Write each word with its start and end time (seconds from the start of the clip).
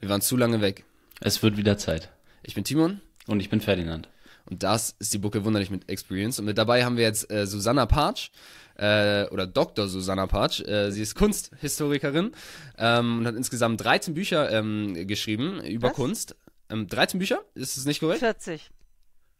Wir 0.00 0.08
waren 0.08 0.20
zu 0.20 0.36
lange 0.36 0.60
weg. 0.60 0.84
Es 1.20 1.42
wird 1.42 1.56
wieder 1.56 1.78
Zeit. 1.78 2.10
Ich 2.42 2.54
bin 2.54 2.64
Timon. 2.64 3.00
Und 3.26 3.40
ich 3.40 3.48
bin 3.48 3.62
Ferdinand. 3.62 4.08
Und 4.44 4.62
das 4.62 4.94
ist 4.98 5.14
die 5.14 5.18
Bucke 5.18 5.44
Wunderlich 5.46 5.70
mit 5.70 5.88
Experience. 5.88 6.38
Und 6.38 6.44
mit 6.44 6.58
dabei 6.58 6.84
haben 6.84 6.98
wir 6.98 7.04
jetzt 7.04 7.30
äh, 7.30 7.46
Susanna 7.46 7.86
Partsch, 7.86 8.30
äh, 8.76 9.24
oder 9.28 9.46
Dr. 9.46 9.88
Susanna 9.88 10.26
Partsch. 10.26 10.60
Äh, 10.60 10.90
sie 10.90 11.00
ist 11.00 11.14
Kunsthistorikerin 11.14 12.32
ähm, 12.76 13.18
und 13.20 13.26
hat 13.26 13.34
insgesamt 13.34 13.82
13 13.82 14.12
Bücher 14.12 14.50
ähm, 14.50 15.06
geschrieben 15.06 15.64
über 15.64 15.88
Was? 15.88 15.94
Kunst. 15.94 16.36
Ähm, 16.68 16.86
13 16.86 17.18
Bücher? 17.18 17.40
Ist 17.54 17.78
es 17.78 17.86
nicht 17.86 18.00
korrekt? 18.00 18.18
40. 18.18 18.70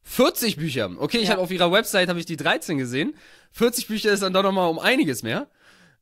40 0.05 0.57
Bücher. 0.57 0.91
Okay, 0.99 1.19
ich 1.19 1.25
Ja. 1.25 1.31
habe 1.33 1.43
auf 1.43 1.51
ihrer 1.51 1.71
Website 1.71 2.09
habe 2.09 2.19
ich 2.19 2.27
die 2.27 2.37
13 2.39 2.79
gesehen. 2.79 3.15
40 3.53 3.89
Bücher 3.89 4.13
ist 4.13 4.23
dann 4.23 4.33
doch 4.33 4.43
noch 4.43 4.53
mal 4.53 4.67
um 4.69 4.79
einiges 4.79 5.23
mehr. 5.23 5.49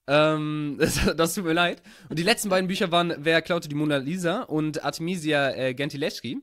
Ähm, 0.06 0.76
das, 0.80 1.14
das 1.16 1.34
tut 1.34 1.44
mir 1.44 1.52
leid. 1.52 1.82
Und 2.08 2.18
die 2.18 2.24
letzten 2.24 2.48
beiden 2.48 2.68
Bücher 2.68 2.90
waren 2.90 3.14
Wer 3.18 3.42
klaute 3.42 3.68
die 3.68 3.74
Mona 3.74 3.96
Lisa 3.96 4.42
und 4.42 4.84
Artemisia 4.84 5.50
äh, 5.54 5.74
Gentileschi. 5.74 6.38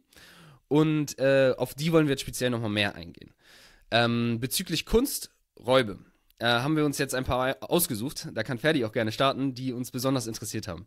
Und 0.68 1.18
äh, 1.20 1.54
auf 1.58 1.74
die 1.74 1.92
wollen 1.92 2.08
wir 2.08 2.12
jetzt 2.12 2.22
speziell 2.22 2.52
noch 2.52 2.62
mal 2.62 2.70
mehr 2.70 2.96
eingehen. 2.96 3.34
Ähm, 3.92 4.40
bezüglich 4.40 4.86
Kunsträube 4.86 5.98
äh, 6.38 6.46
haben 6.46 6.76
wir 6.76 6.86
uns 6.86 6.98
jetzt 7.00 7.16
ein 7.16 7.26
paar 7.26 7.58
ausgesucht. 7.62 8.28
Da 8.34 8.44
kann 8.44 8.60
Ferdi 8.60 8.86
auch 8.86 8.92
gerne 8.92 9.12
starten, 9.12 9.56
die 9.56 9.74
uns 9.74 9.92
besonders 9.92 10.28
interessiert 10.28 10.68
haben. 10.68 10.86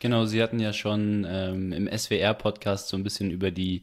Genau, 0.00 0.26
Sie 0.26 0.42
hatten 0.42 0.60
ja 0.60 0.72
schon 0.72 1.26
ähm, 1.28 1.72
im 1.72 1.88
SWR-Podcast 1.90 2.88
so 2.88 2.96
ein 2.96 3.02
bisschen 3.02 3.30
über 3.30 3.50
die, 3.50 3.82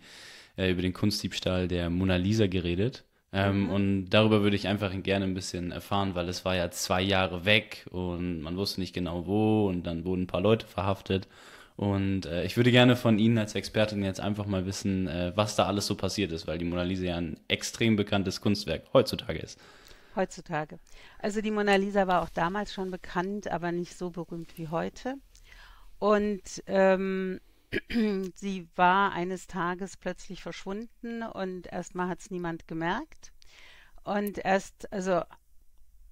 äh, 0.58 0.72
über 0.72 0.82
den 0.82 0.94
Kunstdiebstahl 0.94 1.68
der 1.68 1.90
Mona 1.90 2.16
Lisa 2.16 2.48
geredet. 2.48 3.04
Ähm, 3.34 3.70
Und 3.70 4.10
darüber 4.10 4.42
würde 4.42 4.56
ich 4.58 4.68
einfach 4.68 4.92
gerne 5.04 5.26
ein 5.26 5.34
bisschen 5.34 5.72
erfahren, 5.72 6.16
weil 6.16 6.28
es 6.30 6.44
war 6.44 6.56
ja 6.56 6.70
zwei 6.72 7.02
Jahre 7.02 7.46
weg 7.46 7.86
und 7.92 8.42
man 8.42 8.58
wusste 8.58 8.82
nicht 8.82 8.94
genau 8.94 9.26
wo 9.26 9.68
und 9.70 9.84
dann 9.84 10.04
wurden 10.06 10.24
ein 10.24 10.28
paar 10.28 10.42
Leute 10.42 10.68
verhaftet. 10.68 11.28
Und 11.78 12.26
äh, 12.26 12.44
ich 12.44 12.58
würde 12.58 12.72
gerne 12.72 12.96
von 12.98 13.18
Ihnen 13.20 13.38
als 13.38 13.56
Expertin 13.56 14.04
jetzt 14.04 14.20
einfach 14.20 14.46
mal 14.46 14.66
wissen, 14.66 15.08
äh, 15.08 15.32
was 15.36 15.56
da 15.56 15.66
alles 15.66 15.88
so 15.88 15.96
passiert 15.96 16.32
ist, 16.34 16.46
weil 16.48 16.58
die 16.58 16.66
Mona 16.66 16.84
Lisa 16.84 17.06
ja 17.06 17.18
ein 17.18 17.40
extrem 17.48 17.96
bekanntes 17.96 18.42
Kunstwerk 18.42 18.84
heutzutage 18.94 19.40
ist. 19.40 19.60
Heutzutage. 20.16 20.80
Also 21.20 21.42
die 21.42 21.52
Mona 21.52 21.76
Lisa 21.76 22.08
war 22.08 22.22
auch 22.22 22.30
damals 22.30 22.74
schon 22.74 22.92
bekannt, 22.92 23.48
aber 23.50 23.72
nicht 23.72 23.98
so 23.98 24.10
berühmt 24.12 24.58
wie 24.58 24.68
heute. 24.68 25.16
Und 26.00 26.64
ähm, 26.68 27.40
sie 28.36 28.68
war 28.76 29.14
eines 29.14 29.48
Tages 29.48 29.98
plötzlich 29.98 30.42
verschwunden 30.42 31.24
und 31.24 31.68
erstmal 31.72 32.10
hat 32.10 32.20
es 32.20 32.32
niemand 32.32 32.68
gemerkt. 32.68 33.32
Und 34.04 34.40
erst, 34.40 34.92
also 34.92 35.22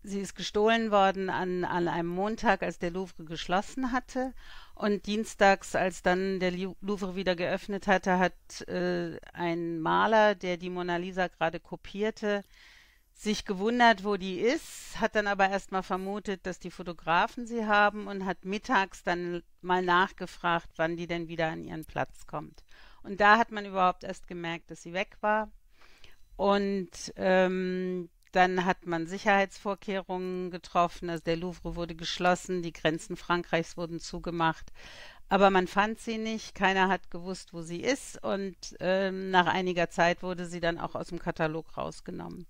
sie 0.04 0.22
ist 0.22 0.36
gestohlen 0.36 0.92
worden 0.92 1.30
an, 1.30 1.66
an 1.66 1.88
einem 1.88 2.08
Montag, 2.08 2.64
als 2.64 2.80
der 2.80 2.92
Louvre 2.92 3.26
geschlossen 3.26 3.92
hatte. 3.92 4.34
Und 4.76 5.06
dienstags, 5.08 5.76
als 5.76 6.02
dann 6.02 6.40
der 6.40 6.52
Louvre 6.52 7.16
wieder 7.16 7.36
geöffnet 7.36 7.88
hatte, 7.88 8.20
hat 8.20 8.62
äh, 8.68 9.20
ein 9.34 9.80
Maler, 9.82 10.36
der 10.36 10.58
die 10.58 10.70
Mona 10.70 10.98
Lisa 10.98 11.28
gerade 11.28 11.60
kopierte, 11.60 12.44
sich 13.20 13.44
gewundert, 13.44 14.06
wo 14.06 14.16
die 14.16 14.39
ist, 14.39 14.98
hat 15.02 15.16
dann 15.16 15.28
aber 15.28 15.50
erstmal 15.50 15.84
vermutet, 15.84 16.45
dass 16.45 16.58
die 16.58 16.72
Fotografen 16.72 17.45
sie 17.45 17.66
haben 17.66 18.08
und 18.08 18.25
hat 18.25 18.45
mittags 18.45 19.03
dann 19.03 19.44
mal 19.62 19.81
nachgefragt, 19.81 20.70
wann 20.78 20.95
die 20.95 21.06
denn 21.06 21.28
wieder 21.28 21.50
an 21.50 21.66
ihren 21.66 21.84
Platz 21.84 22.28
kommt. 22.28 22.64
Und 23.03 23.20
da 23.20 23.38
hat 23.38 23.52
man 23.52 23.66
überhaupt 23.66 24.06
erst 24.06 24.28
gemerkt, 24.28 24.72
dass 24.72 24.84
sie 24.84 24.94
weg 24.94 25.17
war. 25.20 25.52
Und 26.38 27.12
ähm, 27.17 28.09
dann 28.31 28.64
hat 28.64 28.86
man 28.86 29.06
Sicherheitsvorkehrungen 29.06 30.50
getroffen. 30.50 31.09
Also 31.09 31.25
der 31.25 31.36
Louvre 31.36 31.75
wurde 31.75 31.95
geschlossen, 31.95 32.62
die 32.62 32.72
Grenzen 32.72 33.17
Frankreichs 33.17 33.75
wurden 33.75 34.00
zugemacht. 34.00 34.72
Aber 35.28 35.50
man 35.50 35.67
fand 35.67 36.00
sie 36.00 36.17
nicht, 36.17 36.56
keiner 36.56 36.88
hat 36.88 37.12
gewusst, 37.12 37.53
wo 37.53 37.64
sie 37.64 37.81
ist. 37.81 38.23
Und 38.23 38.56
ähm, 38.80 39.30
nach 39.30 39.47
einiger 39.47 39.90
Zeit 39.90 40.23
wurde 40.23 40.45
sie 40.45 40.62
dann 40.62 40.80
auch 40.80 40.95
aus 40.95 41.08
dem 41.08 41.20
Katalog 41.20 41.75
rausgenommen. 41.78 42.47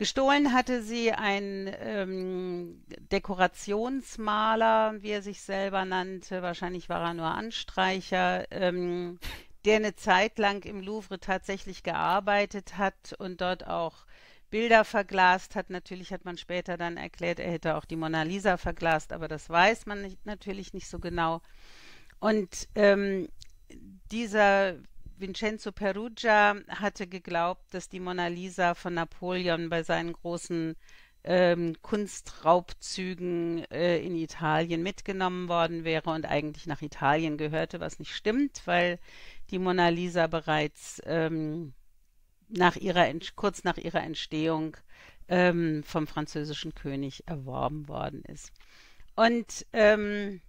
Gestohlen 0.00 0.54
hatte 0.54 0.82
sie 0.82 1.12
ein 1.12 1.70
ähm, 1.78 2.82
Dekorationsmaler, 3.12 4.94
wie 5.02 5.10
er 5.10 5.20
sich 5.20 5.42
selber 5.42 5.84
nannte. 5.84 6.40
Wahrscheinlich 6.40 6.88
war 6.88 7.02
er 7.02 7.12
nur 7.12 7.26
Anstreicher, 7.26 8.50
ähm, 8.50 9.18
der 9.66 9.76
eine 9.76 9.96
Zeit 9.96 10.38
lang 10.38 10.64
im 10.64 10.80
Louvre 10.80 11.20
tatsächlich 11.20 11.82
gearbeitet 11.82 12.78
hat 12.78 13.12
und 13.18 13.42
dort 13.42 13.66
auch 13.66 14.06
Bilder 14.48 14.86
verglast 14.86 15.54
hat. 15.54 15.68
Natürlich 15.68 16.14
hat 16.14 16.24
man 16.24 16.38
später 16.38 16.78
dann 16.78 16.96
erklärt, 16.96 17.38
er 17.38 17.52
hätte 17.52 17.76
auch 17.76 17.84
die 17.84 17.96
Mona 17.96 18.22
Lisa 18.22 18.56
verglast, 18.56 19.12
aber 19.12 19.28
das 19.28 19.50
weiß 19.50 19.84
man 19.84 20.00
nicht, 20.00 20.24
natürlich 20.24 20.72
nicht 20.72 20.88
so 20.88 20.98
genau. 20.98 21.42
Und 22.20 22.70
ähm, 22.74 23.28
dieser 24.10 24.76
Vincenzo 25.20 25.72
Perugia 25.72 26.56
hatte 26.68 27.06
geglaubt, 27.06 27.74
dass 27.74 27.88
die 27.88 28.00
Mona 28.00 28.28
Lisa 28.28 28.74
von 28.74 28.94
Napoleon 28.94 29.68
bei 29.68 29.82
seinen 29.82 30.12
großen 30.12 30.76
ähm, 31.22 31.76
Kunstraubzügen 31.82 33.64
äh, 33.70 33.98
in 33.98 34.16
Italien 34.16 34.82
mitgenommen 34.82 35.48
worden 35.48 35.84
wäre 35.84 36.10
und 36.10 36.24
eigentlich 36.26 36.66
nach 36.66 36.82
Italien 36.82 37.36
gehörte, 37.36 37.80
was 37.80 37.98
nicht 37.98 38.14
stimmt, 38.14 38.62
weil 38.64 38.98
die 39.50 39.58
Mona 39.58 39.88
Lisa 39.88 40.26
bereits 40.26 41.00
ähm, 41.04 41.74
nach 42.48 42.76
ihrer, 42.76 43.12
kurz 43.36 43.64
nach 43.64 43.76
ihrer 43.76 44.02
Entstehung 44.02 44.76
ähm, 45.28 45.82
vom 45.84 46.06
französischen 46.06 46.74
König 46.74 47.24
erworben 47.26 47.88
worden 47.88 48.22
ist. 48.24 48.52
Und 49.14 49.66
ähm, 49.72 50.40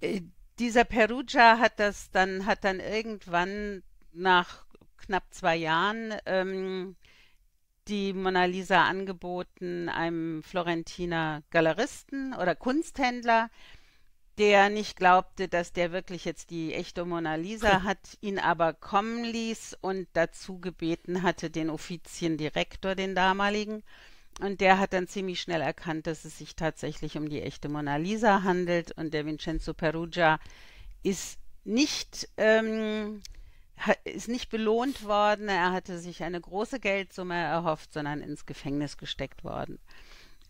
äh, 0.00 0.22
dieser 0.58 0.84
Perugia 0.84 1.58
hat 1.58 1.78
das 1.78 2.10
dann, 2.10 2.46
hat 2.46 2.64
dann 2.64 2.80
irgendwann 2.80 3.82
nach 4.12 4.64
knapp 4.98 5.24
zwei 5.30 5.56
Jahren 5.56 6.14
ähm, 6.26 6.96
die 7.88 8.12
Mona 8.12 8.44
Lisa 8.44 8.84
angeboten 8.84 9.88
einem 9.88 10.42
Florentiner 10.42 11.42
Galeristen 11.50 12.34
oder 12.34 12.54
Kunsthändler, 12.54 13.50
der 14.38 14.70
nicht 14.70 14.96
glaubte, 14.96 15.48
dass 15.48 15.72
der 15.72 15.92
wirklich 15.92 16.24
jetzt 16.24 16.50
die 16.50 16.74
echte 16.74 17.04
Mona 17.04 17.34
Lisa 17.34 17.82
hat, 17.82 18.16
ihn 18.20 18.38
aber 18.38 18.72
kommen 18.72 19.24
ließ 19.24 19.76
und 19.80 20.08
dazu 20.14 20.58
gebeten 20.58 21.22
hatte, 21.22 21.50
den 21.50 21.70
Offiziendirektor, 21.70 22.94
den 22.94 23.14
damaligen. 23.14 23.82
Und 24.42 24.60
der 24.60 24.80
hat 24.80 24.92
dann 24.92 25.06
ziemlich 25.06 25.40
schnell 25.40 25.60
erkannt, 25.60 26.08
dass 26.08 26.24
es 26.24 26.36
sich 26.36 26.56
tatsächlich 26.56 27.16
um 27.16 27.28
die 27.28 27.42
echte 27.42 27.68
Mona 27.68 27.94
Lisa 27.94 28.42
handelt. 28.42 28.90
Und 28.90 29.14
der 29.14 29.24
Vincenzo 29.24 29.72
Perugia 29.72 30.40
ist 31.04 31.38
nicht, 31.62 32.28
ähm, 32.36 33.22
ist 34.02 34.26
nicht 34.26 34.50
belohnt 34.50 35.04
worden. 35.04 35.48
Er 35.48 35.70
hatte 35.70 35.98
sich 35.98 36.24
eine 36.24 36.40
große 36.40 36.80
Geldsumme 36.80 37.36
erhofft, 37.36 37.92
sondern 37.92 38.20
ins 38.20 38.44
Gefängnis 38.44 38.96
gesteckt 38.96 39.44
worden. 39.44 39.78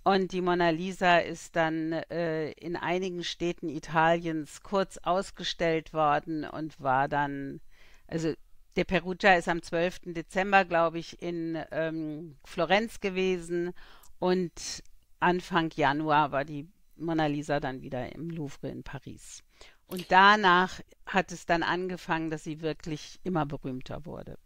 Und 0.04 0.32
die 0.32 0.40
Mona 0.40 0.70
Lisa 0.70 1.18
ist 1.18 1.54
dann 1.54 1.92
äh, 1.92 2.50
in 2.52 2.76
einigen 2.76 3.22
Städten 3.22 3.68
Italiens 3.68 4.62
kurz 4.62 4.96
ausgestellt 4.96 5.92
worden 5.92 6.44
und 6.44 6.80
war 6.80 7.08
dann, 7.08 7.60
also 8.06 8.32
der 8.76 8.84
Perugia 8.84 9.34
ist 9.34 9.48
am 9.48 9.62
12. 9.62 10.00
Dezember, 10.06 10.64
glaube 10.64 10.98
ich, 10.98 11.20
in 11.22 11.58
ähm, 11.70 12.36
Florenz 12.44 13.00
gewesen 13.00 13.72
und 14.18 14.82
Anfang 15.20 15.70
Januar 15.74 16.32
war 16.32 16.44
die 16.44 16.68
Mona 16.96 17.26
Lisa 17.26 17.60
dann 17.60 17.82
wieder 17.82 18.14
im 18.14 18.30
Louvre 18.30 18.68
in 18.68 18.82
Paris. 18.82 19.42
Und 19.86 20.06
danach 20.10 20.80
hat 21.06 21.32
es 21.32 21.46
dann 21.46 21.62
angefangen, 21.62 22.30
dass 22.30 22.44
sie 22.44 22.60
wirklich 22.60 23.20
immer 23.24 23.46
berühmter 23.46 24.06
wurde. 24.06 24.38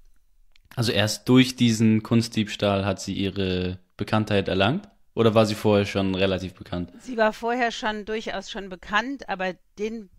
Also 0.75 0.93
erst 0.93 1.29
durch 1.29 1.57
diesen 1.57 2.03
Kunstdiebstahl 2.03 2.85
hat 2.85 3.01
sie 3.01 3.15
ihre 3.15 3.79
Bekanntheit 3.97 4.49
erlangt? 4.49 4.89
Oder 5.15 5.35
war 5.35 5.47
sie 5.47 5.55
vorher 5.55 5.87
schon 5.87 6.15
relativ 6.15 6.53
bekannt? 6.53 6.93
Sie 7.01 7.17
war 7.17 7.33
vorher 7.33 7.71
schon 7.71 8.05
durchaus 8.05 8.51
schon 8.51 8.69
bekannt, 8.69 9.31
aber 9.31 9.55
den, 9.79 10.11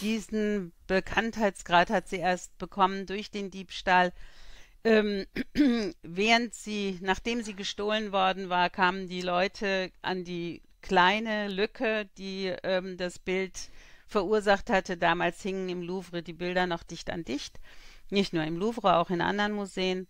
diesen 0.00 0.72
Bekanntheitsgrad 0.86 1.90
hat 1.90 2.08
sie 2.08 2.18
erst 2.18 2.56
bekommen 2.58 3.06
durch 3.06 3.30
den 3.30 3.50
Diebstahl. 3.50 4.12
Ähm, 4.84 5.26
während 6.02 6.54
sie, 6.54 6.98
nachdem 7.02 7.42
sie 7.42 7.54
gestohlen 7.54 8.12
worden 8.12 8.48
war, 8.48 8.70
kamen 8.70 9.08
die 9.08 9.22
Leute 9.22 9.90
an 10.02 10.24
die 10.24 10.62
kleine 10.82 11.48
Lücke, 11.48 12.08
die 12.18 12.54
ähm, 12.62 12.96
das 12.96 13.18
Bild 13.18 13.70
verursacht 14.06 14.70
hatte. 14.70 14.96
Damals 14.96 15.42
hingen 15.42 15.68
im 15.68 15.82
Louvre 15.82 16.22
die 16.22 16.32
Bilder 16.32 16.66
noch 16.66 16.82
dicht 16.82 17.10
an 17.10 17.24
dicht. 17.24 17.58
Nicht 18.10 18.32
nur 18.32 18.44
im 18.44 18.56
Louvre, 18.56 18.96
auch 18.96 19.10
in 19.10 19.20
anderen 19.20 19.52
Museen. 19.52 20.06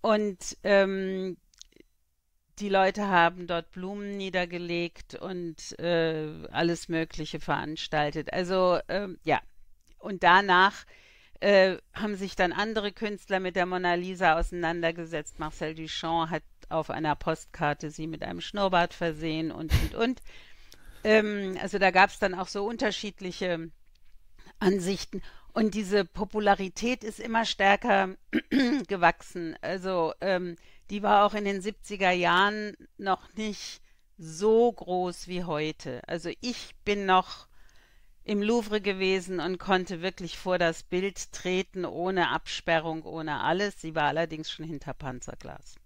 Und 0.00 0.56
ähm, 0.64 1.36
die 2.60 2.68
Leute 2.68 3.08
haben 3.08 3.46
dort 3.46 3.70
Blumen 3.72 4.16
niedergelegt 4.16 5.14
und 5.14 5.78
äh, 5.78 6.28
alles 6.50 6.88
Mögliche 6.88 7.40
veranstaltet. 7.40 8.32
Also 8.32 8.78
ähm, 8.88 9.18
ja, 9.24 9.40
und 9.98 10.22
danach 10.22 10.84
äh, 11.40 11.78
haben 11.94 12.16
sich 12.16 12.36
dann 12.36 12.52
andere 12.52 12.92
Künstler 12.92 13.40
mit 13.40 13.56
der 13.56 13.66
Mona 13.66 13.94
Lisa 13.94 14.38
auseinandergesetzt. 14.38 15.38
Marcel 15.38 15.74
Duchamp 15.74 16.30
hat 16.30 16.42
auf 16.68 16.90
einer 16.90 17.16
Postkarte 17.16 17.90
sie 17.90 18.06
mit 18.06 18.22
einem 18.22 18.40
Schnurrbart 18.40 18.94
versehen 18.94 19.50
und 19.50 19.72
und 19.72 19.94
und. 19.94 20.22
Ähm, 21.02 21.56
also 21.60 21.78
da 21.78 21.90
gab 21.90 22.10
es 22.10 22.18
dann 22.18 22.34
auch 22.34 22.48
so 22.48 22.64
unterschiedliche 22.66 23.70
Ansichten. 24.58 25.22
Und 25.52 25.74
diese 25.74 26.04
Popularität 26.04 27.02
ist 27.02 27.18
immer 27.18 27.44
stärker 27.44 28.16
gewachsen. 28.86 29.56
Also 29.62 30.12
ähm, 30.20 30.56
die 30.90 31.02
war 31.02 31.24
auch 31.24 31.34
in 31.34 31.44
den 31.44 31.60
70er 31.60 32.10
Jahren 32.10 32.74
noch 32.98 33.32
nicht 33.34 33.80
so 34.18 34.70
groß 34.70 35.28
wie 35.28 35.44
heute. 35.44 36.02
Also 36.06 36.30
ich 36.40 36.72
bin 36.84 37.06
noch 37.06 37.48
im 38.24 38.42
Louvre 38.42 38.80
gewesen 38.80 39.40
und 39.40 39.58
konnte 39.58 40.02
wirklich 40.02 40.36
vor 40.36 40.58
das 40.58 40.82
Bild 40.82 41.32
treten, 41.32 41.84
ohne 41.84 42.28
Absperrung, 42.30 43.02
ohne 43.04 43.40
alles. 43.40 43.80
Sie 43.80 43.94
war 43.94 44.04
allerdings 44.04 44.50
schon 44.50 44.66
hinter 44.66 44.92
Panzerglas. 44.92 45.76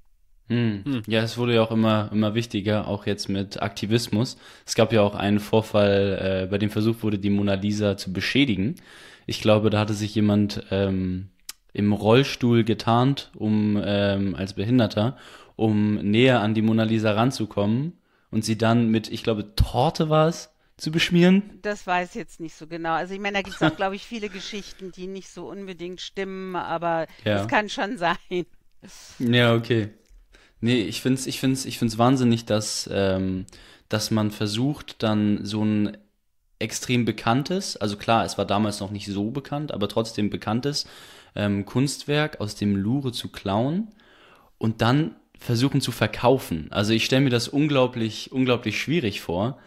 Hm. 0.49 0.83
Hm. 0.85 1.03
Ja, 1.07 1.23
es 1.23 1.39
wurde 1.39 1.55
ja 1.55 1.63
auch 1.63 1.71
immer, 1.71 2.11
immer 2.13 2.35
wichtiger, 2.35 2.89
auch 2.89 3.07
jetzt 3.07 3.29
mit 3.29 3.63
Aktivismus. 3.63 4.37
Es 4.67 4.75
gab 4.75 4.93
ja 4.93 5.01
auch 5.01 5.15
einen 5.15 5.41
Vorfall, 5.41 6.43
äh, 6.45 6.47
bei 6.51 6.59
dem 6.59 6.71
versucht 6.71 7.03
wurde, 7.03 7.19
die 7.19 7.31
Mona 7.31 7.55
Lisa 7.55 7.97
zu 7.97 8.13
beschädigen. 8.13 8.75
Ich 9.27 9.41
glaube, 9.41 9.71
da 9.71 9.79
hatte 9.79 9.95
sich 9.95 10.15
jemand 10.15 10.65
ähm, 10.71 11.31
im 11.75 11.93
Rollstuhl 11.93 12.65
getarnt, 12.65 13.31
um 13.35 13.79
ähm, 13.85 14.35
als 14.35 14.55
Behinderter, 14.55 15.19
um 15.57 15.97
näher 15.97 16.41
an 16.41 16.55
die 16.55 16.63
Mona 16.63 16.85
Lisa 16.85 17.13
ranzukommen 17.13 17.93
und 18.31 18.45
sie 18.45 18.57
dann 18.57 18.89
mit, 18.89 19.11
ich 19.11 19.23
glaube, 19.23 19.55
Torte 19.57 20.09
war 20.09 20.29
es, 20.29 20.51
zu 20.77 20.91
beschmieren? 20.91 21.43
Das 21.63 21.87
weiß 21.87 22.11
ich 22.11 22.15
jetzt 22.17 22.41
nicht 22.41 22.57
so 22.57 22.67
genau. 22.67 22.95
Also 22.95 23.15
ich 23.15 23.21
meine, 23.21 23.35
da 23.35 23.43
gibt 23.43 23.57
es 23.57 23.63
auch, 23.63 23.77
glaube 23.77 23.95
ich, 23.95 24.05
viele 24.05 24.29
Geschichten, 24.29 24.91
die 24.91 25.07
nicht 25.07 25.29
so 25.29 25.49
unbedingt 25.49 26.01
stimmen, 26.01 26.57
aber 26.57 27.07
ja. 27.25 27.39
das 27.39 27.49
kann 27.49 27.69
schon 27.69 27.97
sein. 27.97 28.17
Ja, 29.19 29.55
okay. 29.55 29.91
Nee, 30.61 30.83
ich 30.83 31.01
finde 31.01 31.21
es 31.21 31.27
ich 31.27 31.41
find's, 31.41 31.65
ich 31.65 31.79
find's 31.79 31.99
wahnsinnig, 31.99 32.45
dass, 32.45 32.89
ähm, 32.93 33.47
dass 33.89 34.11
man 34.11 34.31
versucht, 34.31 35.03
dann 35.03 35.45
so 35.45 35.65
ein 35.65 35.97
extrem 36.59 37.05
bekanntes, 37.05 37.77
also 37.77 37.97
klar, 37.97 38.25
es 38.25 38.39
war 38.39 38.45
damals 38.45 38.81
noch 38.81 38.91
nicht 38.91 39.07
so 39.07 39.31
bekannt, 39.31 39.73
aber 39.73 39.89
trotzdem 39.89 40.31
bekanntes 40.31 40.87
ähm, 41.35 41.65
Kunstwerk 41.65 42.41
aus 42.41 42.55
dem 42.55 42.77
Louvre 42.77 43.13
zu 43.13 43.31
klauen 43.31 43.89
und 44.59 44.83
dann 44.83 45.17
versuchen 45.39 45.81
zu 45.81 45.93
verkaufen. 45.93 46.69
Also 46.71 46.93
ich 46.93 47.05
stelle 47.05 47.23
mir 47.23 47.31
das 47.31 47.49
unglaublich, 47.49 48.33
unglaublich 48.33 48.81
schwierig 48.81 49.21
vor. 49.21 49.59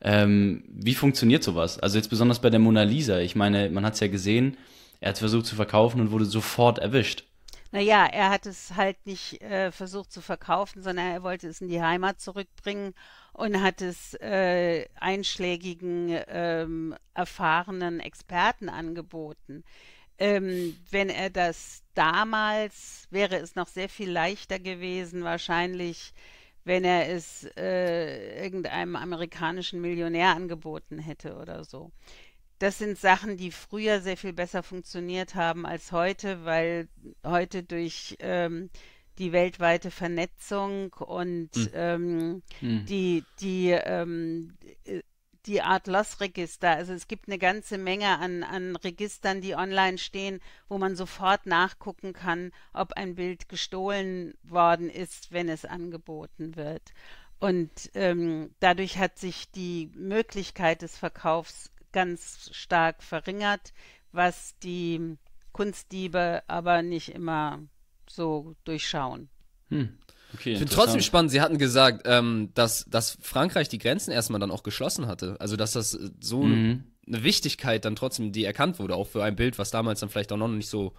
Ähm, 0.00 0.64
wie 0.68 0.94
funktioniert 0.94 1.42
sowas? 1.42 1.78
Also 1.78 1.96
jetzt 1.96 2.10
besonders 2.10 2.40
bei 2.40 2.50
der 2.50 2.60
Mona 2.60 2.82
Lisa. 2.82 3.18
Ich 3.18 3.34
meine, 3.34 3.70
man 3.70 3.84
hat 3.84 3.94
es 3.94 4.00
ja 4.00 4.08
gesehen, 4.08 4.56
er 5.00 5.10
hat 5.10 5.18
versucht 5.18 5.46
zu 5.46 5.56
verkaufen 5.56 6.00
und 6.00 6.10
wurde 6.10 6.24
sofort 6.24 6.78
erwischt. 6.78 7.24
Naja, 7.72 8.06
er 8.06 8.30
hat 8.30 8.46
es 8.46 8.76
halt 8.76 9.04
nicht 9.04 9.42
äh, 9.42 9.72
versucht 9.72 10.12
zu 10.12 10.20
verkaufen, 10.20 10.82
sondern 10.82 11.06
er 11.06 11.22
wollte 11.24 11.48
es 11.48 11.60
in 11.60 11.66
die 11.66 11.82
Heimat 11.82 12.20
zurückbringen 12.20 12.94
und 13.32 13.60
hat 13.60 13.82
es 13.82 14.14
äh, 14.20 14.86
einschlägigen, 15.00 16.16
ähm, 16.28 16.94
erfahrenen 17.14 17.98
Experten 17.98 18.68
angeboten. 18.68 19.64
Ähm, 20.18 20.76
wenn 20.90 21.08
er 21.10 21.30
das 21.30 21.82
damals, 21.94 23.06
wäre 23.10 23.36
es 23.36 23.54
noch 23.56 23.68
sehr 23.68 23.88
viel 23.88 24.10
leichter 24.10 24.58
gewesen, 24.58 25.24
wahrscheinlich, 25.24 26.12
wenn 26.64 26.84
er 26.84 27.08
es 27.08 27.44
äh, 27.56 28.42
irgendeinem 28.44 28.96
amerikanischen 28.96 29.80
Millionär 29.80 30.28
angeboten 30.28 30.98
hätte 30.98 31.36
oder 31.36 31.64
so. 31.64 31.90
Das 32.58 32.78
sind 32.78 32.98
Sachen, 32.98 33.36
die 33.36 33.50
früher 33.50 34.00
sehr 34.00 34.16
viel 34.16 34.32
besser 34.32 34.62
funktioniert 34.62 35.34
haben 35.34 35.66
als 35.66 35.92
heute, 35.92 36.44
weil 36.44 36.88
heute 37.24 37.62
durch 37.64 38.16
ähm, 38.20 38.70
die 39.18 39.32
weltweite 39.32 39.90
Vernetzung 39.90 40.92
und 40.92 41.50
hm. 41.54 41.68
ähm, 41.74 42.42
hm. 42.60 42.86
die, 42.86 43.24
die 43.40 43.70
ähm, 43.70 44.56
die 45.46 45.62
Art 45.62 45.86
Loss-Register. 45.86 46.70
Also 46.70 46.92
es 46.92 47.08
gibt 47.08 47.28
eine 47.28 47.38
ganze 47.38 47.78
Menge 47.78 48.18
an, 48.18 48.42
an 48.42 48.76
Registern, 48.76 49.40
die 49.40 49.54
online 49.54 49.98
stehen, 49.98 50.40
wo 50.68 50.78
man 50.78 50.96
sofort 50.96 51.46
nachgucken 51.46 52.12
kann, 52.12 52.52
ob 52.72 52.92
ein 52.94 53.14
Bild 53.14 53.48
gestohlen 53.48 54.34
worden 54.42 54.90
ist, 54.90 55.32
wenn 55.32 55.48
es 55.48 55.64
angeboten 55.64 56.56
wird. 56.56 56.92
Und 57.40 57.90
ähm, 57.94 58.54
dadurch 58.60 58.98
hat 58.98 59.18
sich 59.18 59.50
die 59.50 59.90
Möglichkeit 59.94 60.82
des 60.82 60.96
Verkaufs 60.96 61.70
ganz 61.92 62.50
stark 62.52 63.02
verringert, 63.02 63.72
was 64.12 64.58
die 64.60 65.18
Kunstdiebe 65.52 66.42
aber 66.46 66.82
nicht 66.82 67.10
immer 67.10 67.60
so 68.08 68.54
durchschauen. 68.64 69.28
Hm. 69.68 69.98
Okay, 70.34 70.52
ich 70.52 70.58
finde 70.58 70.72
trotzdem 70.72 71.00
spannend, 71.00 71.30
sie 71.30 71.40
hatten 71.40 71.58
gesagt, 71.58 72.02
ähm, 72.06 72.50
dass, 72.54 72.84
dass 72.88 73.16
Frankreich 73.20 73.68
die 73.68 73.78
Grenzen 73.78 74.10
erstmal 74.10 74.40
dann 74.40 74.50
auch 74.50 74.62
geschlossen 74.62 75.06
hatte. 75.06 75.36
Also, 75.38 75.56
dass 75.56 75.72
das 75.72 75.94
äh, 75.94 76.10
so 76.20 76.42
mhm. 76.42 76.84
eine 77.06 77.22
Wichtigkeit 77.22 77.84
dann 77.84 77.96
trotzdem, 77.96 78.32
die 78.32 78.44
erkannt 78.44 78.78
wurde, 78.78 78.96
auch 78.96 79.06
für 79.06 79.22
ein 79.22 79.36
Bild, 79.36 79.58
was 79.58 79.70
damals 79.70 80.00
dann 80.00 80.08
vielleicht 80.08 80.32
auch 80.32 80.36
noch 80.36 80.48
nicht 80.48 80.68
so, 80.68 80.92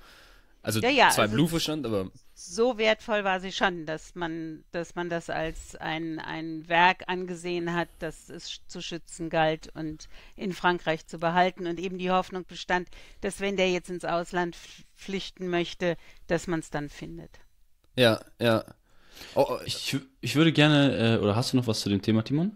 also 0.62 0.80
ja, 0.80 0.90
ja, 0.90 1.10
zwar 1.10 1.30
also 1.30 1.38
im 1.38 1.60
stand, 1.60 1.86
aber. 1.86 2.10
So 2.34 2.78
wertvoll 2.78 3.24
war 3.24 3.40
sie 3.40 3.52
schon, 3.52 3.86
dass 3.86 4.16
man, 4.16 4.64
dass 4.72 4.96
man 4.96 5.10
das 5.10 5.30
als 5.30 5.76
ein, 5.76 6.20
ein 6.20 6.68
Werk 6.68 7.04
angesehen 7.08 7.74
hat, 7.74 7.88
das 8.00 8.30
es 8.30 8.62
zu 8.68 8.82
schützen 8.82 9.30
galt 9.30 9.70
und 9.76 10.08
in 10.36 10.54
Frankreich 10.54 11.06
zu 11.06 11.20
behalten 11.20 11.68
und 11.68 11.80
eben 11.80 11.98
die 11.98 12.10
Hoffnung 12.10 12.46
bestand, 12.46 12.90
dass 13.22 13.42
wenn 13.42 13.58
der 13.58 13.70
jetzt 13.70 13.90
ins 13.90 14.06
Ausland 14.06 14.58
flüchten 14.96 15.50
möchte, 15.50 15.98
dass 16.28 16.48
man 16.48 16.62
es 16.62 16.70
dann 16.72 16.90
findet. 16.90 17.32
Ja, 17.96 18.22
ja. 18.42 18.66
Oh, 19.36 19.46
oh, 19.50 19.58
ich, 19.66 19.98
ich 20.22 20.36
würde 20.36 20.52
gerne, 20.52 21.18
äh, 21.18 21.22
oder 21.22 21.36
hast 21.36 21.54
du 21.54 21.58
noch 21.58 21.68
was 21.68 21.82
zu 21.82 21.90
dem 21.90 22.02
Thema, 22.02 22.24
Timon? 22.24 22.52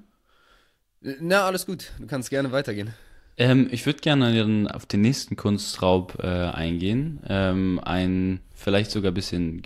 Na, 1.02 1.46
alles 1.46 1.66
gut. 1.66 1.92
Du 2.00 2.08
kannst 2.08 2.30
gerne 2.30 2.52
weitergehen. 2.52 2.94
Ähm, 3.38 3.70
ich 3.72 3.86
würde 3.86 4.02
gerne 4.02 4.70
auf 4.74 4.86
den 4.86 5.02
nächsten 5.02 5.38
Kunstraub 5.38 6.18
äh, 6.22 6.28
eingehen. 6.28 7.22
Ähm, 7.28 7.80
ein 7.84 8.42
vielleicht 8.54 8.92
sogar 8.92 9.12
ein 9.12 9.16
bisschen, 9.16 9.62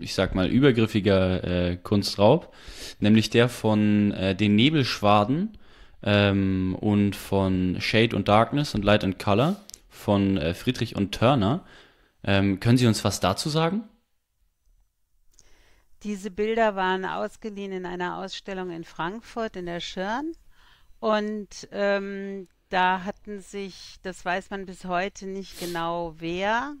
ich 0.00 0.14
sag 0.14 0.34
mal, 0.34 0.48
übergriffiger 0.48 1.44
äh, 1.44 1.76
Kunstraub, 1.76 2.54
nämlich 3.00 3.28
der 3.28 3.50
von 3.50 4.12
äh, 4.12 4.34
den 4.34 4.56
Nebelschwaden 4.56 5.58
ähm, 6.02 6.74
und 6.80 7.14
von 7.14 7.76
Shade 7.80 8.16
und 8.16 8.28
Darkness 8.28 8.74
und 8.74 8.84
Light 8.84 9.04
and 9.04 9.18
Color 9.18 9.56
von 9.90 10.38
äh, 10.38 10.54
Friedrich 10.54 10.96
und 10.96 11.14
Turner. 11.14 11.64
Ähm, 12.24 12.60
können 12.60 12.78
Sie 12.78 12.86
uns 12.86 13.04
was 13.04 13.20
dazu 13.20 13.50
sagen? 13.50 13.84
Diese 16.02 16.30
Bilder 16.30 16.76
waren 16.76 17.04
ausgeliehen 17.04 17.72
in 17.72 17.86
einer 17.86 18.18
Ausstellung 18.18 18.70
in 18.70 18.84
Frankfurt 18.84 19.56
in 19.56 19.66
der 19.66 19.80
Schirn. 19.80 20.32
Und 21.00 21.68
ähm, 21.72 22.48
da 22.68 23.04
hatten 23.04 23.40
sich, 23.40 23.96
das 24.02 24.24
weiß 24.24 24.50
man 24.50 24.66
bis 24.66 24.84
heute 24.84 25.26
nicht 25.26 25.58
genau 25.58 26.14
wer, 26.18 26.74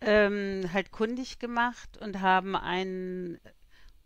ähm, 0.00 0.70
halt 0.72 0.90
kundig 0.92 1.38
gemacht 1.38 1.96
und 1.98 2.20
haben 2.20 2.54
einen, 2.54 3.40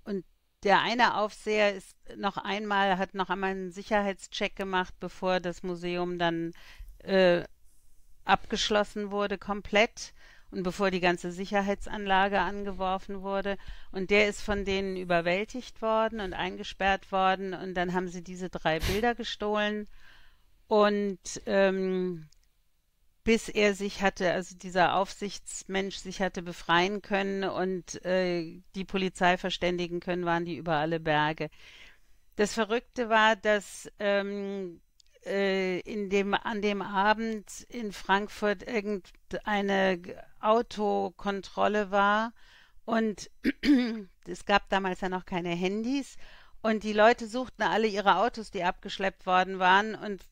und 0.04 0.24
der 0.62 0.80
eine 0.80 1.16
Aufseher 1.16 1.74
ist 1.74 1.96
noch 2.16 2.36
einmal, 2.36 2.98
hat 2.98 3.14
noch 3.14 3.30
einmal 3.30 3.50
einen 3.50 3.72
Sicherheitscheck 3.72 4.56
gemacht, 4.56 4.94
bevor 5.00 5.40
das 5.40 5.62
Museum 5.62 6.18
dann 6.18 6.52
äh, 6.98 7.44
abgeschlossen 8.24 9.10
wurde, 9.10 9.38
komplett 9.38 10.12
und 10.50 10.62
bevor 10.62 10.90
die 10.90 11.00
ganze 11.00 11.32
Sicherheitsanlage 11.32 12.40
angeworfen 12.40 13.22
wurde. 13.22 13.56
Und 13.92 14.10
der 14.10 14.28
ist 14.28 14.42
von 14.42 14.64
denen 14.64 14.96
überwältigt 14.96 15.80
worden 15.82 16.20
und 16.20 16.32
eingesperrt 16.32 17.12
worden. 17.12 17.54
Und 17.54 17.74
dann 17.74 17.92
haben 17.92 18.08
sie 18.08 18.22
diese 18.22 18.48
drei 18.50 18.80
Bilder 18.80 19.14
gestohlen. 19.14 19.88
Und 20.66 21.18
ähm, 21.46 22.28
bis 23.22 23.48
er 23.48 23.74
sich 23.74 24.02
hatte, 24.02 24.32
also 24.32 24.56
dieser 24.56 24.96
Aufsichtsmensch 24.96 25.96
sich 25.96 26.20
hatte 26.20 26.42
befreien 26.42 27.02
können 27.02 27.44
und 27.44 28.04
äh, 28.04 28.60
die 28.74 28.84
Polizei 28.84 29.36
verständigen 29.36 30.00
können, 30.00 30.24
waren 30.24 30.44
die 30.44 30.56
über 30.56 30.76
alle 30.76 31.00
Berge. 31.00 31.50
Das 32.36 32.54
Verrückte 32.54 33.08
war, 33.08 33.36
dass 33.36 33.90
ähm, 33.98 34.80
äh, 35.24 35.80
in 35.80 36.10
dem, 36.10 36.34
an 36.34 36.62
dem 36.62 36.82
Abend 36.82 37.66
in 37.68 37.92
Frankfurt 37.92 38.66
irgendeine 38.66 40.00
Autokontrolle 40.40 41.90
war 41.90 42.32
und 42.84 43.30
es 44.26 44.44
gab 44.46 44.68
damals 44.68 45.00
ja 45.00 45.08
noch 45.08 45.26
keine 45.26 45.50
Handys 45.50 46.16
und 46.62 46.82
die 46.82 46.92
Leute 46.92 47.26
suchten 47.26 47.62
alle 47.62 47.86
ihre 47.86 48.16
Autos, 48.16 48.50
die 48.50 48.64
abgeschleppt 48.64 49.26
worden 49.26 49.58
waren 49.58 49.94
und 49.94 50.26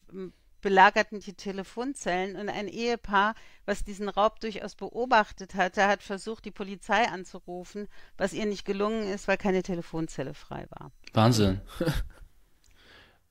belagerten 0.60 1.20
die 1.20 1.34
Telefonzellen 1.34 2.36
und 2.36 2.48
ein 2.48 2.68
Ehepaar, 2.68 3.34
was 3.64 3.84
diesen 3.84 4.08
Raub 4.08 4.40
durchaus 4.40 4.74
beobachtet 4.74 5.54
hatte, 5.54 5.86
hat 5.86 6.02
versucht, 6.02 6.44
die 6.44 6.50
Polizei 6.50 7.08
anzurufen, 7.08 7.88
was 8.16 8.32
ihr 8.32 8.46
nicht 8.46 8.64
gelungen 8.64 9.08
ist, 9.08 9.28
weil 9.28 9.36
keine 9.36 9.62
Telefonzelle 9.62 10.34
frei 10.34 10.66
war. 10.70 10.90
Wahnsinn. 11.12 11.60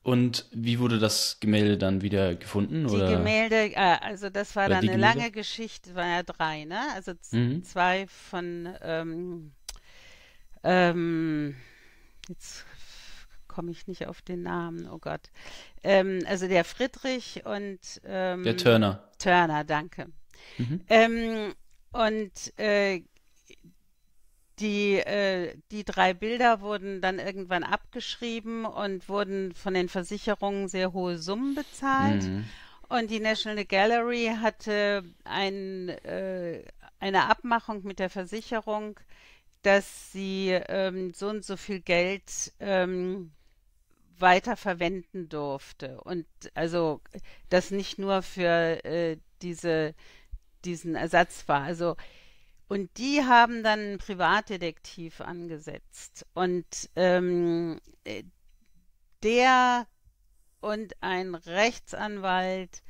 Und 0.08 0.46
wie 0.52 0.80
wurde 0.80 1.00
das 1.00 1.42
Gemälde 1.42 1.78
dann 1.78 2.02
wieder 2.02 2.34
gefunden? 2.36 2.88
Die 2.88 2.94
oder? 2.94 3.12
Gemälde, 3.12 3.74
äh, 3.74 3.98
also 4.00 4.30
das 4.30 4.56
war 4.56 4.70
dann 4.70 4.78
eine 4.78 4.94
Gemälde? 4.94 5.20
lange 5.20 5.32
Geschichte, 5.32 5.96
waren 5.96 6.10
ja 6.10 6.24
drei, 6.24 6.64
ne? 6.64 6.80
Also 6.94 7.12
mhm. 7.32 7.62
zwei 7.66 8.08
von, 8.08 8.74
ähm, 8.84 9.52
ähm, 10.64 11.58
jetzt 12.30 12.66
komme 13.50 13.70
ich 13.72 13.88
nicht 13.88 14.08
auf 14.08 14.22
den 14.22 14.44
Namen, 14.44 14.88
oh 14.90 14.98
Gott. 14.98 15.30
Ähm, 15.84 16.24
also 16.26 16.48
der 16.48 16.64
Friedrich 16.64 17.46
und 17.46 17.80
ähm, 18.06 18.46
Der 18.46 18.56
Turner. 18.56 19.04
Turner, 19.18 19.66
danke. 19.66 20.06
Mhm. 20.58 20.82
Ähm, 20.88 21.54
und 21.92 22.58
äh, 22.58 23.02
die, 24.60 24.96
äh, 24.96 25.56
die 25.72 25.84
drei 25.84 26.14
Bilder 26.14 26.62
wurden 26.62 27.02
dann 27.02 27.20
irgendwann 27.20 27.64
abgeschrieben 27.64 28.66
und 28.66 29.08
wurden 29.08 29.54
von 29.54 29.74
den 29.74 29.90
Versicherungen 29.90 30.68
sehr 30.68 30.94
hohe 30.94 31.18
Summen 31.18 31.56
bezahlt. 31.56 32.24
Mhm. 32.24 32.46
Und 32.90 33.12
die 33.12 33.20
National 33.20 33.66
Gallery 33.66 34.32
hatte 34.42 35.04
ein, 35.26 35.90
äh, 35.90 36.64
eine 37.00 37.30
Abmachung 37.30 37.84
mit 37.84 38.00
der 38.00 38.10
Versicherung, 38.10 39.00
dass 39.62 40.12
sie 40.12 40.52
ähm, 40.70 41.14
so 41.14 41.28
und 41.30 41.44
so 41.44 41.58
viel 41.58 41.82
Geld 41.82 42.54
ähm, 42.60 43.32
weiter 44.18 44.56
verwenden 44.56 45.30
durfte. 45.30 46.02
Und 46.02 46.26
also 46.54 47.02
das 47.50 47.72
nicht 47.72 48.00
nur 48.00 48.22
für 48.22 48.84
äh, 48.86 49.18
diese, 49.42 49.94
diesen 50.66 50.96
Ersatz 50.96 51.48
war. 51.48 51.62
Also 51.62 51.96
und 52.68 52.90
die 52.98 53.24
haben 53.24 53.64
dann 53.64 53.80
einen 53.80 53.98
Privatdetektiv 53.98 55.22
angesetzt. 55.22 56.26
Und 56.34 56.90
ähm, 56.96 57.80
äh, 58.04 58.24
der 59.24 59.88
und 60.60 60.94
ein 61.02 61.36
Rechtsanwalt, 61.36 62.84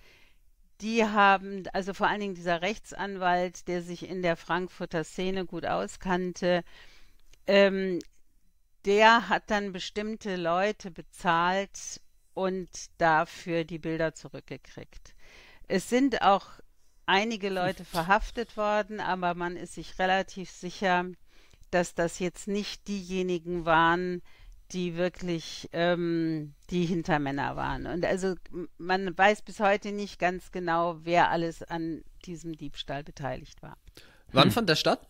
die 0.82 1.04
haben, 1.06 1.64
also 1.74 1.94
vor 1.94 2.08
allen 2.08 2.20
Dingen 2.20 2.36
dieser 2.36 2.62
Rechtsanwalt, 2.62 3.68
der 3.68 3.82
sich 3.82 4.10
in 4.10 4.22
der 4.22 4.36
Frankfurter 4.36 5.04
Szene 5.04 5.46
gut 5.46 5.66
auskannte, 5.66 6.64
ähm, 7.46 8.00
der 8.86 9.30
hat 9.30 9.50
dann 9.52 9.74
bestimmte 9.74 10.36
Leute 10.38 10.92
bezahlt 10.92 12.02
und 12.34 12.70
dafür 13.00 13.64
die 13.64 13.80
Bilder 13.80 14.14
zurückgekriegt. 14.14 15.16
Es 15.68 15.90
sind 15.90 16.22
auch 16.22 16.48
einige 17.08 17.50
Leute 17.50 17.84
verhaftet 17.84 18.56
worden, 18.56 19.00
aber 19.00 19.34
man 19.34 19.56
ist 19.56 19.74
sich 19.74 19.98
relativ 19.98 20.52
sicher, 20.52 21.06
dass 21.72 21.96
das 21.96 22.20
jetzt 22.20 22.48
nicht 22.48 22.88
diejenigen 22.88 23.66
waren, 23.66 24.22
die 24.72 24.96
wirklich 24.96 25.70
ähm, 25.72 26.54
die 26.70 26.86
Hintermänner 26.86 27.56
waren. 27.56 27.86
Und 27.86 28.06
also 28.06 28.36
man 28.78 29.18
weiß 29.18 29.42
bis 29.42 29.60
heute 29.60 29.92
nicht 29.92 30.20
ganz 30.20 30.52
genau, 30.52 31.00
wer 31.04 31.30
alles 31.30 31.64
an 31.64 32.04
diesem 32.26 32.58
Diebstahl 32.58 33.04
beteiligt 33.04 33.62
war. 33.64 33.78
Wann 34.32 34.46
hm. 34.46 34.52
fand 34.52 34.70
der 34.70 34.76
statt? 34.76 35.08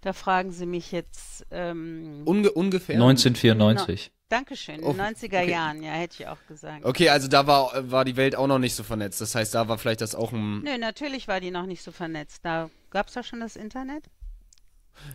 Da 0.00 0.12
fragen 0.12 0.50
Sie 0.50 0.66
mich 0.66 0.92
jetzt. 0.92 1.46
Ähm, 1.50 2.22
Unge 2.24 2.50
ungefähr? 2.50 2.96
1994. 2.96 4.10
No, 4.10 4.22
Dankeschön, 4.28 4.76
in 4.76 4.96
den 4.96 5.00
90er 5.00 5.26
okay. 5.26 5.50
Jahren, 5.50 5.82
ja, 5.82 5.92
hätte 5.92 6.22
ich 6.22 6.26
auch 6.26 6.38
gesagt. 6.48 6.84
Okay, 6.84 7.10
also 7.10 7.28
da 7.28 7.46
war, 7.46 7.90
war 7.90 8.06
die 8.06 8.16
Welt 8.16 8.34
auch 8.34 8.46
noch 8.46 8.58
nicht 8.58 8.74
so 8.74 8.82
vernetzt. 8.82 9.20
Das 9.20 9.34
heißt, 9.34 9.54
da 9.54 9.68
war 9.68 9.76
vielleicht 9.76 10.00
das 10.00 10.14
auch 10.14 10.32
ein. 10.32 10.62
Nö, 10.62 10.78
natürlich 10.78 11.28
war 11.28 11.38
die 11.38 11.50
noch 11.50 11.66
nicht 11.66 11.82
so 11.82 11.92
vernetzt. 11.92 12.42
Da 12.42 12.70
gab 12.90 13.08
es 13.08 13.14
doch 13.14 13.24
schon 13.24 13.40
das 13.40 13.56
Internet. 13.56 14.04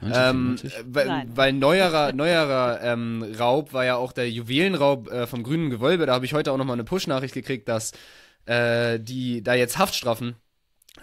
Ähm, 0.03 0.57
weil, 0.85 1.25
weil, 1.33 1.53
neuerer, 1.53 2.13
neuerer 2.13 2.81
ähm, 2.83 3.23
Raub 3.39 3.73
war 3.73 3.85
ja 3.85 3.95
auch 3.95 4.11
der 4.11 4.29
Juwelenraub 4.29 5.09
äh, 5.09 5.27
vom 5.27 5.43
grünen 5.43 5.69
Gewölbe. 5.69 6.05
Da 6.05 6.13
habe 6.13 6.25
ich 6.25 6.33
heute 6.33 6.51
auch 6.51 6.57
nochmal 6.57 6.75
eine 6.75 6.83
Push-Nachricht 6.83 7.33
gekriegt, 7.33 7.67
dass 7.67 7.93
äh, 8.45 8.99
die 8.99 9.41
da 9.43 9.53
jetzt 9.53 9.77
Haftstrafen 9.77 10.35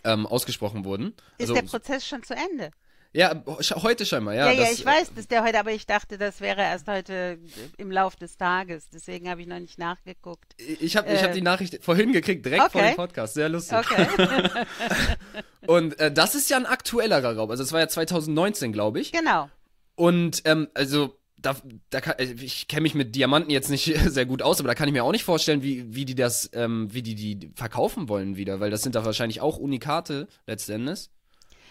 ähm, 0.04 0.26
ausgesprochen 0.26 0.84
wurden. 0.84 1.14
Ist 1.38 1.50
also, 1.50 1.54
der 1.54 1.62
Prozess 1.62 2.06
schon 2.06 2.22
zu 2.22 2.34
Ende? 2.34 2.70
Ja, 3.14 3.44
heute 3.76 4.04
scheinbar, 4.04 4.34
ja. 4.34 4.50
Ja, 4.50 4.64
ja, 4.64 4.72
ich 4.72 4.84
weiß, 4.84 5.14
dass 5.14 5.28
der 5.28 5.44
heute, 5.44 5.60
aber 5.60 5.70
ich 5.70 5.86
dachte, 5.86 6.18
das 6.18 6.40
wäre 6.40 6.60
erst 6.62 6.88
heute 6.88 7.38
im 7.76 7.92
Lauf 7.92 8.16
des 8.16 8.36
Tages. 8.36 8.88
Deswegen 8.92 9.30
habe 9.30 9.40
ich 9.40 9.46
noch 9.46 9.60
nicht 9.60 9.78
nachgeguckt. 9.78 10.52
Ich 10.80 10.96
habe 10.96 11.08
äh, 11.08 11.22
hab 11.22 11.32
die 11.32 11.40
Nachricht 11.40 11.78
vorhin 11.84 12.12
gekriegt, 12.12 12.44
direkt 12.44 12.62
okay. 12.62 12.72
vor 12.72 12.82
dem 12.82 12.96
Podcast. 12.96 13.34
Sehr 13.34 13.48
lustig. 13.48 13.78
Okay. 13.78 14.08
Und 15.68 15.96
äh, 16.00 16.10
das 16.10 16.34
ist 16.34 16.50
ja 16.50 16.56
ein 16.56 16.66
aktuellerer 16.66 17.36
Raub. 17.36 17.50
Also, 17.50 17.62
es 17.62 17.72
war 17.72 17.78
ja 17.78 17.88
2019, 17.88 18.72
glaube 18.72 18.98
ich. 18.98 19.12
Genau. 19.12 19.48
Und, 19.94 20.42
ähm, 20.44 20.66
also, 20.74 21.16
da, 21.36 21.56
da 21.90 22.00
kann, 22.00 22.18
äh, 22.18 22.32
ich 22.40 22.66
kenne 22.66 22.82
mich 22.82 22.96
mit 22.96 23.14
Diamanten 23.14 23.50
jetzt 23.50 23.70
nicht 23.70 23.94
sehr 24.06 24.26
gut 24.26 24.42
aus, 24.42 24.58
aber 24.58 24.66
da 24.66 24.74
kann 24.74 24.88
ich 24.88 24.92
mir 24.92 25.04
auch 25.04 25.12
nicht 25.12 25.24
vorstellen, 25.24 25.62
wie, 25.62 25.94
wie 25.94 26.04
die 26.04 26.16
das, 26.16 26.50
ähm, 26.52 26.92
wie 26.92 27.02
die 27.02 27.14
die 27.14 27.52
verkaufen 27.54 28.08
wollen 28.08 28.36
wieder, 28.36 28.58
weil 28.58 28.70
das 28.70 28.82
sind 28.82 28.96
da 28.96 29.04
wahrscheinlich 29.04 29.40
auch 29.40 29.56
Unikate 29.56 30.26
letztendlich. 30.48 31.10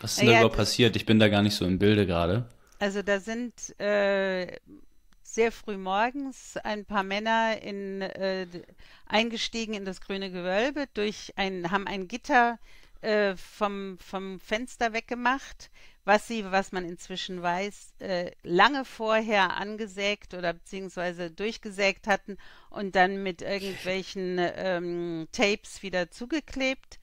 Was 0.04 0.12
ist 0.12 0.20
denn 0.20 0.28
ja, 0.28 0.34
da 0.34 0.40
überhaupt 0.40 0.58
passiert? 0.58 0.98
Ich 0.98 1.06
bin 1.06 1.18
da 1.18 1.30
gar 1.30 1.42
nicht 1.42 1.56
so 1.56 1.66
im 1.66 1.80
Bilde 1.80 2.06
gerade. 2.06 2.46
Also 2.78 3.02
da 3.02 3.22
sind 3.22 3.54
äh, 3.80 4.60
sehr 5.22 5.54
früh 5.54 5.78
morgens 5.78 6.58
ein 6.58 6.84
paar 6.84 7.04
Männer 7.04 7.62
in, 7.62 8.02
äh, 8.02 8.46
eingestiegen 9.06 9.74
in 9.74 9.86
das 9.86 10.02
grüne 10.02 10.30
Gewölbe, 10.30 10.88
durch 10.94 11.32
ein, 11.38 11.72
haben 11.72 11.88
ein 11.88 12.10
Gitter 12.10 12.60
äh, 13.00 13.38
vom, 13.38 13.98
vom 14.00 14.42
Fenster 14.42 14.92
weggemacht, 14.92 15.72
was 16.04 16.28
sie, 16.28 16.44
was 16.52 16.74
man 16.74 16.84
inzwischen 16.84 17.42
weiß, 17.42 17.94
äh, 18.00 18.32
lange 18.44 18.84
vorher 18.84 19.56
angesägt 19.56 20.34
oder 20.34 20.52
beziehungsweise 20.52 21.32
durchgesägt 21.32 22.08
hatten 22.08 22.38
und 22.70 22.98
dann 22.98 23.24
mit 23.24 23.42
irgendwelchen 23.42 24.38
ähm, 24.38 25.30
Tapes 25.32 25.82
wieder 25.82 26.12
zugeklebt 26.12 27.00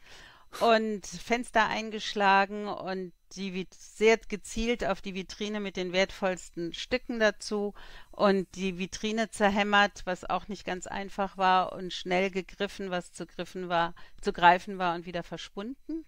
und 0.58 1.06
Fenster 1.06 1.66
eingeschlagen 1.68 2.66
und 2.66 3.12
die 3.36 3.66
sehr 3.70 4.18
gezielt 4.18 4.84
auf 4.84 5.00
die 5.00 5.14
Vitrine 5.14 5.60
mit 5.60 5.76
den 5.76 5.92
wertvollsten 5.92 6.74
Stücken 6.74 7.20
dazu 7.20 7.74
und 8.10 8.48
die 8.56 8.76
Vitrine 8.76 9.30
zerhämmert, 9.30 10.02
was 10.04 10.28
auch 10.28 10.48
nicht 10.48 10.64
ganz 10.64 10.86
einfach 10.88 11.36
war 11.36 11.72
und 11.72 11.92
schnell 11.92 12.30
gegriffen, 12.30 12.90
was 12.90 13.12
zu 13.12 13.26
griffen 13.26 13.68
war, 13.68 13.94
zu 14.20 14.32
greifen 14.32 14.78
war 14.78 14.94
und 14.96 15.06
wieder 15.06 15.22
verschwunden. 15.22 16.04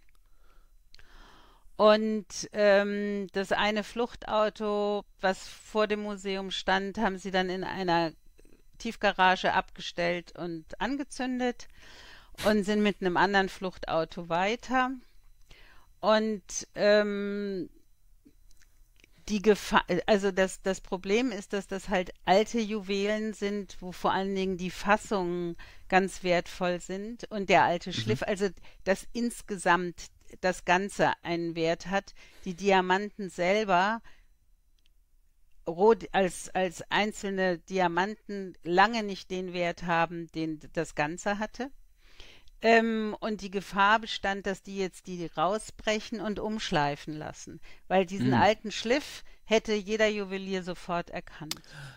Und 1.76 2.50
ähm, 2.52 3.28
das 3.32 3.52
eine 3.52 3.84
Fluchtauto, 3.84 5.04
was 5.20 5.48
vor 5.48 5.86
dem 5.86 6.00
Museum 6.02 6.50
stand, 6.50 6.98
haben 6.98 7.18
sie 7.18 7.30
dann 7.30 7.48
in 7.48 7.64
einer 7.64 8.12
Tiefgarage 8.78 9.52
abgestellt 9.52 10.36
und 10.36 10.80
angezündet 10.80 11.68
und 12.44 12.64
sind 12.64 12.82
mit 12.82 13.00
einem 13.00 13.16
anderen 13.16 13.48
Fluchtauto 13.48 14.28
weiter. 14.28 14.90
Und 16.00 16.66
ähm, 16.74 17.70
die 19.28 19.40
Gefahr, 19.40 19.84
also 20.06 20.32
das, 20.32 20.62
das 20.62 20.80
Problem 20.80 21.30
ist, 21.30 21.52
dass 21.52 21.66
das 21.66 21.88
halt 21.88 22.12
alte 22.24 22.58
Juwelen 22.58 23.34
sind, 23.34 23.76
wo 23.80 23.92
vor 23.92 24.12
allen 24.12 24.34
Dingen 24.34 24.56
die 24.56 24.70
Fassungen 24.70 25.56
ganz 25.88 26.22
wertvoll 26.22 26.80
sind 26.80 27.30
und 27.30 27.48
der 27.48 27.62
alte 27.62 27.90
mhm. 27.90 27.94
Schliff, 27.94 28.22
also 28.22 28.48
dass 28.84 29.06
insgesamt 29.12 30.10
das 30.40 30.64
Ganze 30.64 31.12
einen 31.22 31.54
Wert 31.54 31.86
hat. 31.86 32.14
Die 32.44 32.54
Diamanten 32.54 33.28
selber 33.28 34.02
als, 36.10 36.48
als 36.50 36.82
einzelne 36.90 37.58
Diamanten 37.58 38.56
lange 38.64 39.04
nicht 39.04 39.30
den 39.30 39.52
Wert 39.52 39.84
haben, 39.84 40.26
den 40.32 40.58
das 40.72 40.94
Ganze 40.94 41.38
hatte. 41.38 41.70
Ähm, 42.62 43.16
und 43.18 43.40
die 43.40 43.50
Gefahr 43.50 43.98
bestand, 43.98 44.46
dass 44.46 44.62
die 44.62 44.78
jetzt 44.78 45.08
die 45.08 45.26
rausbrechen 45.36 46.20
und 46.20 46.38
umschleifen 46.38 47.16
lassen. 47.16 47.60
Weil 47.88 48.06
diesen 48.06 48.28
mhm. 48.28 48.34
alten 48.34 48.70
Schliff 48.70 49.24
hätte 49.44 49.74
jeder 49.74 50.08
Juwelier 50.08 50.62
sofort 50.62 51.10
erkannt. 51.10 51.56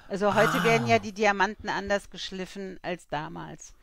Also 0.10 0.34
heute 0.34 0.60
ah. 0.60 0.64
werden 0.64 0.88
ja 0.88 1.00
die 1.00 1.14
Diamanten 1.14 1.70
anders 1.70 2.10
geschliffen 2.10 2.80
als 2.82 3.08
damals. 3.08 3.74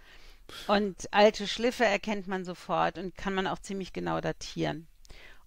Und 0.66 1.12
alte 1.12 1.46
Schliffe 1.46 1.84
erkennt 1.84 2.26
man 2.26 2.44
sofort 2.44 2.98
und 2.98 3.16
kann 3.16 3.34
man 3.34 3.46
auch 3.46 3.60
ziemlich 3.60 3.92
genau 3.92 4.20
datieren. 4.20 4.88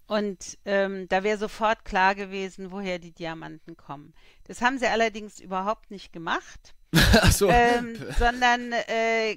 Und 0.06 0.58
ähm, 0.64 1.08
da 1.08 1.24
wäre 1.24 1.36
sofort 1.36 1.84
klar 1.84 2.14
gewesen, 2.14 2.70
woher 2.70 2.98
die 2.98 3.12
Diamanten 3.12 3.76
kommen. 3.76 4.14
Das 4.44 4.62
haben 4.62 4.78
sie 4.78 4.86
allerdings 4.86 5.40
überhaupt 5.40 5.90
nicht 5.90 6.12
gemacht. 6.12 6.74
So. 7.30 7.48
ähm, 7.50 7.96
sondern 8.18 8.72
äh, 8.72 9.36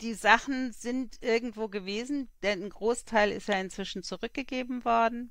die 0.00 0.14
Sachen 0.14 0.72
sind 0.72 1.16
irgendwo 1.20 1.68
gewesen, 1.68 2.28
denn 2.42 2.64
ein 2.64 2.70
Großteil 2.70 3.30
ist 3.32 3.48
ja 3.48 3.60
inzwischen 3.60 4.02
zurückgegeben 4.02 4.84
worden. 4.84 5.30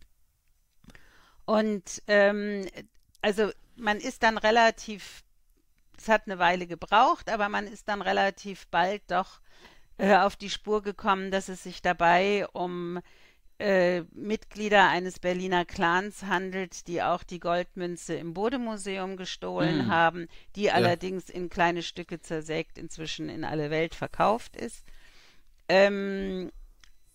Und 1.45 2.03
ähm, 2.07 2.67
also 3.21 3.51
man 3.75 3.97
ist 3.97 4.23
dann 4.23 4.37
relativ, 4.37 5.23
es 5.97 6.07
hat 6.07 6.23
eine 6.25 6.39
Weile 6.39 6.67
gebraucht, 6.67 7.29
aber 7.29 7.49
man 7.49 7.67
ist 7.67 7.87
dann 7.87 8.01
relativ 8.01 8.67
bald 8.67 9.01
doch 9.07 9.41
äh, 9.97 10.15
auf 10.15 10.35
die 10.35 10.49
Spur 10.49 10.81
gekommen, 10.81 11.31
dass 11.31 11.49
es 11.49 11.63
sich 11.63 11.81
dabei 11.81 12.47
um 12.53 12.99
äh, 13.59 14.03
Mitglieder 14.13 14.87
eines 14.87 15.19
Berliner 15.19 15.65
Clans 15.65 16.23
handelt, 16.23 16.87
die 16.87 17.01
auch 17.03 17.23
die 17.23 17.41
Goldmünze 17.41 18.15
im 18.15 18.33
Bodemuseum 18.33 19.17
gestohlen 19.17 19.87
mm. 19.87 19.91
haben, 19.91 20.27
die 20.55 20.63
ja. 20.63 20.73
allerdings 20.73 21.29
in 21.29 21.49
kleine 21.49 21.83
Stücke 21.83 22.21
zersägt 22.21 22.77
inzwischen 22.77 23.27
in 23.27 23.43
alle 23.43 23.69
Welt 23.69 23.95
verkauft 23.95 24.55
ist. 24.55 24.85
Ähm, 25.67 26.51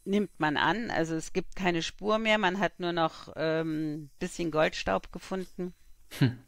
nimmt 0.04 0.38
man 0.38 0.58
an, 0.58 0.90
also 0.90 1.14
es 1.14 1.32
gibt 1.32 1.56
keine 1.56 1.82
Spur 1.82 2.18
mehr, 2.18 2.36
man 2.36 2.60
hat 2.60 2.78
nur 2.78 2.92
noch 2.92 3.28
ein 3.28 3.34
ähm, 3.36 4.10
bisschen 4.18 4.50
Goldstaub 4.50 5.12
gefunden. 5.12 5.72
Hm. 6.18 6.38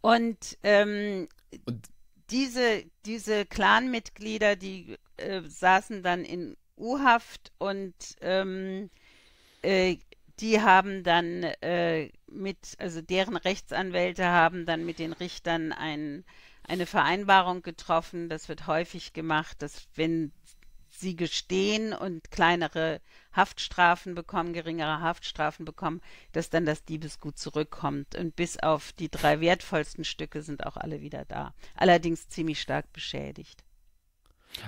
Und, 0.00 0.56
ähm, 0.62 1.28
Und 1.66 1.88
diese, 2.30 2.84
diese 3.04 3.44
Clanmitglieder, 3.44 4.56
die 4.56 4.96
äh, 5.16 5.42
saßen 5.42 6.02
dann 6.02 6.24
in 6.24 6.56
U-Haft 6.78 7.52
und 7.58 7.94
ähm, 8.20 8.90
äh, 9.62 9.96
die 10.40 10.60
haben 10.60 11.02
dann 11.02 11.42
äh, 11.42 12.10
mit, 12.30 12.76
also 12.78 13.00
deren 13.00 13.36
Rechtsanwälte 13.36 14.26
haben 14.26 14.66
dann 14.66 14.84
mit 14.84 14.98
den 14.98 15.12
Richtern 15.12 15.72
ein, 15.72 16.24
eine 16.62 16.86
Vereinbarung 16.86 17.62
getroffen. 17.62 18.28
Das 18.28 18.48
wird 18.48 18.66
häufig 18.66 19.12
gemacht, 19.12 19.60
dass 19.62 19.88
wenn 19.94 20.32
sie 20.90 21.16
gestehen 21.16 21.92
und 21.92 22.30
kleinere 22.30 23.00
Haftstrafen 23.32 24.14
bekommen, 24.14 24.52
geringere 24.52 25.00
Haftstrafen 25.00 25.64
bekommen, 25.64 26.00
dass 26.32 26.50
dann 26.50 26.66
das 26.66 26.84
Diebesgut 26.84 27.38
zurückkommt. 27.38 28.14
Und 28.14 28.36
bis 28.36 28.58
auf 28.58 28.92
die 28.92 29.10
drei 29.10 29.40
wertvollsten 29.40 30.04
Stücke 30.04 30.42
sind 30.42 30.66
auch 30.66 30.76
alle 30.76 31.00
wieder 31.00 31.24
da. 31.24 31.54
Allerdings 31.76 32.28
ziemlich 32.28 32.60
stark 32.60 32.92
beschädigt. 32.92 33.62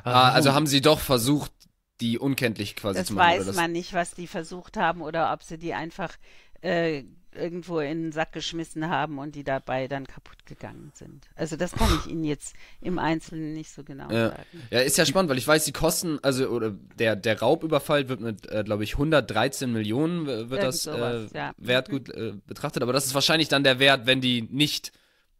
Ah, 0.04 0.30
also 0.30 0.52
haben 0.52 0.66
sie 0.66 0.80
doch 0.80 1.00
versucht, 1.00 1.52
die 2.00 2.18
unkenntlich 2.18 2.76
quasi 2.76 2.98
das 3.00 3.08
zu 3.08 3.14
machen. 3.14 3.28
weiß 3.30 3.48
oder 3.48 3.56
man 3.56 3.72
nicht, 3.72 3.92
was 3.92 4.14
die 4.14 4.26
versucht 4.26 4.76
haben 4.76 5.02
oder 5.02 5.32
ob 5.32 5.42
sie 5.42 5.58
die 5.58 5.74
einfach 5.74 6.16
äh, 6.62 7.04
irgendwo 7.32 7.78
in 7.78 8.02
den 8.04 8.12
Sack 8.12 8.32
geschmissen 8.32 8.88
haben 8.88 9.18
und 9.18 9.36
die 9.36 9.44
dabei 9.44 9.86
dann 9.86 10.04
kaputt 10.06 10.46
gegangen 10.46 10.90
sind. 10.94 11.28
Also 11.36 11.54
das 11.56 11.70
kann 11.72 11.88
ich 12.00 12.10
Ihnen 12.10 12.24
jetzt 12.24 12.54
im 12.80 12.98
Einzelnen 12.98 13.52
nicht 13.54 13.70
so 13.70 13.84
genau 13.84 14.10
Ja. 14.10 14.30
sagen. 14.30 14.62
Ja, 14.70 14.80
ist 14.80 14.98
ja 14.98 15.06
spannend, 15.06 15.30
weil 15.30 15.38
ich 15.38 15.46
weiß, 15.46 15.64
die 15.64 15.72
Kosten, 15.72 16.18
also 16.22 16.48
oder 16.48 16.72
der, 16.98 17.14
der 17.14 17.38
Raubüberfall 17.38 18.08
wird 18.08 18.20
mit, 18.20 18.50
äh, 18.50 18.64
glaube 18.64 18.82
ich, 18.82 18.94
113 18.94 19.72
Millionen 19.72 20.24
äh, 20.26 20.50
wird 20.50 20.62
Irgend 20.62 20.64
das 20.64 20.82
sowas, 20.82 21.32
äh, 21.32 21.36
ja. 21.36 21.52
Wertgut 21.56 22.08
äh, 22.10 22.32
betrachtet, 22.48 22.82
aber 22.82 22.92
das 22.92 23.06
ist 23.06 23.14
wahrscheinlich 23.14 23.46
dann 23.48 23.62
der 23.62 23.78
Wert, 23.78 24.06
wenn 24.06 24.20
die 24.20 24.42
nicht 24.42 24.90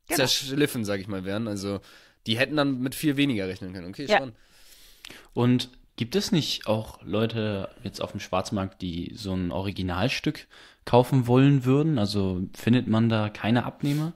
Genau. 0.06 0.16
zerschliffen, 0.26 0.84
sag 0.84 1.00
ich 1.00 1.06
mal, 1.08 1.24
wären. 1.24 1.46
Also 1.48 1.80
die 2.26 2.36
hätten 2.38 2.56
dann 2.56 2.80
mit 2.80 2.94
viel 2.94 3.16
weniger 3.16 3.46
rechnen 3.48 3.72
können. 3.72 3.88
Okay, 3.88 4.06
Ja. 4.06 4.16
spannend. 4.16 4.36
Und 5.34 5.70
gibt 6.00 6.16
es 6.16 6.32
nicht 6.32 6.66
auch 6.66 7.02
Leute 7.02 7.68
jetzt 7.82 8.00
auf 8.00 8.12
dem 8.12 8.20
Schwarzmarkt, 8.20 8.80
die 8.80 9.12
so 9.16 9.34
ein 9.34 9.52
Originalstück 9.52 10.48
kaufen 10.86 11.26
wollen 11.26 11.66
würden? 11.66 11.98
Also 11.98 12.40
findet 12.54 12.86
man 12.88 13.10
da 13.10 13.28
keine 13.28 13.64
Abnehmer? 13.66 14.14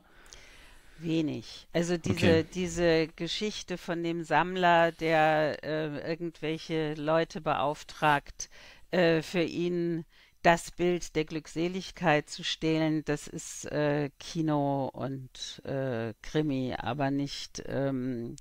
Wenig. 0.96 1.66
Also 1.72 1.96
diese, 1.98 2.44
Okay. 2.44 2.44
diese 2.44 3.08
Geschichte 3.16 3.78
von 3.78 4.02
dem 4.04 4.22
Sammler, 4.22 4.92
der 4.92 5.58
äh, 5.64 6.08
irgendwelche 6.10 6.94
Leute 6.94 7.40
beauftragt, 7.40 8.48
äh, 8.92 9.20
für 9.22 9.42
ihn 9.42 10.04
das 10.42 10.70
Bild 10.70 11.16
der 11.16 11.24
Glückseligkeit 11.24 12.28
zu 12.30 12.44
stehlen, 12.44 13.04
das 13.06 13.26
ist 13.26 13.64
äh, 13.72 14.10
Kino 14.20 14.88
und 14.92 15.62
äh, 15.64 16.14
Krimi, 16.22 16.74
aber 16.78 17.10
nicht, 17.10 17.62
ähm, 17.66 18.36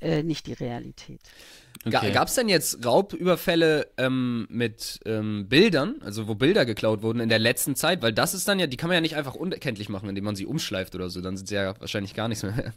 äh, 0.00 0.22
nicht 0.22 0.46
die 0.46 0.52
Realität. 0.54 1.20
Okay. 1.84 2.12
Gab 2.12 2.28
es 2.28 2.34
denn 2.34 2.48
jetzt 2.48 2.84
Raubüberfälle 2.84 3.88
ähm, 3.98 4.46
mit 4.50 5.00
ähm, 5.06 5.48
Bildern, 5.48 5.96
also 6.02 6.26
wo 6.26 6.34
Bilder 6.34 6.66
geklaut 6.66 7.02
wurden 7.02 7.20
in 7.20 7.28
der 7.28 7.38
letzten 7.38 7.76
Zeit? 7.76 8.02
Weil 8.02 8.12
das 8.12 8.34
ist 8.34 8.48
dann 8.48 8.58
ja, 8.58 8.66
die 8.66 8.76
kann 8.76 8.88
man 8.88 8.96
ja 8.96 9.00
nicht 9.00 9.16
einfach 9.16 9.34
unkenntlich 9.34 9.88
machen, 9.88 10.08
indem 10.08 10.24
man 10.24 10.34
sie 10.34 10.46
umschleift 10.46 10.94
oder 10.94 11.08
so. 11.08 11.20
Dann 11.20 11.36
sind 11.36 11.46
sie 11.46 11.54
ja 11.54 11.78
wahrscheinlich 11.80 12.14
gar 12.14 12.28
nichts 12.28 12.42
mehr. 12.42 12.72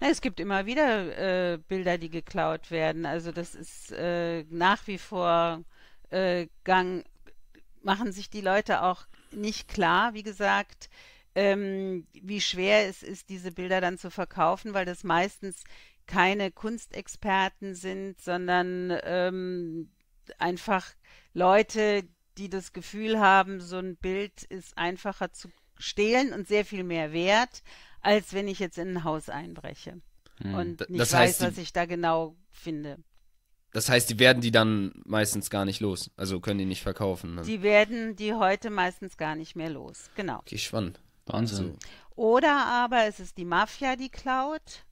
Es 0.00 0.20
gibt 0.20 0.38
immer 0.38 0.66
wieder 0.66 1.52
äh, 1.52 1.58
Bilder, 1.68 1.96
die 1.96 2.10
geklaut 2.10 2.70
werden. 2.70 3.06
Also 3.06 3.32
das 3.32 3.54
ist 3.54 3.92
äh, 3.92 4.44
nach 4.50 4.86
wie 4.86 4.98
vor 4.98 5.62
äh, 6.10 6.48
Gang, 6.64 7.04
machen 7.82 8.12
sich 8.12 8.28
die 8.28 8.42
Leute 8.42 8.82
auch 8.82 9.06
nicht 9.30 9.68
klar, 9.68 10.14
wie 10.14 10.22
gesagt, 10.22 10.90
ähm, 11.34 12.06
wie 12.12 12.40
schwer 12.40 12.88
es 12.88 13.02
ist, 13.02 13.28
diese 13.28 13.50
Bilder 13.50 13.80
dann 13.80 13.98
zu 13.98 14.10
verkaufen, 14.10 14.74
weil 14.74 14.84
das 14.84 15.04
meistens 15.04 15.64
keine 16.06 16.50
Kunstexperten 16.50 17.74
sind, 17.74 18.20
sondern 18.20 18.96
ähm, 19.04 19.90
einfach 20.38 20.86
Leute, 21.32 22.04
die 22.38 22.48
das 22.48 22.72
Gefühl 22.72 23.18
haben, 23.20 23.60
so 23.60 23.78
ein 23.78 23.96
Bild 23.96 24.42
ist 24.44 24.76
einfacher 24.76 25.32
zu 25.32 25.48
stehlen 25.78 26.32
und 26.32 26.46
sehr 26.48 26.64
viel 26.64 26.84
mehr 26.84 27.12
wert, 27.12 27.62
als 28.00 28.32
wenn 28.32 28.48
ich 28.48 28.58
jetzt 28.58 28.78
in 28.78 28.96
ein 28.98 29.04
Haus 29.04 29.28
einbreche 29.28 30.00
und 30.42 30.80
D- 30.80 30.86
nicht 30.88 31.00
das 31.00 31.12
weiß, 31.12 31.20
heißt, 31.20 31.40
die- 31.40 31.46
was 31.46 31.58
ich 31.58 31.72
da 31.72 31.86
genau 31.86 32.36
finde. 32.50 32.98
Das 33.72 33.88
heißt, 33.88 34.08
die 34.10 34.18
werden 34.20 34.40
die 34.40 34.52
dann 34.52 34.92
meistens 35.04 35.50
gar 35.50 35.64
nicht 35.64 35.80
los. 35.80 36.10
Also 36.16 36.38
können 36.40 36.58
die 36.60 36.64
nicht 36.64 36.82
verkaufen. 36.82 37.36
Dann. 37.36 37.44
Die 37.44 37.62
werden 37.62 38.14
die 38.14 38.32
heute 38.34 38.70
meistens 38.70 39.16
gar 39.16 39.34
nicht 39.34 39.56
mehr 39.56 39.70
los. 39.70 40.10
Genau. 40.14 40.38
Okay, 40.40 40.58
spannend. 40.58 41.00
Wahnsinn. 41.26 41.72
So. 41.72 41.78
Oder 42.14 42.66
aber 42.66 43.06
es 43.06 43.18
ist 43.18 43.36
die 43.36 43.44
Mafia, 43.44 43.96
die 43.96 44.10
klaut. 44.10 44.84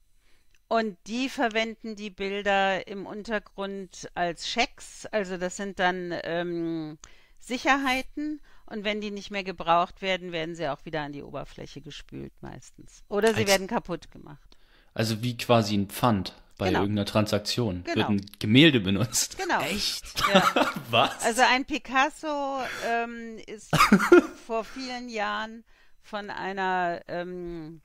Und 0.72 0.96
die 1.06 1.28
verwenden 1.28 1.96
die 1.96 2.08
Bilder 2.08 2.87
im 2.87 3.04
Untergrund 3.04 4.08
als 4.14 4.48
Schecks. 4.48 5.04
Also 5.06 5.37
das 5.37 5.56
sind 5.58 5.78
dann 5.78 6.14
ähm, 6.24 6.96
Sicherheiten. 7.38 8.40
Und 8.64 8.85
wenn 8.85 9.02
die 9.02 9.11
nicht 9.11 9.30
mehr 9.30 9.44
gebraucht 9.44 10.00
werden, 10.00 10.32
werden 10.32 10.54
sie 10.54 10.66
auch 10.68 10.82
wieder 10.87 11.02
an 11.02 11.12
die 11.12 11.22
Oberfläche 11.22 11.82
gespült 11.82 12.32
meistens. 12.40 13.04
Oder 13.08 13.35
sie 13.35 13.40
Als- 13.40 13.48
werden 13.50 13.66
kaputt 13.66 14.11
gemacht. 14.11 14.56
Also 14.94 15.22
wie 15.22 15.37
quasi 15.37 15.74
ein 15.76 15.88
Pfand 15.88 16.35
bei 16.56 16.68
Genau. 16.68 16.80
irgendeiner 16.80 17.06
Transaktion. 17.06 17.82
Genau. 17.85 17.96
Wird 17.96 18.08
ein 18.08 18.26
Gemälde 18.38 18.80
benutzt. 18.80 19.37
Genau. 19.37 19.61
Echt? 19.61 20.22
Ja. 20.32 20.72
Was? 20.90 21.22
Also 21.22 21.42
ein 21.42 21.66
Picasso 21.66 22.61
ähm, 22.87 23.37
ist 23.46 23.70
vor 24.46 24.64
vielen 24.64 25.11
Jahren 25.11 25.64
von 26.02 26.30
einer 26.30 27.00
ähm, 27.08 27.82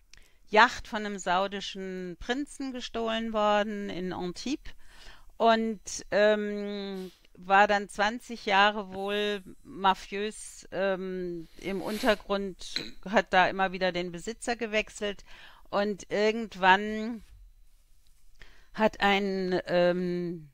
Yacht 0.49 0.87
von 0.87 1.05
einem 1.05 1.19
saudischen 1.19 2.17
Prinzen 2.19 2.71
gestohlen 2.73 3.33
worden 3.33 3.89
in 3.89 4.13
Antibes. 4.13 4.73
Und 5.37 5.79
ähm, 6.11 7.11
war 7.37 7.67
dann 7.67 7.87
20 7.87 8.45
Jahre 8.45 8.93
wohl 8.93 9.43
mafiös 9.63 10.67
ähm, 10.71 11.47
im 11.59 11.81
Untergrund, 11.81 12.75
hat 13.05 13.31
da 13.31 13.47
immer 13.47 13.71
wieder 13.71 13.91
den 13.91 14.11
Besitzer 14.11 14.55
gewechselt. 14.55 15.23
Und 15.69 16.11
irgendwann 16.11 17.23
hat 18.73 18.99
ein 19.01 19.59
ähm, 19.67 20.49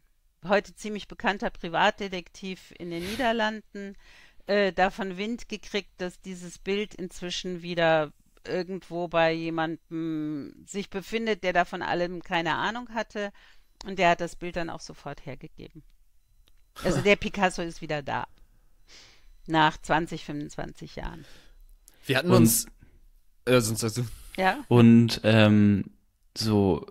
heute 0.45 0.75
ziemlich 0.75 1.07
bekannter 1.07 1.49
Privatdetektiv 1.49 2.73
in 2.77 2.89
den 2.89 3.05
Niederlanden 3.05 3.95
äh, 4.47 4.73
davon 4.73 5.17
Wind 5.17 5.47
gekriegt, 5.47 5.91
dass 5.99 6.19
dieses 6.21 6.57
Bild 6.57 6.95
inzwischen 6.95 7.61
wieder 7.61 8.11
irgendwo 8.47 9.07
bei 9.07 9.31
jemandem 9.31 10.53
sich 10.67 10.89
befindet, 10.89 11.43
der 11.43 11.53
davon 11.53 11.81
allem 11.81 12.21
keine 12.23 12.55
Ahnung 12.55 12.89
hatte. 12.93 13.31
Und 13.85 13.99
der 13.99 14.09
hat 14.11 14.21
das 14.21 14.35
Bild 14.35 14.55
dann 14.55 14.69
auch 14.69 14.79
sofort 14.79 15.25
hergegeben. 15.25 15.83
Also 16.83 17.01
der 17.01 17.15
Picasso 17.15 17.61
ist 17.61 17.81
wieder 17.81 18.01
da. 18.01 18.27
Nach 19.45 19.77
20, 19.77 20.23
25 20.23 20.95
Jahren. 20.95 21.25
Wir 22.05 22.17
hatten 22.17 22.29
Und- 22.31 22.37
uns. 22.37 22.65
Äh, 23.45 23.59
sonst 23.59 23.81
sagst 23.81 23.97
du. 23.97 24.05
Ja? 24.37 24.63
Und 24.69 25.19
ähm, 25.23 25.91
so 26.35 26.85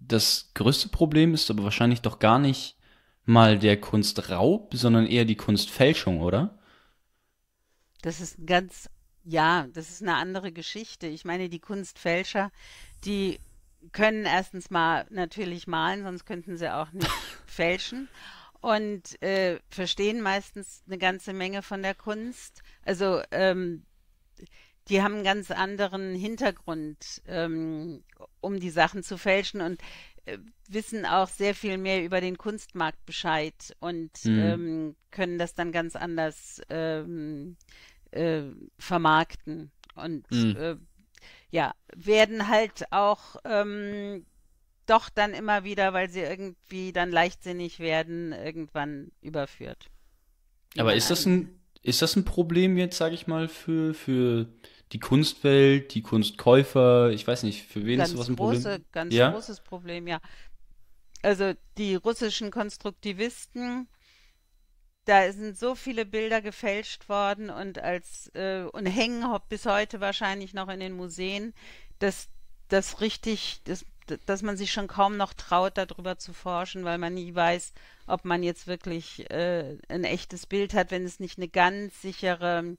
das 0.00 0.50
größte 0.54 0.88
Problem 0.88 1.34
ist 1.34 1.50
aber 1.50 1.64
wahrscheinlich 1.64 2.02
doch 2.02 2.18
gar 2.18 2.38
nicht 2.38 2.76
mal 3.24 3.58
der 3.58 3.80
Kunstraub, 3.80 4.74
sondern 4.74 5.06
eher 5.06 5.24
die 5.24 5.36
Kunstfälschung, 5.36 6.20
oder? 6.20 6.58
Das 8.02 8.20
ist 8.20 8.38
ein 8.38 8.46
ganz, 8.46 8.88
ja, 9.24 9.66
das 9.72 9.90
ist 9.90 10.02
eine 10.02 10.14
andere 10.16 10.52
Geschichte. 10.52 11.06
Ich 11.06 11.24
meine, 11.24 11.48
die 11.48 11.60
Kunstfälscher, 11.60 12.50
die 13.04 13.38
können 13.92 14.24
erstens 14.24 14.70
mal 14.70 15.06
natürlich 15.10 15.66
malen, 15.66 16.02
sonst 16.02 16.24
könnten 16.24 16.56
sie 16.56 16.72
auch 16.72 16.92
nicht 16.92 17.10
fälschen 17.46 18.08
und 18.60 19.20
äh, 19.22 19.60
verstehen 19.70 20.20
meistens 20.20 20.82
eine 20.86 20.98
ganze 20.98 21.32
Menge 21.32 21.62
von 21.62 21.82
der 21.82 21.94
Kunst. 21.94 22.62
Also 22.84 23.22
ähm, 23.30 23.84
die 24.88 25.02
haben 25.02 25.14
einen 25.16 25.24
ganz 25.24 25.50
anderen 25.50 26.14
Hintergrund, 26.14 27.22
ähm, 27.26 28.02
um 28.40 28.58
die 28.58 28.70
Sachen 28.70 29.02
zu 29.02 29.18
fälschen 29.18 29.60
und 29.60 29.80
äh, 30.24 30.38
wissen 30.68 31.04
auch 31.06 31.28
sehr 31.28 31.54
viel 31.54 31.78
mehr 31.78 32.02
über 32.04 32.20
den 32.20 32.38
Kunstmarkt 32.38 33.04
Bescheid 33.06 33.76
und 33.80 34.10
Mhm. 34.24 34.38
ähm, 34.38 34.96
können 35.10 35.38
das 35.38 35.54
dann 35.54 35.72
ganz 35.72 35.94
anders 35.94 36.60
ähm, 36.70 37.56
äh, 38.12 38.42
vermarkten 38.78 39.70
und 39.94 40.26
Mhm. 40.30 40.56
äh, 40.56 40.76
ja, 41.50 41.74
werden 41.96 42.48
halt 42.48 42.92
auch 42.92 43.36
ähm, 43.44 44.26
doch 44.86 45.10
dann 45.10 45.34
immer 45.34 45.64
wieder, 45.64 45.92
weil 45.92 46.10
sie 46.10 46.20
irgendwie 46.20 46.92
dann 46.92 47.10
leichtsinnig 47.12 47.78
werden, 47.80 48.32
irgendwann 48.32 49.12
überführt. 49.22 49.90
Aber 50.76 50.94
ist 50.94 51.10
das 51.10 51.26
ein, 51.26 51.60
ist 51.82 52.02
das 52.02 52.16
ein 52.16 52.24
Problem 52.24 52.76
jetzt, 52.78 52.96
sage 52.98 53.14
ich 53.14 53.26
mal, 53.26 53.48
für, 53.48 53.94
für 53.94 54.46
die 54.92 55.00
Kunstwelt, 55.00 55.94
die 55.94 56.02
Kunstkäufer? 56.02 57.10
Ich 57.10 57.26
weiß 57.26 57.42
nicht, 57.42 57.64
für 57.64 57.84
wen 57.84 57.98
ganz 57.98 58.10
ist 58.10 58.12
sowas 58.12 58.28
ein 58.28 58.36
große, 58.36 58.70
Problem? 58.70 58.84
ganz 58.92 59.14
Ja? 59.16 59.30
großes 59.30 59.60
Problem, 59.60 60.06
ja. 60.06 60.20
Also 61.22 61.52
die 61.76 61.94
russischen 61.96 62.50
Konstruktivisten, 62.50 63.88
da 65.08 65.32
sind 65.32 65.58
so 65.58 65.74
viele 65.74 66.04
Bilder 66.04 66.42
gefälscht 66.42 67.08
worden 67.08 67.48
und 67.48 67.78
als 67.78 68.30
äh, 68.34 68.64
und 68.70 68.84
hängen 68.84 69.24
bis 69.48 69.64
heute 69.64 70.02
wahrscheinlich 70.02 70.52
noch 70.52 70.68
in 70.68 70.80
den 70.80 70.92
Museen, 70.92 71.54
dass 71.98 72.28
das 72.68 73.00
richtig, 73.00 73.62
das, 73.64 73.86
dass 74.26 74.42
man 74.42 74.58
sich 74.58 74.70
schon 74.70 74.86
kaum 74.86 75.16
noch 75.16 75.32
traut, 75.32 75.78
darüber 75.78 76.18
zu 76.18 76.34
forschen, 76.34 76.84
weil 76.84 76.98
man 76.98 77.14
nie 77.14 77.34
weiß, 77.34 77.72
ob 78.06 78.26
man 78.26 78.42
jetzt 78.42 78.66
wirklich 78.66 79.30
äh, 79.30 79.78
ein 79.88 80.04
echtes 80.04 80.44
Bild 80.44 80.74
hat, 80.74 80.90
wenn 80.90 81.06
es 81.06 81.20
nicht 81.20 81.38
eine 81.38 81.48
ganz 81.48 82.02
sichere 82.02 82.76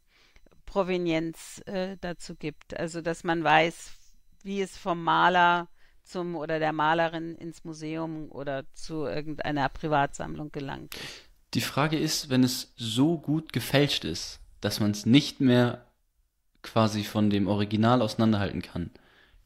Provenienz 0.68 1.64
äh, 1.66 1.98
dazu 2.00 2.36
gibt. 2.36 2.78
Also 2.78 3.02
dass 3.02 3.24
man 3.24 3.44
weiß, 3.44 3.92
wie 4.44 4.62
es 4.62 4.78
vom 4.78 5.04
Maler 5.04 5.68
zum 6.04 6.36
oder 6.36 6.60
der 6.60 6.74
Malerin 6.74 7.36
ins 7.38 7.64
Museum 7.64 8.32
oder 8.32 8.72
zu 8.76 9.06
irgendeiner 9.06 9.68
Privatsammlung 9.70 10.52
gelangt 10.52 10.94
ist. 10.94 11.29
Die 11.54 11.62
Frage 11.62 11.98
ist, 11.98 12.30
wenn 12.30 12.44
es 12.44 12.74
so 12.76 13.18
gut 13.18 13.54
gefälscht 13.54 14.06
ist, 14.06 14.40
dass 14.62 14.80
man 14.80 14.92
es 14.92 15.06
nicht 15.06 15.42
mehr 15.42 15.86
quasi 16.62 17.04
von 17.04 17.30
dem 17.30 17.48
Original 17.48 18.02
auseinanderhalten 18.02 18.62
kann, 18.62 18.92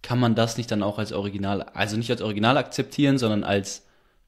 kann 0.01 0.19
man 0.19 0.35
das 0.35 0.57
nicht 0.57 0.69
dann 0.69 0.83
auch 0.83 0.99
als 0.99 1.13
Original, 1.13 1.63
also 1.63 1.95
nicht 1.95 2.11
als 2.11 2.21
Original 2.21 2.57
akzeptieren, 2.57 3.17
sondern 3.17 3.43
als 3.43 3.85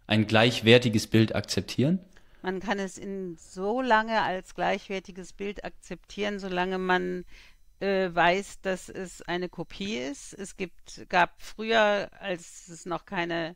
ein 0.07 0.25
gleichwertiges 0.25 1.07
Bild 1.07 1.35
akzeptieren? 1.35 1.99
Man 2.41 2.59
kann 2.59 2.79
es 2.79 2.97
in 2.97 3.37
so 3.37 3.81
lange 3.81 4.21
als 4.21 4.55
gleichwertiges 4.55 5.33
Bild 5.33 5.65
akzeptieren, 5.65 6.39
solange 6.39 6.77
man 6.77 7.25
äh, 7.79 8.09
weiß, 8.13 8.61
dass 8.61 8.87
es 8.87 9.21
eine 9.23 9.49
Kopie 9.49 9.97
ist. 9.97 10.33
Es 10.33 10.55
gibt, 10.55 11.09
gab 11.09 11.41
früher, 11.41 12.09
als 12.19 12.69
es 12.69 12.85
noch 12.85 13.05
keine 13.05 13.55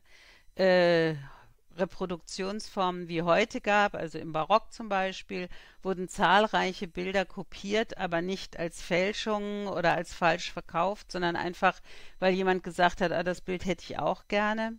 äh, 0.56 1.14
Reproduktionsformen 1.80 3.08
wie 3.08 3.22
heute 3.22 3.60
gab, 3.60 3.94
also 3.94 4.18
im 4.18 4.32
Barock 4.32 4.72
zum 4.72 4.88
Beispiel, 4.88 5.48
wurden 5.82 6.08
zahlreiche 6.08 6.86
Bilder 6.86 7.24
kopiert, 7.24 7.98
aber 7.98 8.22
nicht 8.22 8.58
als 8.58 8.80
Fälschungen 8.80 9.66
oder 9.66 9.94
als 9.94 10.14
falsch 10.14 10.52
verkauft, 10.52 11.10
sondern 11.10 11.36
einfach, 11.36 11.80
weil 12.18 12.34
jemand 12.34 12.62
gesagt 12.62 13.00
hat, 13.00 13.10
ah, 13.12 13.22
das 13.22 13.40
Bild 13.40 13.64
hätte 13.64 13.84
ich 13.84 13.98
auch 13.98 14.28
gerne. 14.28 14.78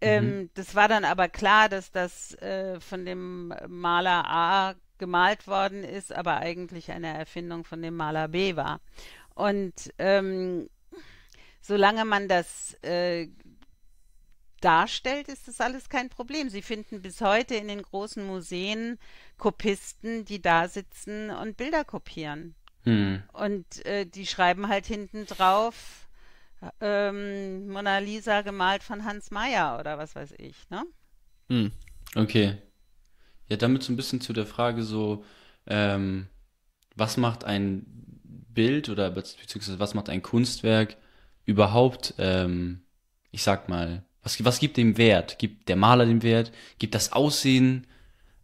Ähm, 0.00 0.24
mhm. 0.24 0.50
das 0.54 0.74
war 0.74 0.86
dann 0.86 1.04
aber 1.04 1.28
klar, 1.28 1.68
dass 1.68 1.90
das 1.90 2.34
äh, 2.34 2.78
von 2.78 3.04
dem 3.04 3.52
Maler 3.66 4.24
A 4.26 4.74
gemalt 4.98 5.46
worden 5.46 5.82
ist, 5.82 6.12
aber 6.12 6.36
eigentlich 6.38 6.92
eine 6.92 7.16
Erfindung 7.18 7.64
von 7.64 7.82
dem 7.82 7.96
Maler 7.96 8.28
B 8.28 8.54
war. 8.54 8.80
Und 9.34 9.92
ähm, 9.98 10.68
solange 11.60 12.04
man 12.04 12.28
das 12.28 12.74
äh, 12.82 13.28
darstellt, 14.60 15.28
ist 15.28 15.48
das 15.48 15.60
alles 15.60 15.88
kein 15.88 16.08
Problem. 16.08 16.48
Sie 16.48 16.62
finden 16.62 17.02
bis 17.02 17.20
heute 17.20 17.54
in 17.54 17.68
den 17.68 17.82
großen 17.82 18.24
Museen 18.26 18.98
Kopisten, 19.36 20.24
die 20.24 20.42
da 20.42 20.68
sitzen 20.68 21.30
und 21.30 21.56
Bilder 21.56 21.84
kopieren. 21.84 22.54
Hm. 22.84 23.22
Und 23.32 23.84
äh, 23.86 24.06
die 24.06 24.26
schreiben 24.26 24.68
halt 24.68 24.86
hinten 24.86 25.26
drauf, 25.26 26.08
ähm, 26.80 27.68
Mona 27.68 27.98
Lisa 27.98 28.42
gemalt 28.42 28.82
von 28.82 29.04
Hans 29.04 29.30
Meyer 29.30 29.78
oder 29.78 29.98
was 29.98 30.16
weiß 30.16 30.34
ich, 30.38 30.68
ne? 30.70 30.84
Hm. 31.48 31.72
Okay. 32.14 32.58
Ja, 33.48 33.56
damit 33.56 33.82
so 33.82 33.92
ein 33.92 33.96
bisschen 33.96 34.20
zu 34.20 34.32
der 34.32 34.46
Frage 34.46 34.82
so, 34.82 35.24
ähm, 35.66 36.28
was 36.96 37.16
macht 37.16 37.44
ein 37.44 37.84
Bild 38.58 38.88
oder 38.88 39.10
beziehungsweise 39.10 39.78
was 39.78 39.94
macht 39.94 40.08
ein 40.08 40.22
Kunstwerk 40.22 40.96
überhaupt, 41.44 42.14
ähm, 42.18 42.82
ich 43.30 43.42
sag 43.42 43.68
mal, 43.68 44.04
was, 44.22 44.44
was 44.44 44.58
gibt 44.58 44.76
dem 44.76 44.96
Wert? 44.96 45.38
Gibt 45.38 45.68
der 45.68 45.76
Maler 45.76 46.06
den 46.06 46.22
Wert? 46.22 46.52
Gibt 46.78 46.94
das 46.94 47.12
Aussehen 47.12 47.86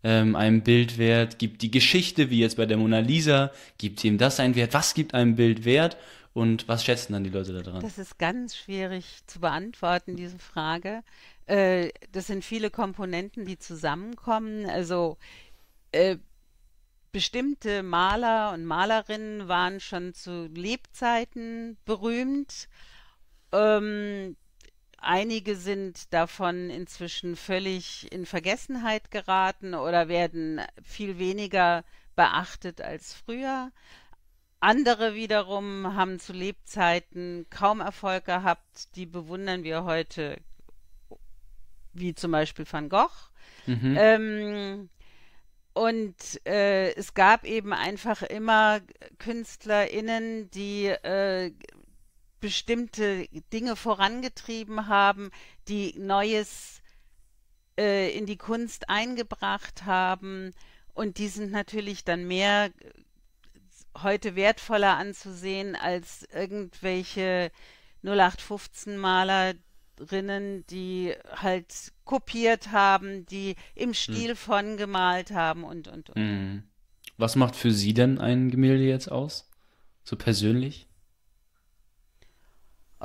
ähm, 0.02 0.37
einem 0.37 0.62
Bild 0.62 0.98
Wert? 0.98 1.38
Gibt 1.38 1.62
die 1.62 1.70
Geschichte, 1.70 2.30
wie 2.30 2.40
jetzt 2.40 2.56
bei 2.56 2.66
der 2.66 2.76
Mona 2.76 3.00
Lisa, 3.00 3.50
gibt 3.78 4.04
ihm 4.04 4.18
das 4.18 4.40
einen 4.40 4.54
Wert? 4.54 4.74
Was 4.74 4.94
gibt 4.94 5.14
einem 5.14 5.37
Bild 5.37 5.64
Wert? 5.64 5.96
Und 6.32 6.66
was 6.66 6.84
schätzen 6.84 7.12
dann 7.12 7.22
die 7.22 7.30
Leute 7.30 7.62
daran? 7.62 7.80
Das 7.80 7.96
ist 7.96 8.18
ganz 8.18 8.56
schwierig 8.56 9.20
zu 9.26 9.38
beantworten, 9.38 10.16
diese 10.16 10.38
Frage. 10.38 11.02
Äh, 11.46 11.90
das 12.10 12.26
sind 12.26 12.44
viele 12.44 12.70
Komponenten, 12.70 13.46
die 13.46 13.56
zusammenkommen. 13.56 14.68
Also 14.68 15.16
äh, 15.92 16.16
bestimmte 17.12 17.84
Maler 17.84 18.52
und 18.52 18.64
Malerinnen 18.64 19.46
waren 19.46 19.78
schon 19.78 20.12
zu 20.12 20.46
Lebzeiten 20.46 21.76
berühmt. 21.84 22.68
Ähm, 23.52 24.37
einige 25.05 25.57
sind 25.57 26.12
davon 26.12 26.71
inzwischen 26.71 27.37
völlig 27.37 28.11
in 28.12 28.27
Vergessenheit 28.27 29.11
geraten 29.11 29.75
oder 29.75 30.09
werden 30.09 30.61
viel 30.83 31.19
weniger 31.19 31.85
beachtet 32.17 32.81
als 32.81 33.14
früher. 33.14 33.71
Andere 34.61 35.14
wiederum 35.14 35.95
haben 35.95 36.19
zu 36.19 36.33
Lebzeiten 36.33 37.47
kaum 37.51 37.81
Erfolg 37.81 38.25
gehabt, 38.25 38.97
die 38.97 39.07
bewundern 39.07 39.62
wir 39.62 39.85
heute 39.85 40.40
wie 41.93 42.14
zum 42.14 42.33
Beispiel 42.33 42.67
Van 42.71 42.88
Gogh. 42.88 43.31
Mhm. 43.67 43.97
Ähm, 43.99 44.88
und 45.75 46.47
äh, 46.47 46.95
es 46.95 47.14
gab 47.14 47.45
eben 47.45 47.73
einfach 47.73 48.23
immer 48.23 48.81
KünstlerInnen, 49.19 50.51
die 50.51 50.87
äh, 50.87 51.53
bestimmte 52.44 53.26
Dinge 53.54 53.74
vorangetrieben 53.74 54.87
haben, 54.87 55.30
die 55.66 55.94
Neues 55.98 56.83
äh, 57.78 58.14
in 58.14 58.26
die 58.26 58.37
Kunst 58.37 58.90
eingebracht 58.90 59.87
haben. 59.87 60.52
Und 60.92 61.16
die 61.16 61.28
sind 61.28 61.52
natürlich 61.52 62.04
dann 62.04 62.28
mehr 62.28 62.70
heute 64.02 64.37
wertvoller 64.37 64.98
anzusehen 64.98 65.74
als 65.74 66.28
irgendwelche 66.35 67.50
0815-Maler, 68.04 69.54
Rinnen, 69.98 70.66
die 70.66 71.14
halt 71.37 71.94
kopiert 72.04 72.72
haben, 72.72 73.24
die 73.24 73.57
im 73.74 73.90
hm. 73.90 73.94
Stil 73.94 74.28
hm. 74.30 74.37
von 74.37 74.76
gemalt 74.76 75.30
haben 75.30 75.64
und, 75.64 75.88
und, 75.88 76.11
und. 76.11 76.16
Hm. 76.16 76.64
Was 77.16 77.37
macht 77.37 77.57
für 77.57 77.70
Sie 77.70 77.94
denn 77.94 78.18
ein 78.18 78.50
Gemälde 78.50 78.85
jetzt 78.85 79.11
aus? 79.11 79.48
So 80.02 80.16
persönlich? 80.16 80.88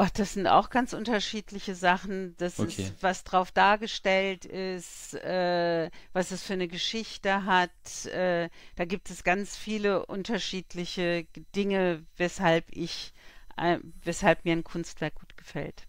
Oh, 0.01 0.07
das 0.13 0.35
sind 0.35 0.47
auch 0.47 0.69
ganz 0.69 0.93
unterschiedliche 0.93 1.75
Sachen. 1.75 2.33
Das 2.37 2.57
okay. 2.57 2.83
ist, 2.83 2.93
was 3.01 3.25
drauf 3.25 3.51
dargestellt 3.51 4.45
ist, 4.45 5.13
äh, 5.15 5.89
was 6.13 6.31
es 6.31 6.41
für 6.41 6.53
eine 6.53 6.69
Geschichte 6.69 7.43
hat. 7.43 8.05
Äh, 8.05 8.49
da 8.77 8.85
gibt 8.85 9.09
es 9.09 9.25
ganz 9.25 9.57
viele 9.57 10.05
unterschiedliche 10.05 11.25
Dinge, 11.53 12.05
weshalb 12.15 12.67
ich, 12.69 13.11
äh, 13.57 13.79
weshalb 14.05 14.45
mir 14.45 14.53
ein 14.53 14.63
Kunstwerk 14.63 15.15
gut 15.15 15.35
gefällt. 15.35 15.83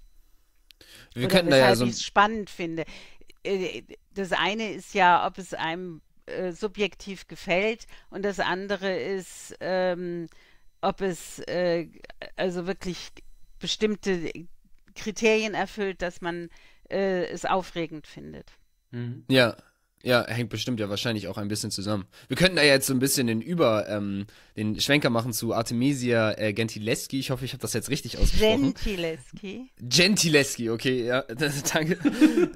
Wir 1.14 1.27
Oder 1.27 1.37
könnten 1.37 1.51
da 1.53 1.59
ja 1.59 1.77
so 1.77 1.85
ich 1.85 1.92
es 1.92 2.03
spannend 2.03 2.51
finde. 2.51 2.87
Äh, 3.44 3.83
das 4.12 4.33
eine 4.33 4.73
ist 4.73 4.92
ja, 4.92 5.25
ob 5.25 5.38
es 5.38 5.55
einem 5.55 6.03
äh, 6.27 6.51
subjektiv 6.51 7.29
gefällt 7.29 7.87
und 8.11 8.25
das 8.25 8.40
andere 8.40 8.92
ist, 8.92 9.55
ähm, 9.61 10.27
ob 10.81 11.01
es 11.01 11.38
äh, 11.46 11.87
also 12.35 12.66
wirklich 12.66 13.12
bestimmte 13.61 14.33
Kriterien 14.94 15.55
erfüllt, 15.55 16.03
dass 16.03 16.20
man 16.20 16.49
äh, 16.90 17.27
es 17.27 17.44
aufregend 17.44 18.07
findet. 18.07 18.51
Mhm. 18.90 19.25
Ja, 19.31 19.57
ja, 20.03 20.27
hängt 20.27 20.49
bestimmt 20.49 20.81
ja 20.81 20.88
wahrscheinlich 20.88 21.29
auch 21.29 21.37
ein 21.37 21.49
bisschen 21.49 21.70
zusammen. 21.70 22.07
Wir 22.29 22.37
könnten 22.37 22.57
da 22.57 22.62
jetzt 22.62 22.87
so 22.87 22.94
ein 22.94 23.01
bisschen 23.01 23.27
den 23.27 23.42
Über, 23.42 23.87
ähm, 23.88 24.27
den 24.57 24.81
Schwenker 24.81 25.11
machen 25.11 25.35
zu 25.35 25.53
Artemisia 25.53 26.33
äh, 26.38 26.55
Gentileschi. 26.55 27.18
Ich 27.18 27.31
hoffe, 27.31 27.44
ich 27.44 27.53
habe 27.53 27.61
das 27.61 27.75
jetzt 27.75 27.90
richtig 27.90 28.16
ausgesprochen. 28.16 28.75
Gentileschi. 28.75 29.70
Gentileschi, 29.79 30.70
okay, 30.70 31.05
ja, 31.05 31.23
danke. 31.73 31.99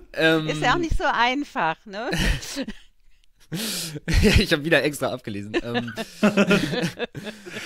ähm, 0.15 0.49
Ist 0.49 0.63
ja 0.63 0.75
auch 0.75 0.79
nicht 0.79 0.97
so 0.97 1.05
einfach, 1.05 1.85
ne? 1.85 2.11
ich 4.39 4.53
habe 4.53 4.65
wieder 4.65 4.83
extra 4.83 5.13
abgelesen. 5.13 5.57
ähm, 5.63 5.93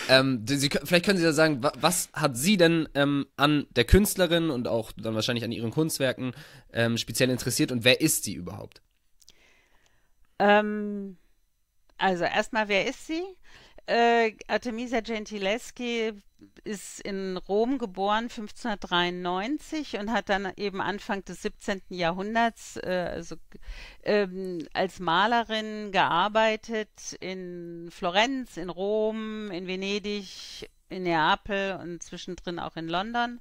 ähm, 0.08 0.44
Sie, 0.46 0.68
vielleicht 0.68 1.04
können 1.04 1.18
Sie 1.18 1.24
da 1.24 1.32
sagen, 1.32 1.62
was 1.62 2.08
hat 2.12 2.36
Sie 2.36 2.56
denn 2.56 2.88
ähm, 2.94 3.26
an 3.36 3.66
der 3.76 3.84
Künstlerin 3.84 4.50
und 4.50 4.68
auch 4.68 4.92
dann 4.92 5.14
wahrscheinlich 5.14 5.44
an 5.44 5.52
ihren 5.52 5.70
Kunstwerken 5.70 6.32
ähm, 6.72 6.98
speziell 6.98 7.30
interessiert 7.30 7.72
und 7.72 7.84
wer 7.84 8.00
ist 8.00 8.24
sie 8.24 8.34
überhaupt? 8.34 8.82
Ähm, 10.38 11.16
also 11.96 12.24
erstmal, 12.24 12.68
wer 12.68 12.86
ist 12.86 13.06
sie? 13.06 13.22
Äh, 13.88 14.36
Artemisia 14.48 15.00
Gentileschi 15.00 16.12
ist 16.62 17.00
in 17.00 17.38
Rom 17.38 17.78
geboren 17.78 18.24
1593 18.24 19.98
und 19.98 20.12
hat 20.12 20.28
dann 20.28 20.52
eben 20.58 20.82
Anfang 20.82 21.24
des 21.24 21.40
17. 21.40 21.80
Jahrhunderts 21.88 22.76
äh, 22.76 23.08
also, 23.14 23.36
ähm, 24.02 24.68
als 24.74 25.00
Malerin 25.00 25.90
gearbeitet 25.90 27.16
in 27.20 27.88
Florenz, 27.90 28.58
in 28.58 28.68
Rom, 28.68 29.50
in 29.50 29.66
Venedig, 29.66 30.68
in 30.90 31.04
Neapel 31.04 31.78
und 31.80 32.02
zwischendrin 32.02 32.58
auch 32.58 32.76
in 32.76 32.88
London. 32.88 33.40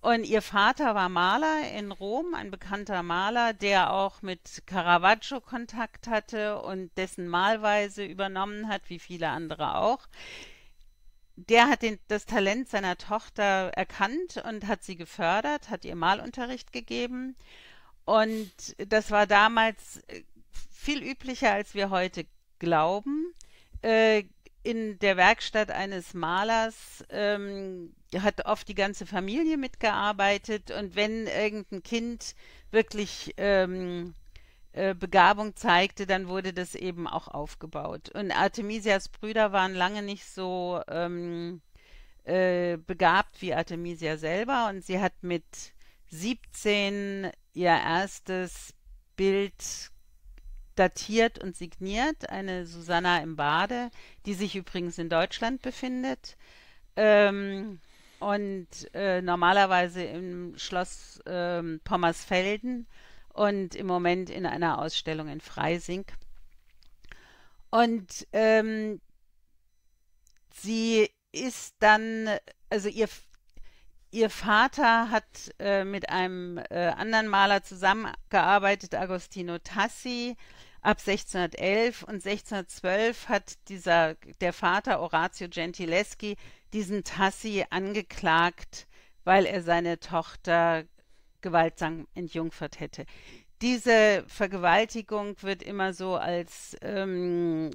Und 0.00 0.24
ihr 0.24 0.42
Vater 0.42 0.94
war 0.94 1.08
Maler 1.08 1.72
in 1.72 1.90
Rom, 1.90 2.34
ein 2.34 2.50
bekannter 2.50 3.02
Maler, 3.02 3.52
der 3.54 3.92
auch 3.92 4.22
mit 4.22 4.62
Caravaggio 4.66 5.40
Kontakt 5.40 6.06
hatte 6.06 6.60
und 6.62 6.96
dessen 6.96 7.28
Malweise 7.28 8.04
übernommen 8.04 8.68
hat, 8.68 8.88
wie 8.88 8.98
viele 9.00 9.28
andere 9.30 9.76
auch. 9.76 10.06
der 11.36 11.68
hat 11.68 11.82
den, 11.82 11.98
das 12.08 12.24
Talent 12.26 12.68
seiner 12.68 12.96
Tochter 12.96 13.70
erkannt 13.74 14.42
und 14.48 14.66
hat 14.66 14.82
sie 14.82 14.96
gefördert, 14.96 15.68
hat 15.70 15.84
ihr 15.84 15.96
Malunterricht 15.96 16.72
gegeben. 16.72 17.36
Und 18.04 18.52
das 18.78 19.10
war 19.10 19.26
damals 19.26 19.98
äh, 20.08 20.22
viel 20.70 21.02
üblicher, 21.02 21.52
als 21.52 21.74
wir 21.74 21.90
heute 21.90 22.26
glauben. 22.58 23.34
Äh, 23.82 24.24
in 24.66 24.98
der 24.98 25.16
Werkstatt 25.16 25.70
eines 25.70 26.12
Malers 26.12 27.04
ähm, 27.10 27.94
hat 28.18 28.46
oft 28.46 28.66
die 28.66 28.74
ganze 28.74 29.06
Familie 29.06 29.56
mitgearbeitet 29.56 30.72
und 30.72 30.96
wenn 30.96 31.28
irgendein 31.28 31.84
Kind 31.84 32.34
wirklich 32.72 33.32
ähm, 33.36 34.14
äh, 34.72 34.94
Begabung 34.94 35.54
zeigte, 35.54 36.04
dann 36.04 36.26
wurde 36.26 36.52
das 36.52 36.74
eben 36.74 37.06
auch 37.06 37.28
aufgebaut. 37.28 38.08
Und 38.08 38.32
Artemisias 38.32 39.08
Brüder 39.08 39.52
waren 39.52 39.74
lange 39.74 40.02
nicht 40.02 40.26
so 40.26 40.82
ähm, 40.88 41.62
äh, 42.24 42.76
begabt 42.76 43.40
wie 43.40 43.54
Artemisia 43.54 44.16
selber 44.16 44.68
und 44.68 44.84
sie 44.84 44.98
hat 44.98 45.14
mit 45.22 45.44
17 46.08 47.30
ihr 47.54 47.68
erstes 47.68 48.74
Bild 49.14 49.92
datiert 50.78 51.38
und 51.38 51.56
signiert, 51.56 52.30
eine 52.30 52.66
Susanna 52.66 53.18
im 53.18 53.36
Bade, 53.36 53.90
die 54.24 54.34
sich 54.34 54.56
übrigens 54.56 54.98
in 54.98 55.08
Deutschland 55.08 55.62
befindet. 55.62 56.36
Ähm, 56.96 57.80
und 58.18 58.68
äh, 58.94 59.20
normalerweise 59.20 60.02
im 60.02 60.56
Schloss 60.56 61.20
ähm, 61.26 61.80
Pommersfelden 61.84 62.86
und 63.32 63.74
im 63.74 63.86
Moment 63.86 64.30
in 64.30 64.46
einer 64.46 64.78
Ausstellung 64.80 65.28
in 65.28 65.40
Freising. 65.40 66.06
Und 67.70 68.26
ähm, 68.32 69.00
sie 70.54 71.10
ist 71.32 71.74
dann, 71.80 72.30
also 72.70 72.88
ihr, 72.88 73.08
ihr 74.10 74.30
Vater 74.30 75.10
hat 75.10 75.24
äh, 75.58 75.84
mit 75.84 76.08
einem 76.08 76.58
äh, 76.70 76.88
anderen 76.96 77.28
Maler 77.28 77.62
zusammengearbeitet, 77.62 78.94
Agostino 78.94 79.58
Tassi, 79.58 80.36
ab 80.82 80.98
1611 80.98 82.02
und 82.02 82.14
1612 82.26 83.28
hat 83.28 83.54
dieser, 83.68 84.14
der 84.40 84.52
Vater 84.52 85.00
Orazio 85.00 85.48
Gentileschi 85.48 86.36
diesen 86.72 87.04
Tassi 87.04 87.64
angeklagt, 87.70 88.86
weil 89.24 89.46
er 89.46 89.62
seine 89.62 89.98
Tochter 89.98 90.84
gewaltsam 91.40 92.06
entjungfert 92.14 92.80
hätte. 92.80 93.06
Diese 93.62 94.24
Vergewaltigung 94.26 95.36
wird 95.42 95.62
immer 95.62 95.94
so 95.94 96.16
als 96.16 96.76
ähm, 96.82 97.70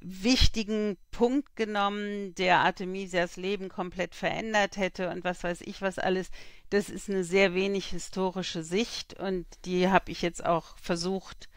wichtigen 0.00 0.96
Punkt 1.10 1.54
genommen, 1.54 2.34
der 2.34 2.60
Artemisias 2.60 3.36
Leben 3.36 3.68
komplett 3.68 4.14
verändert 4.14 4.76
hätte 4.76 5.10
und 5.10 5.24
was 5.24 5.44
weiß 5.44 5.60
ich 5.62 5.82
was 5.82 5.98
alles. 5.98 6.30
Das 6.70 6.88
ist 6.88 7.10
eine 7.10 7.24
sehr 7.24 7.54
wenig 7.54 7.86
historische 7.88 8.62
Sicht 8.62 9.14
und 9.14 9.46
die 9.64 9.88
habe 9.88 10.10
ich 10.10 10.22
jetzt 10.22 10.44
auch 10.44 10.76
versucht 10.78 11.48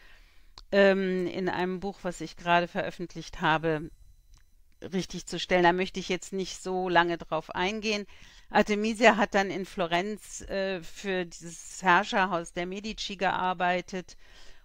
ähm, 0.72 1.26
in 1.26 1.48
einem 1.48 1.80
Buch, 1.80 1.98
was 2.02 2.20
ich 2.20 2.36
gerade 2.36 2.68
veröffentlicht 2.68 3.40
habe, 3.40 3.90
richtig 4.82 5.26
zu 5.26 5.38
stellen. 5.38 5.62
Da 5.62 5.72
möchte 5.72 6.00
ich 6.00 6.08
jetzt 6.08 6.32
nicht 6.32 6.62
so 6.62 6.88
lange 6.88 7.18
drauf 7.18 7.54
eingehen. 7.54 8.06
Artemisia 8.50 9.16
hat 9.16 9.34
dann 9.34 9.50
in 9.50 9.66
Florenz 9.66 10.42
äh, 10.42 10.80
für 10.80 11.24
dieses 11.24 11.82
Herrscherhaus 11.82 12.52
der 12.52 12.66
Medici 12.66 13.16
gearbeitet 13.16 14.16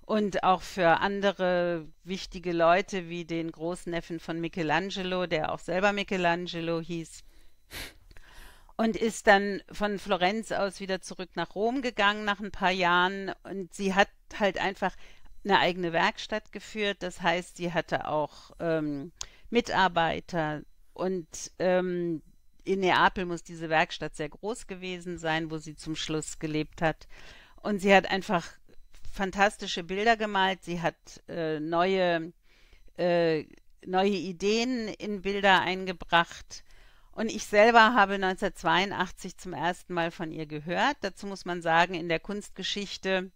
und 0.01 0.43
auch 0.43 0.61
für 0.61 0.99
andere 0.99 1.87
wichtige 2.03 2.51
Leute 2.51 3.09
wie 3.09 3.25
den 3.25 3.51
Großneffen 3.51 4.19
von 4.19 4.39
Michelangelo, 4.39 5.25
der 5.25 5.51
auch 5.51 5.59
selber 5.59 5.93
Michelangelo 5.93 6.81
hieß. 6.81 7.23
Und 8.77 8.97
ist 8.97 9.27
dann 9.27 9.61
von 9.71 9.99
Florenz 9.99 10.51
aus 10.51 10.79
wieder 10.79 11.01
zurück 11.01 11.29
nach 11.35 11.55
Rom 11.55 11.81
gegangen 11.81 12.25
nach 12.25 12.39
ein 12.39 12.51
paar 12.51 12.71
Jahren. 12.71 13.31
Und 13.43 13.73
sie 13.73 13.93
hat 13.93 14.09
halt 14.39 14.57
einfach 14.57 14.95
eine 15.43 15.60
eigene 15.60 15.93
Werkstatt 15.93 16.51
geführt. 16.51 16.97
Das 17.01 17.21
heißt, 17.21 17.58
sie 17.58 17.73
hatte 17.73 18.08
auch 18.08 18.51
ähm, 18.60 19.12
Mitarbeiter 19.49 20.62
und 20.93 21.51
ähm, 21.60 22.21
in 22.63 22.80
Neapel 22.82 23.25
muss 23.25 23.43
diese 23.43 23.69
Werkstatt 23.69 24.15
sehr 24.15 24.30
groß 24.30 24.67
gewesen 24.67 25.17
sein, 25.17 25.49
wo 25.49 25.58
sie 25.58 25.75
zum 25.75 25.95
Schluss 25.95 26.39
gelebt 26.39 26.82
hat. 26.82 27.08
Und 27.62 27.80
sie 27.80 27.93
hat 27.93 28.10
einfach 28.10 28.47
fantastische 29.12 29.84
Bilder 29.84 30.17
gemalt. 30.17 30.63
Sie 30.63 30.82
hat 30.82 30.95
äh, 31.27 31.60
neue, 31.60 32.34
äh, 32.97 33.45
neue 33.86 34.12
Ideen 34.12 34.88
in 34.88 35.21
Bilder 35.21 35.62
eingebracht. 35.62 36.63
Und 37.12 37.30
ich 37.30 37.45
selber 37.45 37.93
habe 37.93 38.13
1982 38.13 39.38
zum 39.38 39.54
ersten 39.54 39.93
Mal 39.93 40.12
von 40.12 40.32
ihr 40.32 40.45
gehört. 40.45 40.97
Dazu 41.01 41.27
muss 41.27 41.45
man 41.45 41.62
sagen, 41.62 41.93
in 41.93 42.10
der 42.10 42.19
Kunstgeschichte 42.19 43.32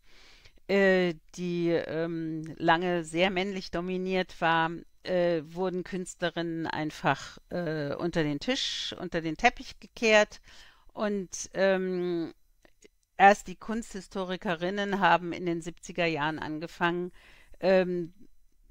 äh, 0.68 1.16
die 1.36 1.70
ähm, 1.70 2.56
lange 2.58 3.04
sehr 3.04 3.30
männlich 3.30 3.72
dominiert 3.72 4.40
war, 4.42 4.72
äh, 5.04 5.44
wurden 5.46 5.84
Künstlerinnen 5.84 6.68
einfach 6.68 7.38
äh, 7.50 7.94
unter 7.94 8.24
den 8.24 8.40
Tisch, 8.40 8.96
unter 9.00 9.22
den 9.22 9.38
Teppich 9.38 9.80
gekehrt. 9.80 10.42
Und 10.94 11.50
ähm, 11.54 12.34
erst 13.18 13.48
die 13.48 13.56
Kunsthistorikerinnen 13.56 15.00
haben 15.00 15.34
in 15.34 15.46
den 15.46 15.62
70er 15.62 16.06
Jahren 16.06 16.40
angefangen, 16.40 17.12
ähm, 17.60 18.14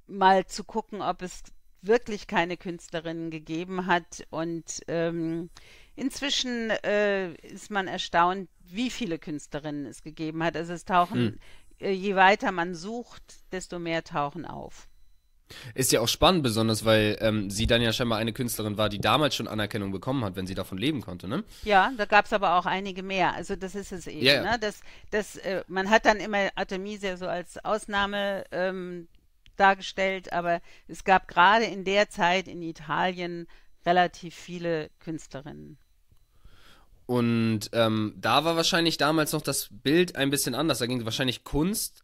mal 0.07 0.47
zu 0.47 0.65
gucken, 0.65 1.01
ob 1.01 1.23
es 1.23 1.43
wirklich 1.83 2.27
keine 2.27 2.57
Künstlerinnen 2.57 3.31
gegeben 3.31 3.87
hat. 3.87 4.27
Und 4.31 4.83
ähm, 4.89 5.51
inzwischen 5.97 6.71
äh, 6.71 7.35
ist 7.35 7.71
man 7.71 7.89
erstaunt, 7.89 8.49
wie 8.67 8.91
viele 8.91 9.19
Künstlerinnen 9.19 9.87
es 9.87 10.03
gegeben 10.03 10.43
hat. 10.43 10.57
Also 10.57 10.73
es 10.73 10.85
tauchen 10.85 11.19
hm. 11.19 11.39
Äh, 11.81 11.93
je 11.93 12.15
weiter 12.17 12.53
man 12.53 12.75
sucht, 12.75 13.23
desto 13.53 13.79
mehr 13.79 14.05
tauchen 14.05 14.45
auf. 14.45 14.89
Ist 15.75 15.93
ja 15.93 16.01
auch 16.01 16.09
spannend, 16.09 16.43
besonders 16.43 16.85
weil 16.85 17.19
ähm, 17.21 17.51
sie 17.51 17.67
dann 17.67 17.83
ja 17.83 17.93
scheinbar 17.93 18.19
eine 18.19 18.33
Künstlerin 18.33 18.79
war, 18.79 18.89
die 18.89 18.99
damals 18.99 19.35
schon 19.35 19.47
Anerkennung 19.47 19.93
bekommen 19.93 20.25
hat, 20.25 20.37
wenn 20.37 20.47
sie 20.47 20.55
davon 20.55 20.79
leben 20.79 21.03
konnte, 21.03 21.29
ne? 21.29 21.45
Ja, 21.65 21.93
da 21.97 22.07
gab 22.07 22.25
es 22.25 22.33
aber 22.33 22.55
auch 22.59 22.67
einige 22.67 23.03
mehr. 23.03 23.35
Also 23.35 23.55
das 23.55 23.75
ist 23.75 23.93
es 23.93 24.07
eben. 24.07 24.25
Ja, 24.25 24.43
Ne? 24.43 24.59
Das, 24.59 24.81
das, 25.11 25.37
äh, 25.37 25.63
man 25.69 25.91
hat 25.91 26.07
dann 26.07 26.17
immer 26.17 26.49
Artemisia 26.55 27.17
so 27.17 27.27
als 27.29 27.63
Ausnahme 27.65 28.45
ähm, 28.53 29.07
dargestellt, 29.57 30.33
aber 30.33 30.61
es 30.89 31.05
gab 31.05 31.29
gerade 31.29 31.65
in 31.65 31.85
der 31.85 32.09
Zeit 32.09 32.49
in 32.49 32.63
Italien 32.63 33.47
relativ 33.85 34.35
viele 34.35 34.91
Künstlerinnen. 34.99 35.79
Und 37.07 37.71
ähm, 37.73 38.15
da 38.17 38.45
war 38.45 38.57
wahrscheinlich 38.57 38.97
damals 38.97 39.33
noch 39.33 39.43
das 39.43 39.69
Bild 39.71 40.17
ein 40.17 40.31
bisschen 40.31 40.55
anders. 40.55 40.79
Da 40.79 40.87
ging 40.87 41.05
wahrscheinlich 41.05 41.45
Kunst, 41.45 42.03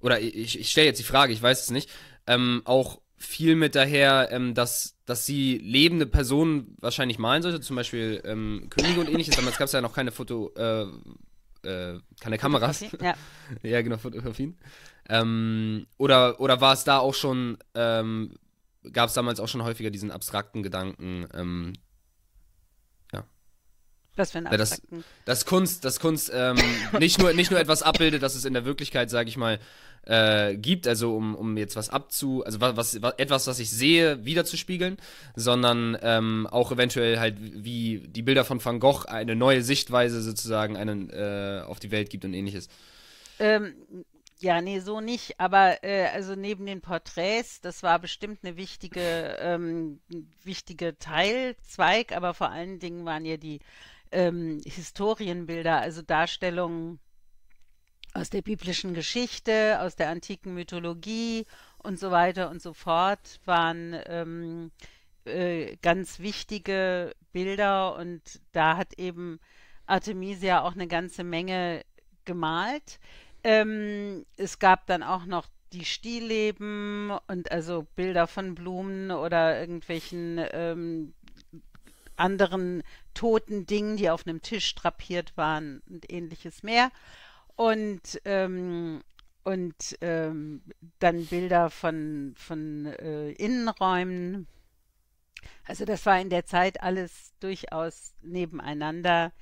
oder 0.00 0.20
ich, 0.20 0.58
ich 0.58 0.70
stelle 0.70 0.86
jetzt 0.86 0.98
die 0.98 1.04
Frage, 1.04 1.32
ich 1.32 1.42
weiß 1.42 1.62
es 1.62 1.70
nicht, 1.70 1.90
ähm, 2.26 2.62
auch 2.64 3.00
viel 3.16 3.56
mit 3.56 3.74
daher, 3.74 4.28
ähm, 4.30 4.54
dass, 4.54 4.96
dass 5.04 5.26
sie 5.26 5.58
lebende 5.58 6.06
Personen 6.06 6.76
wahrscheinlich 6.80 7.18
malen 7.18 7.42
sollte, 7.42 7.60
zum 7.60 7.76
Beispiel 7.76 8.22
ähm, 8.24 8.68
Könige 8.70 9.00
und 9.00 9.08
ähnliches. 9.08 9.36
Damals 9.36 9.58
gab 9.58 9.66
es 9.66 9.72
ja 9.72 9.80
noch 9.80 9.94
keine 9.94 10.12
Foto, 10.12 10.52
äh, 10.56 10.86
äh, 11.68 11.98
keine 12.20 12.38
Kameras. 12.38 12.84
Ja. 13.00 13.14
ja, 13.62 13.82
genau, 13.82 13.98
Fotografien. 13.98 14.56
Ähm, 15.08 15.86
oder, 15.96 16.40
oder 16.40 16.60
war 16.60 16.74
es 16.74 16.84
da 16.84 16.98
auch 16.98 17.14
schon, 17.14 17.58
ähm, 17.74 18.36
gab 18.92 19.08
es 19.08 19.14
damals 19.14 19.40
auch 19.40 19.48
schon 19.48 19.64
häufiger 19.64 19.90
diesen 19.90 20.12
abstrakten 20.12 20.62
Gedanken, 20.62 21.26
was 24.18 24.32
für 24.32 24.38
ein 24.38 24.44
das, 24.44 24.82
das 25.24 25.46
Kunst, 25.46 25.84
das 25.84 26.00
Kunst 26.00 26.30
ähm, 26.34 26.56
nicht, 26.98 27.18
nur, 27.18 27.32
nicht 27.32 27.50
nur 27.50 27.60
etwas 27.60 27.82
abbildet, 27.82 28.22
das 28.22 28.34
es 28.34 28.44
in 28.44 28.54
der 28.54 28.64
Wirklichkeit, 28.64 29.10
sage 29.10 29.28
ich 29.28 29.36
mal, 29.36 29.58
äh, 30.06 30.56
gibt, 30.56 30.86
also 30.88 31.14
um, 31.14 31.34
um 31.34 31.56
jetzt 31.56 31.76
was 31.76 31.90
abzu, 31.90 32.44
also 32.44 32.60
was, 32.60 33.00
was, 33.02 33.14
etwas, 33.18 33.46
was 33.46 33.58
ich 33.58 33.70
sehe, 33.70 34.24
wiederzuspiegeln, 34.24 34.96
sondern 35.36 35.96
ähm, 36.02 36.46
auch 36.50 36.72
eventuell 36.72 37.18
halt 37.18 37.36
wie 37.38 38.02
die 38.06 38.22
Bilder 38.22 38.44
von 38.44 38.64
Van 38.64 38.80
Gogh 38.80 39.04
eine 39.06 39.36
neue 39.36 39.62
Sichtweise 39.62 40.22
sozusagen 40.22 40.76
einen, 40.76 41.10
äh, 41.10 41.62
auf 41.66 41.78
die 41.78 41.90
Welt 41.90 42.10
gibt 42.10 42.24
und 42.24 42.34
ähnliches. 42.34 42.68
Ähm, 43.38 43.74
ja, 44.40 44.60
nee, 44.60 44.78
so 44.80 45.00
nicht. 45.00 45.38
Aber 45.40 45.82
äh, 45.82 46.06
also 46.06 46.34
neben 46.36 46.64
den 46.66 46.80
Porträts, 46.80 47.60
das 47.60 47.82
war 47.82 47.98
bestimmt 47.98 48.40
eine 48.42 48.56
wichtige, 48.56 49.36
ähm, 49.40 50.00
wichtige 50.44 50.96
Teilzweig, 50.98 52.12
aber 52.12 52.34
vor 52.34 52.50
allen 52.50 52.78
Dingen 52.78 53.04
waren 53.04 53.24
ja 53.24 53.36
die 53.36 53.60
ähm, 54.12 54.60
Historienbilder, 54.64 55.80
also 55.80 56.02
Darstellungen 56.02 57.00
aus 58.14 58.30
der 58.30 58.42
biblischen 58.42 58.94
Geschichte, 58.94 59.78
aus 59.80 59.96
der 59.96 60.08
antiken 60.08 60.54
Mythologie 60.54 61.46
und 61.78 61.98
so 61.98 62.10
weiter 62.10 62.50
und 62.50 62.60
so 62.62 62.72
fort, 62.72 63.40
waren 63.44 63.96
ähm, 64.06 64.70
äh, 65.24 65.76
ganz 65.82 66.18
wichtige 66.18 67.14
Bilder 67.32 67.96
und 67.96 68.22
da 68.52 68.76
hat 68.76 68.94
eben 68.94 69.38
Artemisia 69.86 70.62
auch 70.62 70.74
eine 70.74 70.88
ganze 70.88 71.24
Menge 71.24 71.84
gemalt. 72.24 72.98
Ähm, 73.44 74.26
es 74.36 74.58
gab 74.58 74.86
dann 74.86 75.02
auch 75.02 75.24
noch 75.24 75.46
die 75.72 75.84
Stillleben 75.84 77.12
und 77.26 77.52
also 77.52 77.86
Bilder 77.94 78.26
von 78.26 78.54
Blumen 78.54 79.10
oder 79.10 79.60
irgendwelchen 79.60 80.40
ähm, 80.52 81.14
anderen 82.18 82.82
toten 83.14 83.66
Dingen, 83.66 83.96
die 83.96 84.10
auf 84.10 84.26
einem 84.26 84.42
Tisch 84.42 84.74
drapiert 84.74 85.36
waren 85.36 85.82
und 85.88 86.10
ähnliches 86.10 86.62
mehr. 86.62 86.90
Und, 87.56 88.20
ähm, 88.24 89.02
und 89.44 89.98
ähm, 90.00 90.62
dann 90.98 91.26
Bilder 91.26 91.70
von, 91.70 92.34
von 92.36 92.86
äh, 92.86 93.30
Innenräumen. 93.32 94.46
Also 95.66 95.84
das 95.84 96.06
war 96.06 96.20
in 96.20 96.30
der 96.30 96.44
Zeit 96.46 96.82
alles 96.82 97.32
durchaus 97.40 98.14
nebeneinander. 98.22 99.32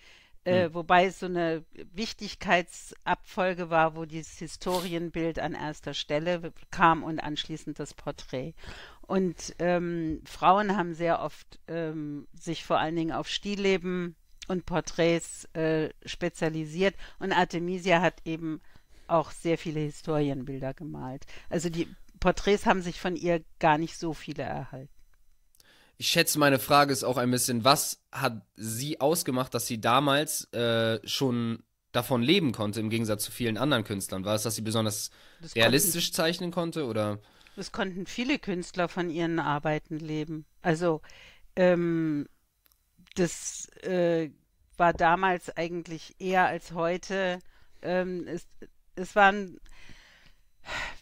Äh, 0.46 0.68
mhm. 0.68 0.74
wobei 0.74 1.06
es 1.06 1.18
so 1.18 1.26
eine 1.26 1.64
Wichtigkeitsabfolge 1.92 3.68
war, 3.68 3.96
wo 3.96 4.04
dieses 4.04 4.38
Historienbild 4.38 5.40
an 5.40 5.54
erster 5.54 5.92
Stelle 5.92 6.52
kam 6.70 7.02
und 7.02 7.18
anschließend 7.18 7.80
das 7.80 7.94
Porträt. 7.94 8.54
Und 9.06 9.54
ähm, 9.58 10.20
Frauen 10.24 10.76
haben 10.76 10.94
sehr 10.94 11.20
oft 11.20 11.60
ähm, 11.68 12.26
sich 12.38 12.64
vor 12.64 12.78
allen 12.78 12.96
Dingen 12.96 13.12
auf 13.12 13.28
Stillleben 13.28 14.16
und 14.48 14.66
Porträts 14.66 15.44
äh, 15.54 15.90
spezialisiert. 16.04 16.94
Und 17.18 17.32
Artemisia 17.32 18.00
hat 18.00 18.20
eben 18.24 18.60
auch 19.06 19.30
sehr 19.30 19.58
viele 19.58 19.80
Historienbilder 19.80 20.74
gemalt. 20.74 21.24
Also 21.48 21.68
die 21.68 21.88
Porträts 22.18 22.66
haben 22.66 22.82
sich 22.82 23.00
von 23.00 23.14
ihr 23.14 23.44
gar 23.60 23.78
nicht 23.78 23.96
so 23.96 24.12
viele 24.12 24.42
erhalten. 24.42 24.92
Ich 25.98 26.08
schätze, 26.08 26.38
meine 26.38 26.58
Frage 26.58 26.92
ist 26.92 27.04
auch 27.04 27.16
ein 27.16 27.30
bisschen, 27.30 27.64
was 27.64 28.02
hat 28.12 28.42
sie 28.56 29.00
ausgemacht, 29.00 29.54
dass 29.54 29.66
sie 29.66 29.80
damals 29.80 30.52
äh, 30.52 31.00
schon 31.06 31.62
davon 31.92 32.22
leben 32.22 32.52
konnte, 32.52 32.80
im 32.80 32.90
Gegensatz 32.90 33.24
zu 33.24 33.32
vielen 33.32 33.56
anderen 33.56 33.84
Künstlern? 33.84 34.24
War 34.24 34.34
es, 34.34 34.42
dass 34.42 34.56
sie 34.56 34.62
besonders 34.62 35.10
das 35.40 35.56
realistisch 35.56 36.06
konnten, 36.06 36.16
zeichnen 36.16 36.50
konnte 36.50 36.86
oder? 36.86 37.20
Es 37.56 37.72
konnten 37.72 38.06
viele 38.06 38.38
Künstler 38.38 38.88
von 38.88 39.10
ihren 39.10 39.38
Arbeiten 39.38 39.98
leben. 39.98 40.44
Also 40.62 41.00
ähm, 41.56 42.28
das 43.14 43.68
äh, 43.82 44.30
war 44.76 44.92
damals 44.92 45.56
eigentlich 45.56 46.14
eher 46.18 46.46
als 46.46 46.72
heute. 46.72 47.38
Ähm, 47.82 48.26
es, 48.26 48.46
es 48.94 49.16
war 49.16 49.32
ein, 49.32 49.58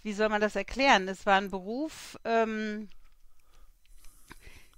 wie 0.02 0.12
soll 0.12 0.28
man 0.28 0.40
das 0.40 0.56
erklären? 0.56 1.08
Es 1.08 1.26
war 1.26 1.38
ein 1.38 1.50
Beruf, 1.50 2.18
ähm, 2.24 2.88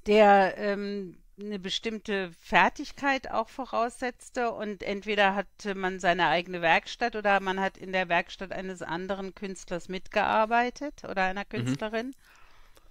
der 0.07 0.57
ähm, 0.57 1.19
eine 1.39 1.59
bestimmte 1.59 2.31
Fertigkeit 2.41 3.31
auch 3.31 3.49
voraussetzte 3.49 4.53
und 4.53 4.83
entweder 4.83 5.35
hatte 5.35 5.75
man 5.75 6.01
seine 6.01 6.29
eigene 6.29 6.63
Werkstatt 6.63 7.15
oder 7.15 7.41
man 7.41 7.61
hat 7.61 7.77
in 7.77 7.93
der 7.93 8.09
Werkstatt 8.09 8.53
eines 8.53 8.83
anderen 8.83 9.35
Künstlers 9.35 9.89
mitgearbeitet 9.89 11.05
oder 11.05 11.25
einer 11.25 11.45
mhm. 11.45 11.49
Künstlerin. 11.49 12.07
Mhm. 12.07 12.13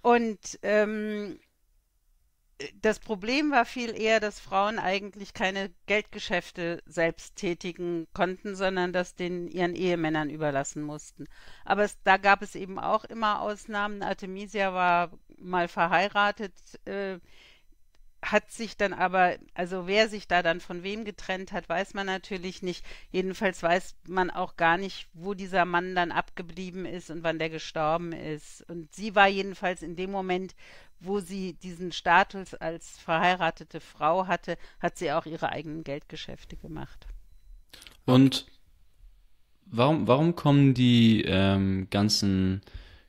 Und 0.02 0.58
ähm, 0.62 1.40
das 2.80 3.00
Problem 3.00 3.50
war 3.50 3.66
viel 3.66 4.00
eher, 4.00 4.20
dass 4.20 4.40
Frauen 4.40 4.78
eigentlich 4.78 5.34
keine 5.34 5.70
Geldgeschäfte 5.86 6.82
selbst 6.86 7.36
tätigen 7.36 8.06
konnten, 8.14 8.56
sondern 8.56 8.92
das 8.92 9.14
den 9.14 9.48
ihren 9.48 9.74
Ehemännern 9.74 10.30
überlassen 10.30 10.82
mussten. 10.82 11.26
Aber 11.64 11.84
es, 11.84 11.98
da 12.04 12.16
gab 12.16 12.42
es 12.42 12.54
eben 12.54 12.78
auch 12.78 13.04
immer 13.04 13.42
Ausnahmen. 13.42 14.02
Artemisia 14.02 14.72
war 14.72 15.10
mal 15.36 15.68
verheiratet. 15.68 16.54
Äh, 16.86 17.18
hat 18.26 18.50
sich 18.50 18.76
dann 18.76 18.92
aber, 18.92 19.36
also 19.54 19.86
wer 19.86 20.08
sich 20.08 20.26
da 20.26 20.42
dann 20.42 20.60
von 20.60 20.82
wem 20.82 21.04
getrennt 21.04 21.52
hat, 21.52 21.68
weiß 21.68 21.94
man 21.94 22.06
natürlich 22.06 22.62
nicht. 22.62 22.84
Jedenfalls 23.12 23.62
weiß 23.62 23.94
man 24.08 24.30
auch 24.30 24.56
gar 24.56 24.78
nicht, 24.78 25.08
wo 25.12 25.34
dieser 25.34 25.64
Mann 25.64 25.94
dann 25.94 26.12
abgeblieben 26.12 26.86
ist 26.86 27.10
und 27.10 27.22
wann 27.22 27.38
der 27.38 27.50
gestorben 27.50 28.12
ist. 28.12 28.68
Und 28.68 28.94
sie 28.94 29.14
war 29.14 29.28
jedenfalls 29.28 29.82
in 29.82 29.96
dem 29.96 30.10
Moment, 30.10 30.54
wo 30.98 31.20
sie 31.20 31.54
diesen 31.54 31.92
Status 31.92 32.54
als 32.54 32.98
verheiratete 32.98 33.80
Frau 33.80 34.26
hatte, 34.26 34.56
hat 34.80 34.96
sie 34.96 35.12
auch 35.12 35.26
ihre 35.26 35.50
eigenen 35.50 35.84
Geldgeschäfte 35.84 36.56
gemacht. 36.56 37.06
Und 38.06 38.46
warum, 39.66 40.08
warum 40.08 40.34
kommen 40.34 40.74
die 40.74 41.22
ähm, 41.26 41.88
ganzen 41.90 42.62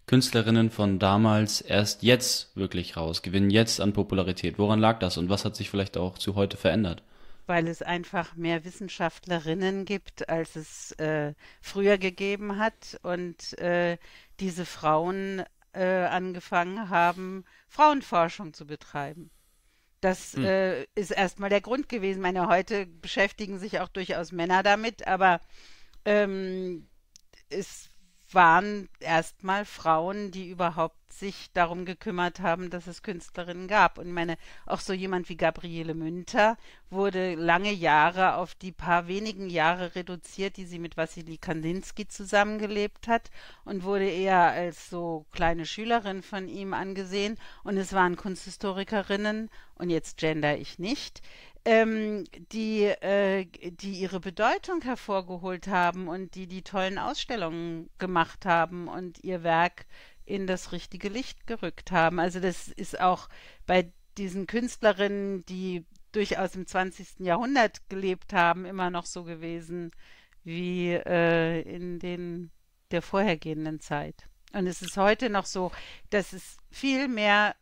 Künstlerinnen 0.07 0.71
von 0.71 0.99
damals 0.99 1.59
erst 1.59 2.01
jetzt 2.01 2.55
wirklich 2.55 2.95
raus, 2.95 3.21
gewinnen 3.21 3.49
jetzt 3.49 3.81
an 3.81 3.91
Popularität. 3.91 4.57
Woran 4.57 4.79
lag 4.79 4.99
das 4.99 5.17
und 5.17 5.29
was 5.29 5.43
hat 5.43 5.57
sich 5.57 5.69
vielleicht 5.69 5.97
auch 5.97 6.17
zu 6.17 6.35
heute 6.35 6.55
verändert? 6.55 7.03
Weil 7.45 7.67
es 7.67 7.81
einfach 7.81 8.35
mehr 8.35 8.63
Wissenschaftlerinnen 8.63 9.83
gibt, 9.83 10.29
als 10.29 10.55
es 10.55 10.93
äh, 10.93 11.33
früher 11.61 11.97
gegeben 11.97 12.57
hat 12.57 12.97
und 13.03 13.57
äh, 13.59 13.97
diese 14.39 14.65
Frauen 14.65 15.43
äh, 15.73 16.05
angefangen 16.05 16.89
haben, 16.89 17.43
Frauenforschung 17.67 18.53
zu 18.53 18.65
betreiben. 18.65 19.29
Das 19.99 20.33
hm. 20.33 20.45
Äh, 20.45 20.83
ist 20.95 21.11
erstmal 21.11 21.49
der 21.49 21.61
Grund 21.61 21.89
gewesen. 21.89 22.21
Meine, 22.21 22.47
heute 22.47 22.85
beschäftigen 22.85 23.59
sich 23.59 23.81
auch 23.81 23.89
durchaus 23.89 24.31
Männer 24.31 24.63
damit, 24.63 25.05
aber 25.05 25.41
ähm, 26.05 26.87
es 27.49 27.89
waren 28.33 28.89
erstmal 28.99 29.65
Frauen, 29.65 30.31
die 30.31 30.49
überhaupt 30.49 30.95
sich 31.13 31.49
darum 31.53 31.85
gekümmert 31.85 32.41
haben, 32.41 32.69
dass 32.69 32.87
es 32.87 33.01
Künstlerinnen 33.01 33.67
gab. 33.67 33.97
Und 33.97 34.07
ich 34.07 34.13
meine, 34.13 34.37
auch 34.65 34.79
so 34.79 34.93
jemand 34.93 35.29
wie 35.29 35.37
Gabriele 35.37 35.93
Münter 35.93 36.57
wurde 36.89 37.35
lange 37.35 37.71
Jahre 37.71 38.35
auf 38.35 38.55
die 38.55 38.71
paar 38.71 39.07
wenigen 39.07 39.49
Jahre 39.49 39.95
reduziert, 39.95 40.57
die 40.57 40.65
sie 40.65 40.79
mit 40.79 40.97
Wassily 40.97 41.37
Kandinsky 41.37 42.07
zusammengelebt 42.07 43.07
hat 43.07 43.31
und 43.65 43.83
wurde 43.83 44.09
eher 44.09 44.51
als 44.51 44.89
so 44.89 45.25
kleine 45.31 45.65
Schülerin 45.65 46.21
von 46.21 46.47
ihm 46.47 46.73
angesehen. 46.73 47.37
Und 47.63 47.77
es 47.77 47.93
waren 47.93 48.15
Kunsthistorikerinnen, 48.15 49.49
und 49.75 49.89
jetzt 49.89 50.17
gender 50.17 50.57
ich 50.57 50.79
nicht, 50.79 51.21
ähm, 51.67 52.23
die, 52.53 52.85
äh, 52.85 53.45
die 53.71 53.99
ihre 53.99 54.21
Bedeutung 54.21 54.81
hervorgeholt 54.83 55.67
haben 55.67 56.07
und 56.07 56.33
die 56.35 56.47
die 56.47 56.61
tollen 56.61 56.97
Ausstellungen 56.97 57.89
gemacht 57.97 58.45
haben 58.45 58.87
und 58.87 59.21
ihr 59.21 59.43
Werk 59.43 59.85
in 60.23 60.47
das 60.47 60.71
richtige 60.71 61.09
Licht 61.09 61.45
gerückt 61.45 61.91
haben. 61.91 62.19
Also 62.19 62.39
das 62.39 62.69
ist 62.69 63.01
auch 63.01 63.27
bei 63.65 63.91
diesen 64.17 64.47
Künstlerinnen, 64.47 65.45
die 65.47 65.85
durchaus 66.13 66.55
im 66.55 66.65
20. 66.65 67.19
Jahrhundert 67.19 67.89
gelebt 67.89 68.31
haben, 68.31 68.63
immer 68.63 68.89
noch 68.89 69.05
so 69.05 69.25
gewesen 69.25 69.91
wie 70.45 70.91
äh, 70.91 71.63
in 71.63 71.99
den 71.99 72.49
der 72.91 73.01
vorhergehenden 73.01 73.81
Zeit. 73.81 74.29
Und 74.53 74.67
es 74.67 74.81
ist 74.81 74.95
heute 74.95 75.29
noch 75.29 75.45
so, 75.45 75.73
dass 76.11 76.31
es 76.31 76.55
viel 76.71 77.09
mehr 77.09 77.57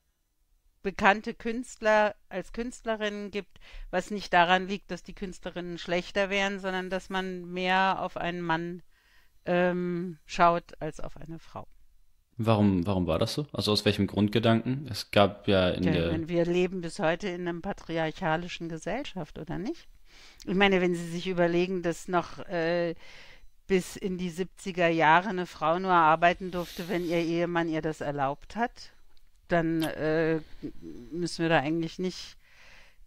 bekannte 0.85 1.33
Künstler 1.33 2.13
als 2.29 2.53
Künstlerinnen 2.53 3.31
gibt, 3.31 3.59
was 3.89 4.11
nicht 4.11 4.31
daran 4.31 4.67
liegt, 4.67 4.91
dass 4.91 5.01
die 5.01 5.15
Künstlerinnen 5.15 5.79
schlechter 5.79 6.29
wären, 6.29 6.59
sondern 6.59 6.91
dass 6.91 7.09
man 7.09 7.51
mehr 7.51 7.99
auf 8.03 8.17
einen 8.17 8.41
Mann 8.41 8.83
ähm, 9.47 10.19
schaut 10.27 10.79
als 10.79 10.99
auf 10.99 11.17
eine 11.17 11.39
Frau. 11.39 11.67
Warum, 12.37 12.85
warum 12.85 13.07
war 13.07 13.17
das 13.17 13.33
so? 13.33 13.47
Also 13.51 13.71
aus 13.71 13.83
welchem 13.83 14.05
Grundgedanken? 14.05 14.87
Es 14.87 15.09
gab 15.09 15.47
ja 15.47 15.69
in 15.69 15.85
ja, 15.85 15.91
der. 15.91 16.11
Meine, 16.11 16.29
wir 16.29 16.45
leben 16.45 16.81
bis 16.81 16.99
heute 16.99 17.29
in 17.29 17.47
einer 17.47 17.61
patriarchalischen 17.61 18.69
Gesellschaft, 18.69 19.39
oder 19.39 19.57
nicht? 19.57 19.87
Ich 20.45 20.53
meine, 20.53 20.81
wenn 20.81 20.93
Sie 20.93 21.07
sich 21.07 21.27
überlegen, 21.27 21.81
dass 21.81 22.07
noch 22.07 22.45
äh, 22.47 22.93
bis 23.65 23.95
in 23.95 24.19
die 24.19 24.29
70er 24.29 24.89
Jahre 24.89 25.29
eine 25.29 25.47
Frau 25.47 25.79
nur 25.79 25.93
arbeiten 25.93 26.51
durfte, 26.51 26.87
wenn 26.89 27.03
ihr 27.03 27.17
Ehemann 27.17 27.69
ihr 27.69 27.81
das 27.81 28.01
erlaubt 28.01 28.55
hat 28.55 28.91
dann 29.47 29.83
äh, 29.83 30.39
müssen 31.11 31.43
wir 31.43 31.49
da 31.49 31.59
eigentlich 31.59 31.99
nicht. 31.99 32.37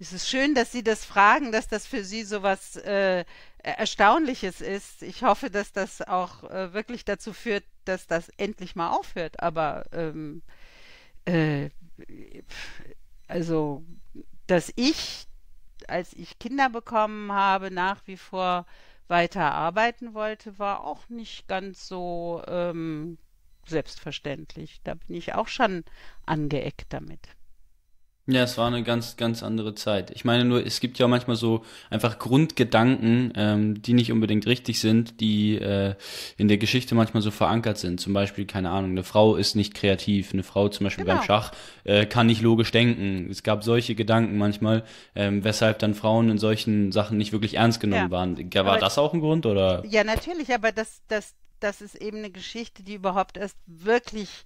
Es 0.00 0.12
ist 0.12 0.28
schön, 0.28 0.54
dass 0.54 0.70
Sie 0.70 0.84
das 0.84 1.04
fragen, 1.04 1.50
dass 1.50 1.66
das 1.66 1.86
für 1.86 2.04
Sie 2.04 2.22
so 2.22 2.42
was 2.42 2.76
äh, 2.76 3.24
Erstaunliches 3.58 4.60
ist. 4.60 5.02
Ich 5.02 5.24
hoffe, 5.24 5.50
dass 5.50 5.72
das 5.72 6.02
auch 6.02 6.44
äh, 6.44 6.72
wirklich 6.72 7.04
dazu 7.04 7.32
führt, 7.32 7.64
dass 7.84 8.06
das 8.06 8.28
endlich 8.36 8.76
mal 8.76 8.90
aufhört. 8.90 9.40
Aber 9.42 9.84
ähm, 9.92 10.42
äh, 11.24 11.70
also, 13.26 13.84
dass 14.46 14.72
ich, 14.76 15.26
als 15.88 16.12
ich 16.12 16.38
Kinder 16.38 16.70
bekommen 16.70 17.32
habe, 17.32 17.70
nach 17.70 18.06
wie 18.06 18.16
vor 18.16 18.66
weiter 19.08 19.52
arbeiten 19.52 20.14
wollte, 20.14 20.58
war 20.58 20.84
auch 20.84 21.08
nicht 21.08 21.48
ganz 21.48 21.88
so 21.88 22.42
ähm, 22.46 23.18
selbstverständlich. 23.68 24.80
Da 24.84 24.94
bin 24.94 25.16
ich 25.16 25.34
auch 25.34 25.48
schon 25.48 25.84
angeeckt 26.26 26.86
damit. 26.90 27.20
Ja, 28.30 28.42
es 28.42 28.58
war 28.58 28.66
eine 28.66 28.82
ganz, 28.82 29.16
ganz 29.16 29.42
andere 29.42 29.74
Zeit. 29.74 30.10
Ich 30.10 30.22
meine 30.26 30.44
nur, 30.44 30.64
es 30.64 30.80
gibt 30.80 30.98
ja 30.98 31.08
manchmal 31.08 31.36
so 31.36 31.64
einfach 31.88 32.18
Grundgedanken, 32.18 33.32
ähm, 33.34 33.80
die 33.80 33.94
nicht 33.94 34.12
unbedingt 34.12 34.46
richtig 34.46 34.80
sind, 34.80 35.18
die 35.20 35.56
äh, 35.56 35.94
in 36.36 36.48
der 36.48 36.58
Geschichte 36.58 36.94
manchmal 36.94 37.22
so 37.22 37.30
verankert 37.30 37.78
sind. 37.78 38.00
Zum 38.00 38.12
Beispiel, 38.12 38.44
keine 38.44 38.68
Ahnung, 38.68 38.90
eine 38.90 39.02
Frau 39.02 39.36
ist 39.36 39.56
nicht 39.56 39.72
kreativ, 39.72 40.34
eine 40.34 40.42
Frau 40.42 40.68
zum 40.68 40.84
Beispiel 40.84 41.06
genau. 41.06 41.16
beim 41.16 41.24
Schach 41.24 41.52
äh, 41.84 42.04
kann 42.04 42.26
nicht 42.26 42.42
logisch 42.42 42.70
denken. 42.70 43.30
Es 43.30 43.42
gab 43.42 43.64
solche 43.64 43.94
Gedanken 43.94 44.36
manchmal, 44.36 44.84
ähm, 45.14 45.42
weshalb 45.42 45.78
dann 45.78 45.94
Frauen 45.94 46.28
in 46.28 46.36
solchen 46.36 46.92
Sachen 46.92 47.16
nicht 47.16 47.32
wirklich 47.32 47.54
ernst 47.54 47.80
genommen 47.80 48.08
ja. 48.08 48.10
waren. 48.10 48.36
War 48.36 48.66
aber, 48.66 48.78
das 48.78 48.98
auch 48.98 49.14
ein 49.14 49.20
Grund 49.20 49.46
oder? 49.46 49.82
Ja, 49.86 50.04
natürlich, 50.04 50.52
aber 50.52 50.70
das, 50.70 51.00
das, 51.08 51.34
das 51.60 51.80
ist 51.80 51.94
eben 51.94 52.18
eine 52.18 52.30
Geschichte, 52.30 52.82
die 52.82 52.94
überhaupt 52.94 53.36
erst 53.36 53.56
wirklich 53.66 54.44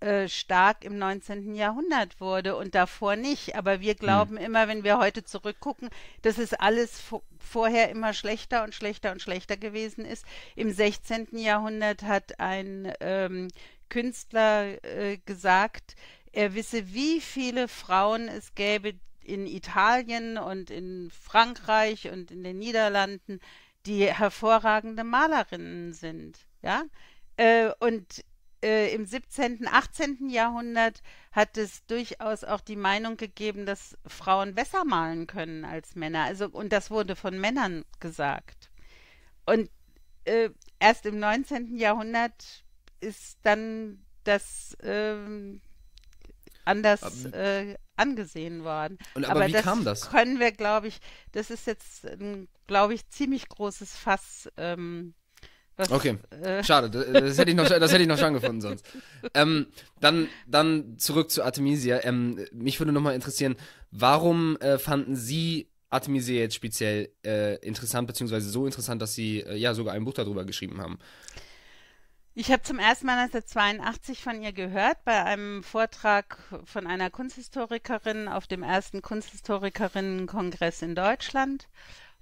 äh, 0.00 0.28
stark 0.28 0.84
im 0.84 0.96
19. 0.96 1.54
Jahrhundert 1.54 2.20
wurde 2.22 2.56
und 2.56 2.74
davor 2.74 3.16
nicht. 3.16 3.54
Aber 3.56 3.80
wir 3.80 3.94
glauben 3.94 4.38
hm. 4.38 4.44
immer, 4.44 4.66
wenn 4.66 4.82
wir 4.82 4.98
heute 4.98 5.24
zurückgucken, 5.24 5.90
dass 6.22 6.38
es 6.38 6.54
alles 6.54 7.02
vorher 7.38 7.90
immer 7.90 8.14
schlechter 8.14 8.64
und 8.64 8.74
schlechter 8.74 9.12
und 9.12 9.20
schlechter 9.20 9.58
gewesen 9.58 10.06
ist. 10.06 10.24
Im 10.56 10.72
16. 10.72 11.36
Jahrhundert 11.36 12.02
hat 12.02 12.40
ein 12.40 12.90
ähm, 13.00 13.48
Künstler 13.90 14.82
äh, 14.84 15.18
gesagt, 15.26 15.96
er 16.32 16.54
wisse, 16.54 16.94
wie 16.94 17.20
viele 17.20 17.68
Frauen 17.68 18.28
es 18.28 18.54
gäbe 18.54 18.94
in 19.22 19.46
Italien 19.46 20.38
und 20.38 20.70
in 20.70 21.10
Frankreich 21.10 22.10
und 22.10 22.30
in 22.30 22.42
den 22.42 22.58
Niederlanden, 22.58 23.40
die 23.86 24.12
hervorragende 24.12 25.04
Malerinnen 25.04 25.92
sind. 25.92 26.46
Ja, 26.62 26.84
äh, 27.36 27.70
und 27.80 28.24
äh, 28.62 28.94
im 28.94 29.06
17., 29.06 29.66
18. 29.66 30.28
Jahrhundert 30.28 31.02
hat 31.32 31.56
es 31.56 31.84
durchaus 31.86 32.44
auch 32.44 32.60
die 32.60 32.76
Meinung 32.76 33.16
gegeben, 33.16 33.66
dass 33.66 33.96
Frauen 34.06 34.54
besser 34.54 34.84
malen 34.84 35.26
können 35.26 35.64
als 35.64 35.94
Männer. 35.94 36.24
Also, 36.24 36.48
und 36.48 36.72
das 36.72 36.90
wurde 36.90 37.16
von 37.16 37.40
Männern 37.40 37.84
gesagt. 38.00 38.70
Und 39.46 39.70
äh, 40.24 40.50
erst 40.78 41.06
im 41.06 41.18
19. 41.18 41.76
Jahrhundert 41.76 42.64
ist 43.00 43.38
dann 43.42 44.04
das 44.24 44.76
ähm, 44.82 45.62
anders 46.64 47.26
äh, 47.26 47.74
angesehen 47.96 48.64
worden. 48.64 48.98
Und 49.14 49.24
aber, 49.24 49.36
aber 49.36 49.48
wie 49.48 49.52
das 49.52 49.62
kam 49.62 49.84
das? 49.84 50.10
Können 50.10 50.40
wir, 50.40 50.52
glaube 50.52 50.88
ich, 50.88 51.00
das 51.32 51.50
ist 51.50 51.66
jetzt, 51.66 52.06
glaube 52.66 52.94
ich, 52.94 53.08
ziemlich 53.08 53.48
großes 53.48 53.96
Fass. 53.96 54.48
Ähm, 54.56 55.14
was, 55.76 55.90
okay, 55.90 56.18
äh, 56.42 56.62
schade, 56.62 56.90
das, 56.90 57.06
das, 57.10 57.38
hätte 57.38 57.50
ich 57.52 57.56
noch, 57.56 57.66
das 57.66 57.90
hätte 57.90 58.02
ich 58.02 58.08
noch 58.08 58.18
schon 58.18 58.34
gefunden 58.34 58.60
sonst. 58.60 58.84
Ähm, 59.34 59.66
dann, 60.00 60.28
dann 60.46 60.98
zurück 60.98 61.30
zu 61.30 61.42
Artemisia. 61.42 62.00
Ähm, 62.04 62.44
mich 62.52 62.80
würde 62.80 62.92
nochmal 62.92 63.14
interessieren, 63.14 63.56
warum 63.90 64.56
äh, 64.58 64.78
fanden 64.78 65.14
Sie 65.14 65.68
Artemisia 65.88 66.40
jetzt 66.40 66.54
speziell 66.54 67.10
äh, 67.24 67.56
interessant, 67.56 68.06
beziehungsweise 68.06 68.48
so 68.50 68.66
interessant, 68.66 69.00
dass 69.00 69.14
Sie 69.14 69.40
äh, 69.40 69.56
ja 69.56 69.74
sogar 69.74 69.94
ein 69.94 70.04
Buch 70.04 70.14
darüber 70.14 70.44
geschrieben 70.44 70.80
haben? 70.80 70.98
Ich 72.34 72.52
habe 72.52 72.62
zum 72.62 72.78
ersten 72.78 73.06
Mal 73.06 73.18
1982 73.18 74.22
von 74.22 74.40
ihr 74.40 74.52
gehört 74.52 75.04
bei 75.04 75.24
einem 75.24 75.64
Vortrag 75.64 76.38
von 76.64 76.86
einer 76.86 77.10
Kunsthistorikerin 77.10 78.28
auf 78.28 78.46
dem 78.46 78.62
ersten 78.62 79.02
Kunsthistorikerinnenkongress 79.02 80.82
in 80.82 80.94
Deutschland 80.94 81.68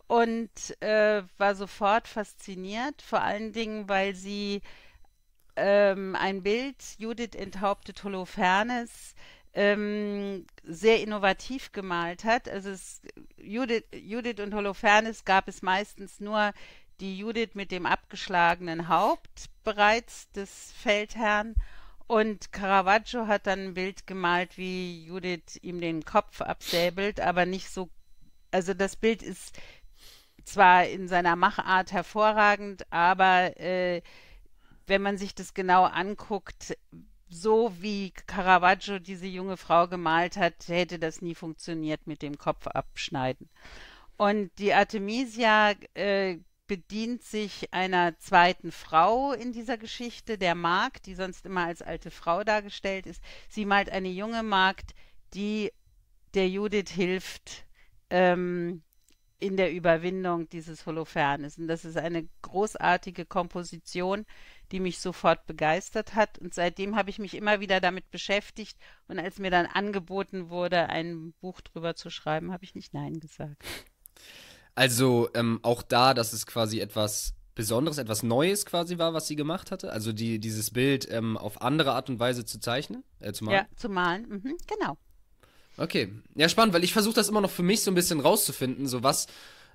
und 0.06 0.50
äh, 0.80 1.22
war 1.36 1.54
sofort 1.54 2.08
fasziniert, 2.08 3.02
vor 3.02 3.20
allen 3.20 3.52
Dingen, 3.52 3.90
weil 3.90 4.14
sie 4.14 4.62
ähm, 5.56 6.16
ein 6.16 6.42
Bild, 6.42 6.82
Judith 6.96 7.34
enthauptet 7.36 8.02
Holofernes, 8.02 9.14
ähm, 9.52 10.46
sehr 10.62 11.02
innovativ 11.02 11.72
gemalt 11.72 12.24
hat. 12.24 12.48
Also 12.48 12.70
es, 12.70 13.02
Judith, 13.36 13.84
Judith 13.92 14.40
und 14.40 14.54
Holofernes 14.54 15.26
gab 15.26 15.48
es 15.48 15.60
meistens 15.60 16.18
nur 16.18 16.54
die 17.00 17.18
Judith 17.18 17.54
mit 17.54 17.70
dem 17.70 17.86
abgeschlagenen 17.86 18.88
Haupt 18.88 19.50
bereits 19.64 20.30
des 20.32 20.72
Feldherrn 20.72 21.54
und 22.08 22.52
Caravaggio 22.52 23.26
hat 23.26 23.46
dann 23.46 23.68
ein 23.68 23.74
Bild 23.74 24.06
gemalt, 24.06 24.56
wie 24.56 25.04
Judith 25.04 25.58
ihm 25.60 25.80
den 25.80 26.04
Kopf 26.04 26.40
absäbelt, 26.40 27.20
aber 27.20 27.44
nicht 27.44 27.70
so, 27.70 27.90
also 28.50 28.72
das 28.72 28.96
Bild 28.96 29.22
ist 29.22 29.60
zwar 30.42 30.86
in 30.86 31.06
seiner 31.06 31.36
Machart 31.36 31.92
hervorragend, 31.92 32.90
aber 32.90 33.60
äh, 33.60 34.00
wenn 34.86 35.02
man 35.02 35.18
sich 35.18 35.34
das 35.34 35.52
genau 35.52 35.84
anguckt, 35.84 36.78
so 37.28 37.74
wie 37.78 38.10
Caravaggio 38.26 38.98
diese 38.98 39.26
junge 39.26 39.58
Frau 39.58 39.86
gemalt 39.86 40.38
hat, 40.38 40.66
hätte 40.68 40.98
das 40.98 41.20
nie 41.20 41.34
funktioniert 41.34 42.06
mit 42.06 42.22
dem 42.22 42.38
Kopf 42.38 42.66
abschneiden. 42.68 43.50
Und 44.16 44.50
die 44.58 44.72
Artemisia 44.72 45.74
äh, 45.92 46.38
bedient 46.68 47.24
sich 47.24 47.72
einer 47.72 48.16
zweiten 48.18 48.70
Frau 48.70 49.32
in 49.32 49.52
dieser 49.52 49.78
Geschichte, 49.78 50.38
der 50.38 50.54
Magd, 50.54 51.06
die 51.06 51.14
sonst 51.14 51.44
immer 51.44 51.64
als 51.64 51.82
alte 51.82 52.12
Frau 52.12 52.44
dargestellt 52.44 53.06
ist. 53.06 53.22
Sie 53.48 53.64
malt 53.64 53.90
eine 53.90 54.10
junge 54.10 54.44
Magd, 54.44 54.94
die 55.34 55.72
der 56.34 56.48
Judith 56.48 56.90
hilft, 56.90 57.64
ähm, 58.10 58.82
in 59.40 59.56
der 59.56 59.72
Überwindung 59.72 60.48
dieses 60.48 60.84
Holofernes. 60.84 61.58
Und 61.58 61.68
das 61.68 61.84
ist 61.84 61.96
eine 61.96 62.28
großartige 62.42 63.24
Komposition, 63.24 64.26
die 64.72 64.80
mich 64.80 64.98
sofort 64.98 65.46
begeistert 65.46 66.14
hat. 66.14 66.38
Und 66.38 66.54
seitdem 66.54 66.96
habe 66.96 67.10
ich 67.10 67.18
mich 67.18 67.34
immer 67.34 67.60
wieder 67.60 67.80
damit 67.80 68.10
beschäftigt. 68.10 68.76
Und 69.06 69.18
als 69.18 69.38
mir 69.38 69.50
dann 69.50 69.66
angeboten 69.66 70.50
wurde, 70.50 70.88
ein 70.88 71.34
Buch 71.40 71.60
drüber 71.60 71.94
zu 71.94 72.10
schreiben, 72.10 72.52
habe 72.52 72.64
ich 72.64 72.74
nicht 72.74 72.92
Nein 72.94 73.20
gesagt. 73.20 73.62
Also 74.78 75.28
ähm, 75.34 75.58
auch 75.62 75.82
da, 75.82 76.14
dass 76.14 76.32
es 76.32 76.46
quasi 76.46 76.78
etwas 76.78 77.34
Besonderes, 77.56 77.98
etwas 77.98 78.22
Neues 78.22 78.64
quasi 78.64 78.96
war, 78.96 79.12
was 79.12 79.26
sie 79.26 79.34
gemacht 79.34 79.72
hatte. 79.72 79.90
Also 79.90 80.12
die, 80.12 80.38
dieses 80.38 80.70
Bild 80.70 81.10
ähm, 81.10 81.36
auf 81.36 81.62
andere 81.62 81.94
Art 81.94 82.08
und 82.08 82.20
Weise 82.20 82.44
zu 82.44 82.60
zeichnen, 82.60 83.02
äh, 83.18 83.32
zu 83.32 83.42
malen. 83.42 83.66
Ja, 83.68 83.76
zu 83.76 83.88
malen, 83.88 84.28
mhm, 84.28 84.56
genau. 84.68 84.96
Okay. 85.78 86.12
Ja, 86.36 86.48
spannend, 86.48 86.74
weil 86.74 86.84
ich 86.84 86.92
versuche 86.92 87.16
das 87.16 87.28
immer 87.28 87.40
noch 87.40 87.50
für 87.50 87.64
mich 87.64 87.80
so 87.80 87.90
ein 87.90 87.96
bisschen 87.96 88.20
rauszufinden, 88.20 88.86
so 88.86 89.02
was, 89.02 89.26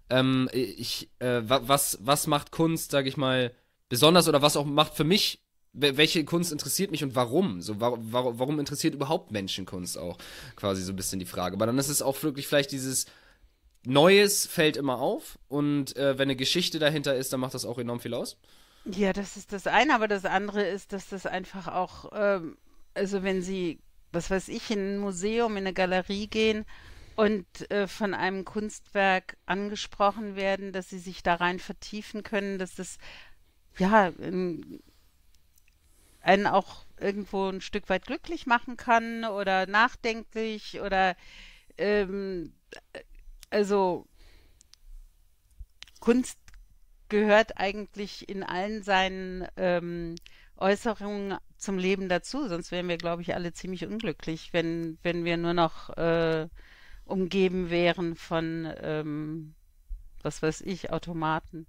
ähm, 0.10 0.48
ich, 0.54 1.10
äh, 1.20 1.42
was, 1.44 1.98
was 2.02 2.28
macht 2.28 2.52
Kunst, 2.52 2.92
sag 2.92 3.06
ich 3.06 3.18
mal, 3.18 3.52
besonders 3.90 4.30
oder 4.30 4.42
was 4.42 4.56
auch 4.56 4.64
macht 4.66 4.96
für 4.96 5.04
mich, 5.04 5.42
welche 5.74 6.24
Kunst 6.24 6.54
interessiert 6.54 6.92
mich 6.92 7.04
und 7.04 7.14
warum? 7.14 7.62
So, 7.62 7.82
warum, 7.82 8.08
warum 8.14 8.58
interessiert 8.58 8.94
überhaupt 8.94 9.32
Menschen 9.32 9.66
Kunst 9.66 9.98
auch? 9.98 10.18
Quasi 10.56 10.82
so 10.82 10.94
ein 10.94 10.96
bisschen 10.96 11.20
die 11.20 11.26
Frage. 11.26 11.58
Aber 11.58 11.66
dann 11.66 11.78
ist 11.78 11.90
es 11.90 12.02
auch 12.02 12.24
wirklich 12.24 12.48
vielleicht 12.48 12.72
dieses 12.72 13.06
Neues 13.86 14.48
fällt 14.48 14.78
immer 14.78 15.00
auf 15.00 15.38
und 15.50 15.96
äh, 15.98 16.18
wenn 16.18 16.28
eine 16.28 16.36
Geschichte 16.36 16.80
dahinter 16.80 17.16
ist, 17.16 17.34
dann 17.34 17.40
macht 17.40 17.54
das 17.54 17.66
auch 17.66 17.78
enorm 17.78 18.00
viel 18.00 18.14
aus. 18.14 18.38
Ja, 18.86 19.14
das 19.14 19.38
ist 19.38 19.54
das 19.54 19.68
eine, 19.68 19.96
aber 19.96 20.08
das 20.08 20.26
andere 20.26 20.64
ist, 20.64 20.94
dass 20.94 21.10
das 21.10 21.26
einfach 21.26 21.68
auch, 21.68 22.12
ähm, 22.14 22.58
also 22.94 23.24
wenn 23.24 23.42
Sie 23.42 23.80
was 24.14 24.30
weiß 24.30 24.48
ich, 24.50 24.70
in 24.72 24.96
ein 24.96 24.98
Museum, 25.00 25.58
in 25.58 25.66
eine 25.66 25.74
Galerie 25.74 26.28
gehen 26.28 26.66
und 27.16 27.46
äh, 27.72 27.88
von 27.88 28.14
einem 28.14 28.46
Kunstwerk 28.46 29.38
angesprochen 29.46 30.36
werden, 30.36 30.72
dass 30.72 30.90
sie 30.90 31.00
sich 31.00 31.24
da 31.24 31.36
rein 31.36 31.60
vertiefen 31.60 32.24
können, 32.24 32.60
dass 32.60 32.76
das 32.76 32.98
ja 33.78 34.08
in, 34.08 34.82
einen 36.22 36.48
auch 36.48 36.86
irgendwo 37.00 37.50
ein 37.50 37.60
Stück 37.60 37.90
weit 37.90 38.06
glücklich 38.06 38.46
machen 38.46 38.78
kann 38.78 39.26
oder 39.26 39.66
nachdenklich 39.66 40.80
oder 40.80 41.16
ähm, 41.78 42.54
also 43.54 44.08
Kunst 46.00 46.38
gehört 47.08 47.58
eigentlich 47.58 48.28
in 48.28 48.44
allen 48.44 48.84
seinen 48.84 49.48
ähm, 49.56 50.16
Äußerungen 50.58 51.38
zum 51.58 51.78
Leben 51.78 52.10
dazu, 52.10 52.48
sonst 52.48 52.72
wären 52.72 52.88
wir, 52.88 52.98
glaube 52.98 53.22
ich, 53.22 53.36
alle 53.36 53.54
ziemlich 53.54 53.86
unglücklich, 53.86 54.52
wenn, 54.52 54.98
wenn 55.04 55.24
wir 55.24 55.38
nur 55.38 55.54
noch 55.54 55.90
äh, 55.92 56.48
umgeben 57.06 57.70
wären 57.70 58.16
von, 58.16 58.74
ähm, 58.82 59.56
was 60.22 60.42
weiß 60.42 60.62
ich, 60.62 60.92
Automaten. 60.92 61.68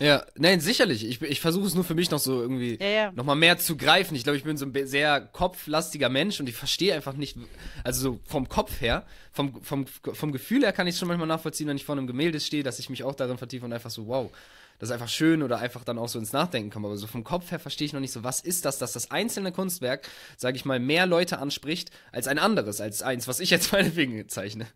Ja, 0.00 0.24
nein, 0.34 0.60
sicherlich. 0.60 1.06
Ich, 1.06 1.20
ich 1.20 1.40
versuche 1.40 1.66
es 1.66 1.74
nur 1.74 1.84
für 1.84 1.94
mich 1.94 2.10
noch 2.10 2.18
so 2.18 2.40
irgendwie 2.40 2.78
ja, 2.80 2.88
ja. 2.88 3.12
nochmal 3.12 3.36
mehr 3.36 3.58
zu 3.58 3.76
greifen. 3.76 4.14
Ich 4.14 4.24
glaube, 4.24 4.38
ich 4.38 4.44
bin 4.44 4.56
so 4.56 4.64
ein 4.64 4.86
sehr 4.86 5.20
kopflastiger 5.20 6.08
Mensch 6.08 6.40
und 6.40 6.48
ich 6.48 6.56
verstehe 6.56 6.94
einfach 6.94 7.12
nicht, 7.12 7.36
also 7.84 8.00
so 8.00 8.20
vom 8.24 8.48
Kopf 8.48 8.80
her, 8.80 9.04
vom, 9.30 9.62
vom, 9.62 9.86
vom 9.86 10.32
Gefühl 10.32 10.62
her 10.62 10.72
kann 10.72 10.86
ich 10.86 10.94
es 10.94 10.98
schon 10.98 11.08
manchmal 11.08 11.28
nachvollziehen, 11.28 11.68
wenn 11.68 11.76
ich 11.76 11.84
vor 11.84 11.96
einem 11.96 12.06
Gemälde 12.06 12.40
stehe, 12.40 12.62
dass 12.62 12.78
ich 12.78 12.88
mich 12.88 13.04
auch 13.04 13.14
darin 13.14 13.36
vertiefe 13.36 13.66
und 13.66 13.74
einfach 13.74 13.90
so, 13.90 14.06
wow, 14.06 14.30
das 14.78 14.88
ist 14.88 14.94
einfach 14.94 15.10
schön 15.10 15.42
oder 15.42 15.58
einfach 15.58 15.84
dann 15.84 15.98
auch 15.98 16.08
so 16.08 16.18
ins 16.18 16.32
Nachdenken 16.32 16.70
kommen. 16.70 16.86
Aber 16.86 16.96
so 16.96 17.06
vom 17.06 17.22
Kopf 17.22 17.50
her 17.50 17.58
verstehe 17.58 17.84
ich 17.84 17.92
noch 17.92 18.00
nicht 18.00 18.12
so, 18.12 18.24
was 18.24 18.40
ist 18.40 18.64
das, 18.64 18.78
dass 18.78 18.92
das 18.92 19.10
einzelne 19.10 19.52
Kunstwerk, 19.52 20.08
sage 20.38 20.56
ich 20.56 20.64
mal, 20.64 20.80
mehr 20.80 21.04
Leute 21.04 21.38
anspricht 21.38 21.90
als 22.10 22.26
ein 22.26 22.38
anderes, 22.38 22.80
als 22.80 23.02
eins, 23.02 23.28
was 23.28 23.40
ich 23.40 23.50
jetzt 23.50 23.70
meinetwegen 23.72 24.26
zeichne. 24.30 24.66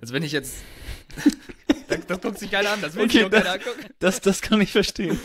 Also 0.00 0.12
wenn 0.12 0.24
ich 0.24 0.32
jetzt. 0.32 0.56
das, 1.96 2.06
das 2.06 2.20
guckt 2.20 2.38
sich 2.38 2.50
keiner 2.50 2.70
an, 2.70 2.80
das 2.80 2.94
will 2.94 3.04
okay, 3.04 3.18
sich 3.18 3.24
auch 3.26 3.30
keiner 3.30 3.52
angucken. 3.52 3.84
Das, 3.98 4.20
das 4.20 4.40
kann 4.42 4.60
ich 4.60 4.72
verstehen. 4.72 5.18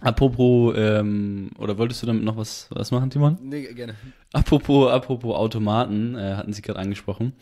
Apropos, 0.00 0.74
ähm, 0.76 1.50
oder 1.58 1.76
wolltest 1.76 2.02
du 2.02 2.06
damit 2.06 2.22
noch 2.22 2.36
was, 2.36 2.68
was 2.70 2.92
machen, 2.92 3.10
Timon? 3.10 3.36
Nee, 3.42 3.64
gerne. 3.74 3.96
Apropos, 4.32 4.92
apropos 4.92 5.34
Automaten, 5.34 6.14
äh, 6.14 6.34
hatten 6.34 6.52
Sie 6.52 6.62
gerade 6.62 6.78
angesprochen. 6.78 7.32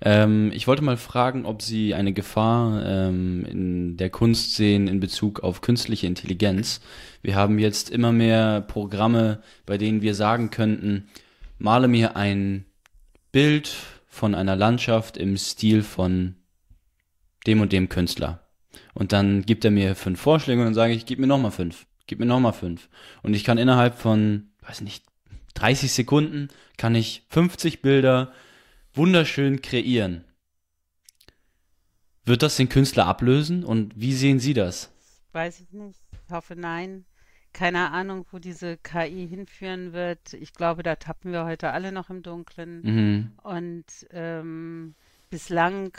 Ähm, 0.00 0.50
ich 0.52 0.66
wollte 0.66 0.82
mal 0.82 0.96
fragen, 0.96 1.46
ob 1.46 1.62
Sie 1.62 1.94
eine 1.94 2.12
Gefahr 2.12 2.84
ähm, 2.84 3.44
in 3.44 3.96
der 3.96 4.10
Kunst 4.10 4.56
sehen 4.56 4.88
in 4.88 4.98
Bezug 4.98 5.40
auf 5.44 5.60
künstliche 5.60 6.08
Intelligenz. 6.08 6.80
Wir 7.22 7.36
haben 7.36 7.60
jetzt 7.60 7.90
immer 7.90 8.10
mehr 8.10 8.60
Programme, 8.60 9.40
bei 9.64 9.78
denen 9.78 10.02
wir 10.02 10.16
sagen 10.16 10.50
könnten, 10.50 11.06
male 11.58 11.86
mir 11.86 12.16
ein 12.16 12.64
Bild 13.32 13.72
von 14.06 14.34
einer 14.34 14.56
Landschaft 14.56 15.16
im 15.16 15.36
Stil 15.36 15.82
von 15.82 16.36
dem 17.46 17.60
und 17.60 17.72
dem 17.72 17.88
Künstler. 17.88 18.46
Und 18.94 19.12
dann 19.12 19.42
gibt 19.42 19.64
er 19.64 19.70
mir 19.70 19.94
fünf 19.94 20.20
Vorschläge 20.20 20.60
und 20.60 20.66
dann 20.66 20.74
sage 20.74 20.92
ich, 20.92 21.06
gib 21.06 21.18
mir 21.18 21.26
nochmal 21.26 21.52
fünf 21.52 21.86
Gib 22.10 22.18
mir 22.18 22.26
nochmal 22.26 22.52
fünf. 22.52 22.88
Und 23.22 23.34
ich 23.34 23.44
kann 23.44 23.56
innerhalb 23.56 23.96
von, 23.96 24.50
weiß 24.62 24.80
nicht, 24.80 25.04
30 25.54 25.92
Sekunden 25.92 26.48
kann 26.76 26.96
ich 26.96 27.24
50 27.28 27.82
Bilder 27.82 28.32
wunderschön 28.92 29.62
kreieren. 29.62 30.24
Wird 32.24 32.42
das 32.42 32.56
den 32.56 32.68
Künstler 32.68 33.06
ablösen 33.06 33.62
und 33.62 33.92
wie 33.94 34.12
sehen 34.12 34.40
Sie 34.40 34.54
das? 34.54 34.90
Weiß 35.30 35.60
ich 35.60 35.70
nicht. 35.70 36.00
Ich 36.26 36.34
hoffe 36.34 36.56
nein. 36.56 37.04
Keine 37.52 37.90
Ahnung, 37.90 38.26
wo 38.30 38.38
diese 38.38 38.76
KI 38.76 39.26
hinführen 39.28 39.92
wird. 39.92 40.34
Ich 40.34 40.52
glaube, 40.52 40.82
da 40.82 40.96
tappen 40.96 41.32
wir 41.32 41.44
heute 41.44 41.70
alle 41.70 41.92
noch 41.92 42.10
im 42.10 42.22
Dunkeln. 42.22 42.82
Mhm. 42.82 43.32
Und 43.42 43.84
ähm, 44.10 44.94
bislang 45.30 45.92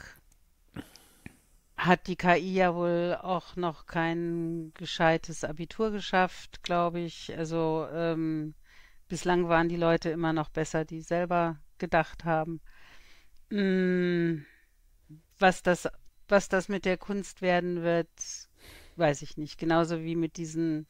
hat 1.78 2.08
die 2.08 2.16
KI 2.16 2.54
ja 2.54 2.76
wohl 2.76 3.18
auch 3.22 3.56
noch 3.56 3.88
kein 3.88 4.72
gescheites 4.76 5.44
Abitur 5.44 5.92
geschafft, 5.92 6.64
glaube 6.64 7.00
ich. 7.00 7.36
Also 7.36 7.88
ähm, 7.92 8.54
bislang 9.08 9.50
waren 9.50 9.68
die 9.68 9.78
Leute 9.78 10.10
immer 10.10 10.32
noch 10.32 10.50
besser, 10.50 10.86
die 10.86 11.02
selber 11.02 11.58
gedacht 11.80 12.24
haben. 12.24 12.62
Mm, 13.50 14.46
was 15.40 15.64
das, 15.64 15.90
was 16.28 16.50
das 16.50 16.70
mit 16.70 16.86
der 16.86 16.98
Kunst 16.98 17.42
werden 17.42 17.82
wird, 17.82 18.10
weiß 18.96 19.24
ich 19.24 19.38
nicht. 19.38 19.58
Genauso 19.58 20.02
wie 20.04 20.16
mit 20.16 20.38
diesen 20.38 20.88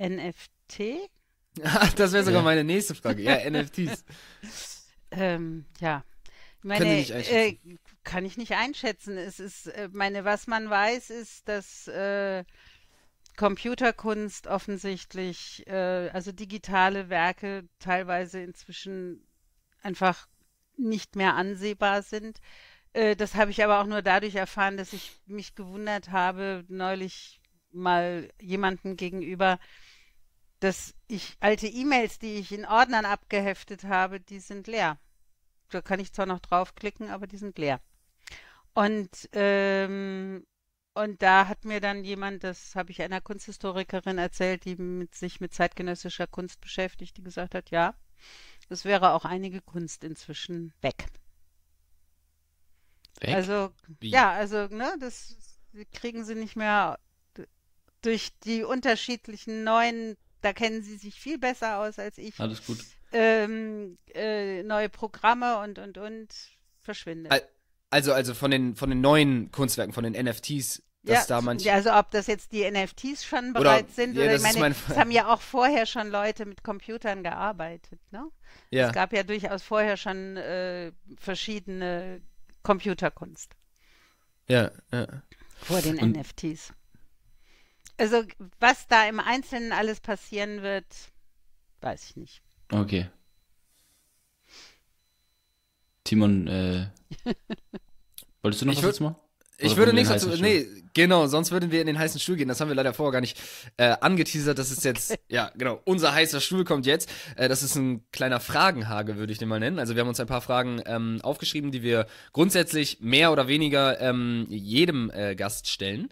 NFT. 0.00 1.10
das 1.96 2.12
wäre 2.12 2.24
sogar 2.24 2.40
Ja. 2.40 2.44
meine 2.44 2.64
nächste 2.64 2.94
Frage. 2.94 3.22
Ja, 3.22 3.38
NFTs. 3.48 4.04
Ähm, 5.12 5.64
ja. 5.80 6.04
Ich 6.58 6.64
meine, 6.64 6.84
nicht 6.84 7.12
einschätzen? 7.12 7.70
äh, 7.72 7.76
kann 8.04 8.24
ich 8.24 8.36
nicht 8.36 8.52
einschätzen. 8.52 9.16
Es 9.16 9.40
ist, 9.40 9.66
äh, 9.66 9.88
meine, 9.90 10.24
was 10.24 10.46
man 10.46 10.70
weiß, 10.70 11.10
ist, 11.10 11.48
dass 11.48 11.88
äh, 11.88 12.44
Computerkunst 13.36 14.46
offensichtlich, 14.46 15.66
äh, 15.66 16.10
also 16.10 16.30
digitale 16.30 17.08
Werke 17.08 17.68
teilweise 17.80 18.40
inzwischen 18.40 19.26
einfach 19.82 20.28
nicht 20.76 21.16
mehr 21.16 21.34
ansehbar 21.34 22.02
sind. 22.02 22.38
Äh, 22.92 23.16
das 23.16 23.34
habe 23.34 23.50
ich 23.50 23.64
aber 23.64 23.80
auch 23.80 23.86
nur 23.86 24.02
dadurch 24.02 24.34
erfahren, 24.34 24.76
dass 24.76 24.92
ich 24.92 25.12
mich 25.26 25.54
gewundert 25.54 26.10
habe, 26.10 26.64
neulich 26.68 27.40
mal 27.72 28.30
jemandem 28.40 28.96
gegenüber, 28.96 29.58
dass 30.60 30.94
ich 31.08 31.36
alte 31.40 31.66
E-Mails, 31.66 32.18
die 32.18 32.36
ich 32.36 32.52
in 32.52 32.66
Ordnern 32.66 33.04
abgeheftet 33.04 33.84
habe, 33.84 34.20
die 34.20 34.40
sind 34.40 34.66
leer. 34.66 34.98
Da 35.70 35.80
kann 35.80 36.00
ich 36.00 36.12
zwar 36.12 36.26
noch 36.26 36.40
draufklicken, 36.40 37.10
aber 37.10 37.26
die 37.26 37.38
sind 37.38 37.58
leer. 37.58 37.80
Und, 38.74 39.28
ähm, 39.32 40.46
und 40.94 41.22
da 41.22 41.48
hat 41.48 41.64
mir 41.64 41.80
dann 41.80 42.04
jemand, 42.04 42.44
das 42.44 42.74
habe 42.74 42.90
ich 42.90 43.02
einer 43.02 43.20
Kunsthistorikerin 43.20 44.18
erzählt, 44.18 44.64
die 44.64 44.76
mit, 44.76 45.14
sich 45.14 45.40
mit 45.40 45.54
zeitgenössischer 45.54 46.26
Kunst 46.26 46.60
beschäftigt, 46.60 47.16
die 47.16 47.22
gesagt 47.22 47.54
hat, 47.54 47.70
ja, 47.70 47.94
es 48.68 48.84
wäre 48.84 49.12
auch 49.12 49.24
einige 49.24 49.60
Kunst 49.60 50.04
inzwischen 50.04 50.72
weg. 50.82 51.06
Weg? 53.20 53.34
Also, 53.34 53.72
Wie? 53.98 54.10
ja, 54.10 54.30
also, 54.32 54.66
ne, 54.68 54.94
das 55.00 55.36
kriegen 55.92 56.24
sie 56.24 56.34
nicht 56.34 56.56
mehr 56.56 56.98
durch 58.02 58.38
die 58.40 58.64
unterschiedlichen 58.64 59.64
neuen, 59.64 60.16
da 60.42 60.52
kennen 60.52 60.82
sie 60.82 60.96
sich 60.96 61.18
viel 61.20 61.38
besser 61.38 61.78
aus 61.80 61.98
als 61.98 62.18
ich, 62.18 62.38
Alles 62.40 62.64
gut. 62.66 62.78
ähm, 63.12 63.98
äh, 64.14 64.62
neue 64.62 64.88
Programme 64.88 65.58
und, 65.60 65.78
und, 65.78 65.98
und, 65.98 66.28
verschwindet. 66.80 67.32
Al- 67.32 67.48
Also, 67.90 68.12
also 68.12 68.34
von 68.34 68.50
den, 68.50 68.76
von 68.76 68.88
den 68.90 69.00
neuen 69.00 69.50
Kunstwerken, 69.50 69.92
von 69.92 70.04
den 70.04 70.12
NFTs, 70.12 70.82
dass 71.02 71.26
da 71.26 71.40
manche. 71.40 71.66
ja, 71.66 71.74
also 71.74 71.92
ob 71.94 72.10
das 72.10 72.26
jetzt 72.26 72.52
die 72.52 72.70
NFTs 72.70 73.24
schon 73.24 73.50
Oder- 73.52 73.60
bereit 73.60 73.90
sind 73.90 74.16
ja, 74.16 74.24
oder 74.24 74.32
das 74.32 74.42
ich 74.42 74.48
ist 74.50 74.58
meine, 74.58 74.74
mein- 74.74 74.84
es 74.90 74.96
haben 74.98 75.10
ja 75.10 75.32
auch 75.32 75.40
vorher 75.40 75.86
schon 75.86 76.08
Leute 76.10 76.44
mit 76.46 76.62
Computern 76.62 77.22
gearbeitet, 77.22 77.98
ne? 78.10 78.28
ja. 78.70 78.88
Es 78.88 78.92
gab 78.92 79.12
ja 79.14 79.22
durchaus 79.22 79.62
vorher 79.62 79.96
schon 79.96 80.36
äh, 80.36 80.92
verschiedene 81.16 82.20
Computerkunst. 82.62 83.54
ja, 84.48 84.70
ja. 84.92 85.06
Vor 85.62 85.80
den 85.82 85.98
Und- 85.98 86.16
NFTs. 86.16 86.72
Also, 88.00 88.24
was 88.60 88.86
da 88.88 89.06
im 89.06 89.20
Einzelnen 89.20 89.72
alles 89.72 90.00
passieren 90.00 90.62
wird, 90.62 90.86
weiß 91.82 92.02
ich 92.08 92.16
nicht. 92.16 92.42
Okay. 92.72 93.10
Timon, 96.04 96.46
äh, 96.46 96.86
wolltest 98.42 98.62
du 98.62 98.66
noch 98.66 98.72
Ich 98.72 98.78
was 98.78 98.84
würd- 98.84 98.88
dazu 98.92 99.02
machen? 99.04 99.16
Ich 99.62 99.76
würde 99.76 99.92
nichts 99.92 100.08
dazu. 100.08 100.30
Nee, 100.40 100.66
genau, 100.94 101.26
sonst 101.26 101.50
würden 101.50 101.70
wir 101.70 101.82
in 101.82 101.86
den 101.86 101.98
heißen 101.98 102.18
Stuhl 102.18 102.36
gehen. 102.36 102.48
Das 102.48 102.62
haben 102.62 102.68
wir 102.68 102.74
leider 102.74 102.94
vorher 102.94 103.12
gar 103.12 103.20
nicht 103.20 103.38
äh, 103.76 103.94
angeteasert. 104.00 104.58
Das 104.58 104.70
ist 104.70 104.82
jetzt, 104.86 105.18
ja, 105.28 105.52
genau, 105.54 105.82
unser 105.84 106.14
heißer 106.14 106.40
Stuhl 106.40 106.64
kommt 106.64 106.86
jetzt. 106.86 107.10
Äh, 107.36 107.46
das 107.50 107.62
ist 107.62 107.74
ein 107.76 108.02
kleiner 108.10 108.40
Fragenhage, 108.40 109.16
würde 109.18 109.34
ich 109.34 109.38
den 109.38 109.48
mal 109.50 109.60
nennen. 109.60 109.78
Also 109.78 109.94
wir 109.94 110.00
haben 110.00 110.08
uns 110.08 110.18
ein 110.18 110.26
paar 110.26 110.40
Fragen 110.40 110.80
ähm, 110.86 111.20
aufgeschrieben, 111.22 111.72
die 111.72 111.82
wir 111.82 112.06
grundsätzlich 112.32 113.00
mehr 113.02 113.32
oder 113.32 113.48
weniger 113.48 114.00
ähm, 114.00 114.46
jedem 114.48 115.10
äh, 115.10 115.34
Gast 115.36 115.68
stellen. 115.68 116.08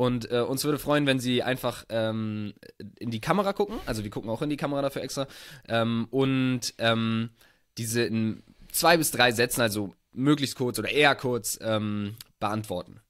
Und 0.00 0.30
äh, 0.30 0.40
uns 0.40 0.64
würde 0.64 0.78
freuen, 0.78 1.04
wenn 1.04 1.20
Sie 1.20 1.42
einfach 1.42 1.84
ähm, 1.90 2.54
in 2.98 3.10
die 3.10 3.20
Kamera 3.20 3.52
gucken. 3.52 3.78
Also 3.84 4.02
wir 4.02 4.08
gucken 4.08 4.30
auch 4.30 4.40
in 4.40 4.48
die 4.48 4.56
Kamera 4.56 4.80
dafür 4.80 5.02
extra. 5.02 5.26
Ähm, 5.68 6.08
und 6.10 6.72
ähm, 6.78 7.28
diese 7.76 8.04
in 8.04 8.42
zwei 8.72 8.96
bis 8.96 9.10
drei 9.10 9.30
Sätzen, 9.32 9.60
also 9.60 9.94
möglichst 10.12 10.56
kurz 10.56 10.78
oder 10.78 10.88
eher 10.90 11.14
kurz, 11.16 11.58
ähm, 11.60 12.16
beantworten. 12.38 13.02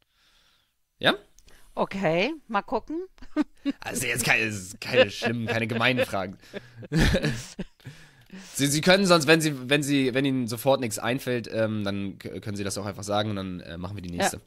Ja? 0.98 1.14
Okay, 1.76 2.34
mal 2.48 2.62
gucken. 2.62 3.06
Also 3.78 4.06
jetzt 4.06 4.24
keine, 4.24 4.52
keine 4.80 5.10
schlimmen, 5.12 5.46
keine 5.46 5.68
gemeinen 5.68 6.04
Fragen. 6.04 6.38
Sie, 8.54 8.66
Sie 8.66 8.80
können 8.80 9.06
sonst, 9.06 9.28
wenn 9.28 9.40
Sie, 9.40 9.70
wenn 9.70 9.84
Sie, 9.84 10.12
wenn 10.12 10.24
Ihnen 10.24 10.48
sofort 10.48 10.80
nichts 10.80 10.98
einfällt, 10.98 11.48
ähm, 11.52 11.84
dann 11.84 12.18
können 12.18 12.56
Sie 12.56 12.64
das 12.64 12.78
auch 12.78 12.86
einfach 12.86 13.04
sagen 13.04 13.30
und 13.30 13.36
dann 13.36 13.60
äh, 13.60 13.78
machen 13.78 13.96
wir 13.96 14.02
die 14.02 14.10
nächste. 14.10 14.40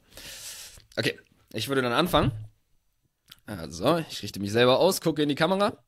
Okay, 0.96 1.18
ich 1.54 1.68
würde 1.68 1.82
dann 1.82 1.92
anfangen. 1.92 2.32
Also, 3.46 3.98
ich 3.98 4.22
richte 4.22 4.40
mich 4.40 4.52
selber 4.52 4.78
aus, 4.78 5.00
gucke 5.00 5.22
in 5.22 5.28
die 5.28 5.34
Kamera. 5.34 5.84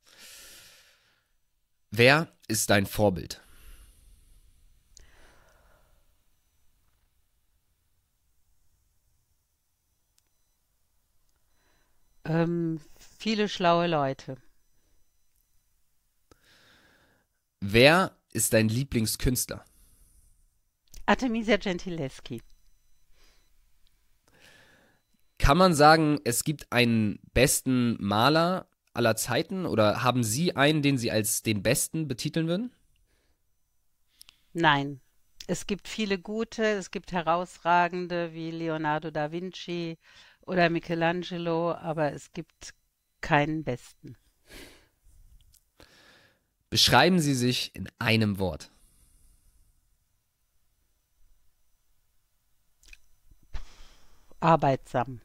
Wer 1.91 2.29
ist 2.49 2.71
dein 2.71 2.87
Vorbild? 2.87 3.41
Ähm, 12.25 12.81
viele 12.99 13.49
schlaue 13.49 13.87
Leute. 13.87 14.37
Wer 17.61 18.17
ist 18.33 18.53
dein 18.53 18.69
Lieblingskünstler? 18.69 19.65
Artemisia 21.07 21.57
Gentileschi. 21.57 22.43
Kann 25.39 25.59
man 25.59 25.75
sagen, 25.75 26.19
es 26.25 26.45
gibt 26.45 26.73
einen 26.73 27.19
besten 27.35 27.97
Maler 28.01 28.67
aller 28.95 29.17
Zeiten 29.17 29.67
oder 29.67 30.03
haben 30.03 30.25
Sie 30.25 30.57
einen, 30.57 30.83
den 30.83 30.99
Sie 30.99 31.11
als 31.11 31.43
den 31.43 31.63
besten 31.63 32.09
betiteln 32.09 32.49
würden? 32.49 32.73
Nein. 34.53 35.01
Es 35.49 35.67
gibt 35.67 35.87
viele 35.87 36.19
gute, 36.19 36.65
es 36.65 36.91
gibt 36.91 37.13
herausragende 37.13 38.33
wie 38.33 38.51
Leonardo 38.51 39.13
da 39.13 39.31
Vinci 39.31 39.97
oder 40.41 40.71
Michelangelo, 40.71 41.73
aber 41.73 42.13
es 42.13 42.33
gibt 42.33 42.75
keinen 43.21 43.63
besten. 43.63 44.17
Beschreiben 46.69 47.21
Sie 47.21 47.35
sich 47.35 47.75
in 47.77 47.89
einem 47.99 48.39
Wort. 48.39 48.71
Arbeitsam. 54.41 55.21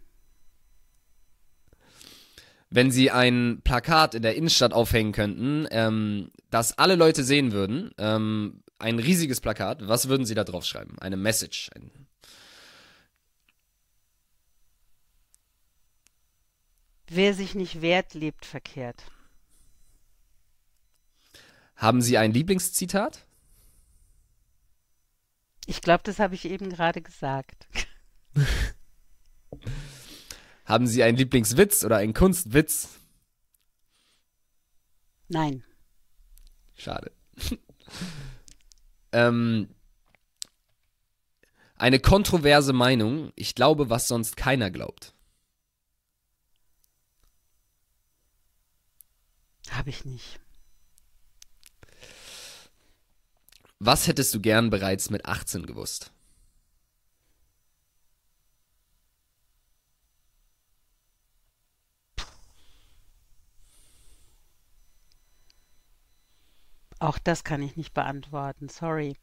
Wenn 2.74 2.89
Sie 2.89 3.11
ein 3.11 3.59
Plakat 3.65 4.15
in 4.15 4.22
der 4.22 4.36
Innenstadt 4.36 4.72
aufhängen 4.72 5.11
könnten, 5.11 5.67
ähm, 5.72 6.32
das 6.49 6.78
alle 6.78 6.95
Leute 6.95 7.26
sehen 7.26 7.51
würden, 7.51 7.91
ähm, 7.97 8.63
ein 8.80 8.97
riesiges 8.97 9.41
Plakat, 9.41 9.86
was 9.88 10.07
würden 10.07 10.26
Sie 10.26 10.36
da 10.36 10.45
drauf 10.45 10.63
schreiben? 10.65 10.97
Eine 10.99 11.17
Message. 11.17 11.69
Ein, 11.76 11.91
Wer 17.09 17.34
sich 17.34 17.55
nicht 17.55 17.82
wehrt, 17.82 18.13
lebt 18.13 18.45
verkehrt. 18.45 19.03
haben 21.76 22.01
Sie 22.01 22.17
ein 22.17 22.32
Lieblingszitat? 22.32 23.26
Ich 25.65 25.82
glaube, 25.82 26.03
das 26.03 26.19
habe 26.19 26.36
ich 26.36 26.45
eben 26.45 26.69
gerade 26.69 27.01
gesagt. 27.01 27.67
Haben 30.72 30.88
Sie 30.88 31.03
einen 31.03 31.17
Lieblingswitz 31.17 31.84
oder 31.84 31.97
einen 31.97 32.13
Kunstwitz? 32.13 32.88
Nein. 35.28 35.65
Schade. 36.76 37.11
ähm, 39.11 39.67
eine 41.76 41.99
kontroverse 41.99 42.72
Meinung. 42.72 43.34
Ich 43.36 43.53
glaube, 43.53 43.89
was 43.89 44.07
sonst 44.07 44.38
keiner 44.38 44.72
glaubt. 44.72 45.13
Habe 49.72 49.89
ich 49.89 50.05
nicht. 50.05 50.39
Was 53.80 54.07
hättest 54.07 54.34
du 54.34 54.39
gern 54.39 54.69
bereits 54.69 55.09
mit 55.09 55.26
18 55.26 55.65
gewusst? 55.65 56.13
Auch 67.02 67.18
das 67.18 67.43
kann 67.43 67.64
ich 67.64 67.78
nicht 67.78 67.95
beantworten. 67.95 68.70
Sorry. 68.70 69.18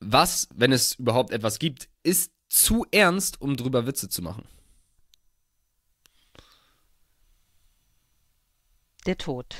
Was, 0.00 0.48
wenn 0.52 0.72
es 0.72 0.96
überhaupt 0.96 1.30
etwas 1.30 1.60
gibt, 1.60 1.88
ist 2.02 2.32
zu 2.48 2.84
ernst, 2.90 3.40
um 3.40 3.56
drüber 3.56 3.86
Witze 3.86 4.08
zu 4.08 4.20
machen? 4.20 4.48
Der 9.06 9.16
Tod. 9.16 9.54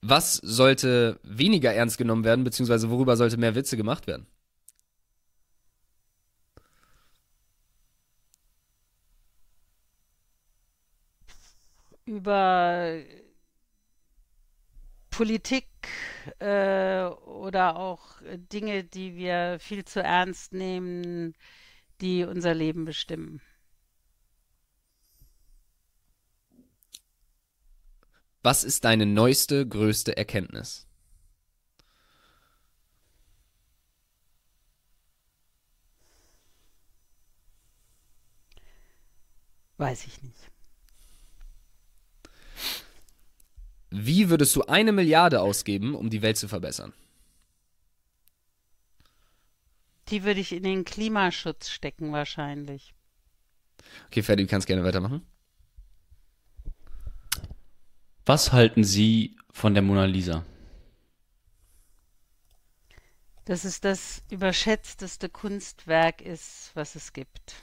Was 0.00 0.36
sollte 0.36 1.20
weniger 1.22 1.74
ernst 1.74 1.98
genommen 1.98 2.24
werden, 2.24 2.44
beziehungsweise 2.44 2.88
worüber 2.88 3.18
sollte 3.18 3.36
mehr 3.36 3.54
Witze 3.54 3.76
gemacht 3.76 4.06
werden? 4.06 4.26
Über 12.24 13.02
Politik 15.10 15.68
äh, 16.38 17.04
oder 17.04 17.76
auch 17.76 18.22
Dinge, 18.50 18.82
die 18.82 19.14
wir 19.14 19.58
viel 19.60 19.84
zu 19.84 20.02
ernst 20.02 20.54
nehmen, 20.54 21.34
die 22.00 22.24
unser 22.24 22.54
Leben 22.54 22.86
bestimmen. 22.86 23.42
Was 28.42 28.64
ist 28.64 28.86
deine 28.86 29.04
neueste, 29.04 29.68
größte 29.68 30.16
Erkenntnis? 30.16 30.86
Weiß 39.76 40.06
ich 40.06 40.22
nicht. 40.22 40.53
Wie 43.96 44.28
würdest 44.28 44.56
du 44.56 44.62
eine 44.62 44.90
Milliarde 44.90 45.40
ausgeben, 45.40 45.94
um 45.94 46.10
die 46.10 46.20
Welt 46.20 46.36
zu 46.36 46.48
verbessern? 46.48 46.92
Die 50.08 50.24
würde 50.24 50.40
ich 50.40 50.50
in 50.50 50.64
den 50.64 50.84
Klimaschutz 50.84 51.68
stecken 51.68 52.10
wahrscheinlich. 52.10 52.92
Okay, 54.08 54.22
Ferdi, 54.22 54.42
du 54.42 54.50
kannst 54.50 54.66
gerne 54.66 54.82
weitermachen. 54.82 55.24
Was 58.26 58.50
halten 58.50 58.82
Sie 58.82 59.36
von 59.52 59.74
der 59.74 59.84
Mona 59.84 60.06
Lisa? 60.06 60.44
Dass 63.44 63.62
es 63.62 63.80
das 63.80 64.24
überschätzteste 64.28 65.28
Kunstwerk 65.28 66.20
ist, 66.20 66.72
was 66.74 66.96
es 66.96 67.12
gibt. 67.12 67.54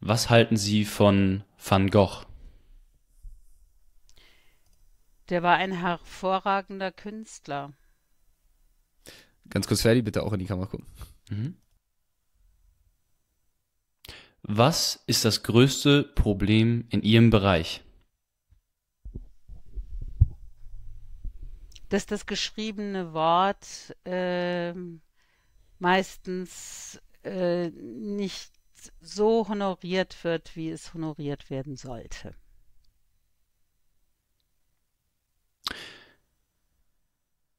Was 0.00 0.30
halten 0.30 0.56
Sie 0.56 0.84
von 0.84 1.44
Van 1.58 1.90
Gogh? 1.90 2.24
Der 5.28 5.42
war 5.42 5.56
ein 5.56 5.72
hervorragender 5.72 6.92
Künstler. 6.92 7.72
Ganz 9.50 9.66
kurz, 9.66 9.82
Ferdi, 9.82 10.02
bitte 10.02 10.22
auch 10.22 10.32
in 10.32 10.38
die 10.38 10.46
Kamera 10.46 10.66
gucken. 10.66 10.86
Mhm. 11.30 11.56
Was 14.42 15.02
ist 15.06 15.24
das 15.24 15.42
größte 15.42 16.04
Problem 16.04 16.86
in 16.90 17.02
Ihrem 17.02 17.30
Bereich? 17.30 17.82
Dass 21.88 22.06
das 22.06 22.26
geschriebene 22.26 23.12
Wort 23.12 23.96
äh, 24.04 24.74
meistens 25.78 27.00
äh, 27.24 27.68
nicht 27.70 28.57
so 29.00 29.48
honoriert 29.48 30.24
wird, 30.24 30.56
wie 30.56 30.70
es 30.70 30.94
honoriert 30.94 31.50
werden 31.50 31.76
sollte. 31.76 32.34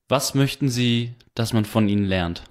Was 0.08 0.34
möchten 0.34 0.70
Sie, 0.70 1.14
dass 1.36 1.54
man 1.54 1.66
von 1.66 1.88
Ihnen 1.88 2.06
lernt? 2.06 2.44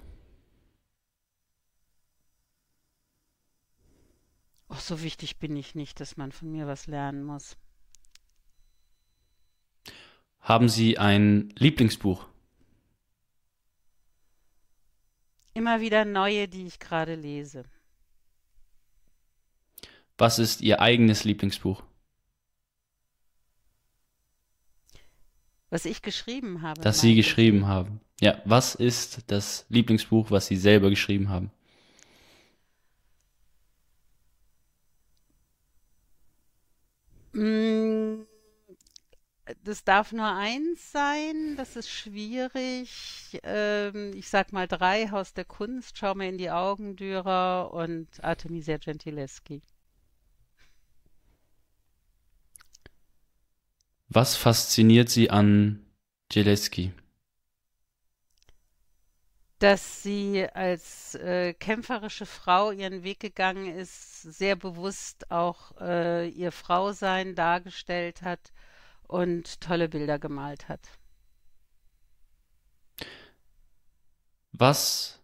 Ach, 4.69 4.79
so 4.79 5.01
wichtig 5.01 5.39
bin 5.39 5.55
ich 5.57 5.75
nicht, 5.75 5.99
dass 5.99 6.15
man 6.15 6.31
von 6.31 6.51
mir 6.51 6.67
was 6.67 6.87
lernen 6.87 7.23
muss. 7.23 7.57
Haben 10.39 10.69
Sie 10.69 10.97
ein 10.97 11.53
Lieblingsbuch? 11.57 12.25
Immer 15.53 15.81
wieder 15.81 16.05
neue, 16.05 16.47
die 16.47 16.65
ich 16.65 16.79
gerade 16.79 17.15
lese. 17.15 17.65
Was 20.19 20.37
ist 20.37 20.59
Ihr 20.59 20.81
eigenes 20.81 21.23
Lieblingsbuch? 21.23 21.81
Was 25.69 25.85
ich 25.85 26.01
geschrieben 26.01 26.61
habe. 26.61 26.81
Das 26.81 26.99
Sie 26.99 27.15
geschrieben 27.15 27.67
haben. 27.67 28.01
Ja, 28.19 28.41
was 28.43 28.75
ist 28.75 29.21
das 29.27 29.65
Lieblingsbuch, 29.69 30.29
was 30.29 30.47
Sie 30.47 30.57
selber 30.57 30.89
geschrieben 30.89 31.29
haben? 31.29 31.51
Mm, 37.31 38.25
das 39.63 39.85
darf 39.85 40.11
nur 40.11 40.25
eins 40.27 40.91
sein, 40.91 41.55
das 41.55 41.77
ist 41.77 41.89
schwierig. 41.89 43.39
Ähm, 43.43 44.11
ich 44.13 44.27
sag 44.27 44.51
mal 44.51 44.67
drei, 44.67 45.07
Haus 45.11 45.33
der 45.33 45.45
Kunst, 45.45 45.97
Schau 45.97 46.13
mir 46.13 46.27
in 46.27 46.37
die 46.37 46.51
Augen, 46.51 46.97
Dürer 46.97 47.71
und 47.71 48.21
Artemisia 48.21 48.77
Gentileschi. 48.77 49.61
Was 54.09 54.35
fasziniert 54.35 55.09
Sie 55.09 55.29
an 55.29 55.85
Jeleski? 56.31 56.91
dass 59.59 60.03
sie 60.03 60.47
als 60.53 61.15
äh, 61.15 61.53
kämpferische 61.53 62.25
Frau 62.25 62.71
ihren 62.71 63.03
Weg 63.03 63.19
gegangen 63.19 63.77
ist, 63.77 64.21
sehr 64.21 64.55
bewusst 64.55 65.29
auch 65.31 65.79
äh, 65.81 66.29
ihr 66.29 66.53
Frausein 66.53 67.35
dargestellt 67.35 68.21
hat 68.21 68.53
und 69.07 69.59
tolle 69.59 69.89
Bilder 69.89 70.17
gemalt 70.17 70.69
hat. 70.69 70.79
Was 74.53 75.19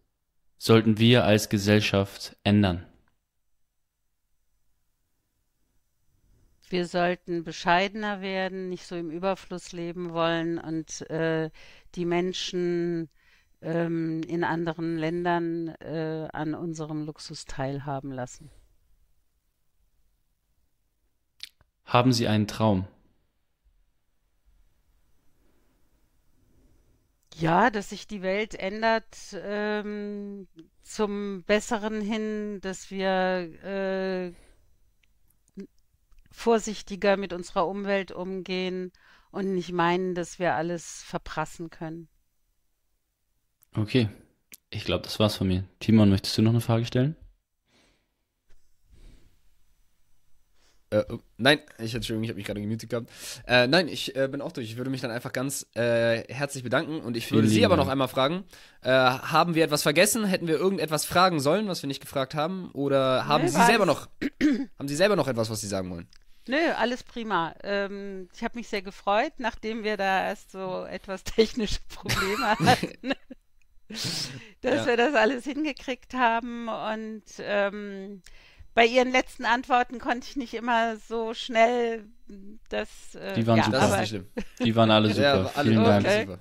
sollten 0.57 0.97
wir 0.97 1.23
als 1.23 1.47
Gesellschaft 1.47 2.35
ändern? 2.43 2.85
Wir 6.69 6.87
sollten 6.87 7.43
bescheidener 7.43 8.21
werden, 8.21 8.69
nicht 8.69 8.87
so 8.87 8.95
im 8.95 9.11
Überfluss 9.11 9.71
leben 9.71 10.13
wollen 10.13 10.57
und 10.57 11.01
äh, 11.09 11.51
die 11.95 12.05
Menschen 12.05 13.09
ähm, 13.61 14.21
in 14.23 14.43
anderen 14.43 14.97
Ländern 14.97 15.69
äh, 15.79 16.27
an 16.33 16.55
unserem 16.55 17.05
Luxus 17.05 17.45
teilhaben 17.45 18.11
lassen. 18.11 18.49
Haben 21.85 22.13
Sie 22.13 22.27
einen 22.27 22.47
Traum? 22.47 22.87
Ja, 27.35 27.69
dass 27.69 27.89
sich 27.89 28.07
die 28.07 28.21
Welt 28.21 28.55
ändert 28.55 29.05
ähm, 29.33 30.47
zum 30.83 31.43
Besseren 31.43 32.01
hin, 32.01 32.59
dass 32.61 32.89
wir 32.89 33.09
äh, 33.63 34.44
vorsichtiger 36.35 37.17
mit 37.17 37.33
unserer 37.33 37.67
Umwelt 37.67 38.11
umgehen 38.11 38.91
und 39.31 39.53
nicht 39.53 39.71
meinen, 39.71 40.15
dass 40.15 40.39
wir 40.39 40.55
alles 40.55 41.03
verprassen 41.03 41.69
können. 41.69 42.07
Okay, 43.75 44.09
ich 44.69 44.85
glaube, 44.85 45.03
das 45.03 45.19
war's 45.19 45.35
von 45.35 45.47
mir. 45.47 45.65
Timon, 45.79 46.09
möchtest 46.09 46.37
du 46.37 46.41
noch 46.41 46.51
eine 46.51 46.61
Frage 46.61 46.85
stellen? 46.85 47.15
Äh, 50.91 51.03
oh, 51.09 51.19
nein, 51.37 51.59
ich 51.79 51.93
Entschuldigung, 51.95 52.23
ich 52.23 52.29
habe 52.29 52.37
mich 52.37 52.45
gerade 52.45 52.61
gemutet 52.61 52.89
gehabt. 52.89 53.09
Äh, 53.47 53.67
nein, 53.67 53.87
ich 53.87 54.15
äh, 54.15 54.27
bin 54.27 54.39
auch 54.41 54.51
durch. 54.51 54.67
Ich 54.69 54.77
würde 54.77 54.91
mich 54.91 55.01
dann 55.01 55.11
einfach 55.11 55.33
ganz 55.33 55.67
äh, 55.75 56.23
herzlich 56.31 56.63
bedanken 56.63 57.01
und 57.01 57.17
ich 57.17 57.31
würde 57.31 57.47
Sie 57.47 57.65
aber 57.65 57.75
Dank. 57.75 57.87
noch 57.87 57.91
einmal 57.91 58.07
fragen: 58.07 58.43
äh, 58.81 58.91
Haben 58.91 59.55
wir 59.55 59.65
etwas 59.65 59.81
vergessen? 59.81 60.25
Hätten 60.25 60.47
wir 60.47 60.55
irgendetwas 60.55 61.05
fragen 61.05 61.39
sollen, 61.39 61.67
was 61.67 61.81
wir 61.81 61.87
nicht 61.87 62.01
gefragt 62.01 62.35
haben? 62.35 62.69
Oder 62.71 63.27
haben 63.27 63.45
Nö, 63.45 63.49
Sie 63.49 63.65
selber 63.65 63.85
noch 63.85 64.07
haben 64.79 64.87
Sie 64.87 64.95
selber 64.95 65.15
noch 65.15 65.27
etwas, 65.27 65.49
was 65.49 65.59
Sie 65.59 65.67
sagen 65.67 65.89
wollen? 65.89 66.07
Nö, 66.47 66.57
alles 66.77 67.03
prima. 67.03 67.55
Ähm, 67.63 68.29
ich 68.35 68.43
habe 68.43 68.57
mich 68.57 68.67
sehr 68.67 68.81
gefreut, 68.81 69.33
nachdem 69.37 69.83
wir 69.83 69.97
da 69.97 70.25
erst 70.27 70.51
so 70.51 70.85
etwas 70.85 71.23
technische 71.23 71.79
Probleme 71.89 72.49
hatten. 72.59 73.13
dass 74.61 74.75
Ja. 74.77 74.85
wir 74.87 74.97
das 74.97 75.13
alles 75.15 75.43
hingekriegt 75.45 76.13
haben. 76.13 76.67
Und 76.67 77.23
ähm, 77.39 78.21
bei 78.73 78.85
Ihren 78.85 79.11
letzten 79.11 79.45
Antworten 79.45 79.99
konnte 79.99 80.27
ich 80.29 80.35
nicht 80.35 80.53
immer 80.53 80.97
so 80.97 81.33
schnell 81.33 82.05
das. 82.69 82.89
Äh, 83.15 83.33
Die 83.35 83.47
waren 83.47 83.57
ja, 83.57 83.63
super. 83.65 83.79
Das 83.79 83.91
ist 83.91 83.99
nicht 83.99 84.09
schlimm. 84.09 84.27
Die 84.59 84.75
waren 84.75 84.91
alle 84.91 85.09
super. 85.09 85.21
Ja, 85.21 85.51
alle- 85.55 85.69
Vielen 85.71 85.83
Dank. 85.83 86.05
Okay. 86.05 86.21
Super. 86.25 86.39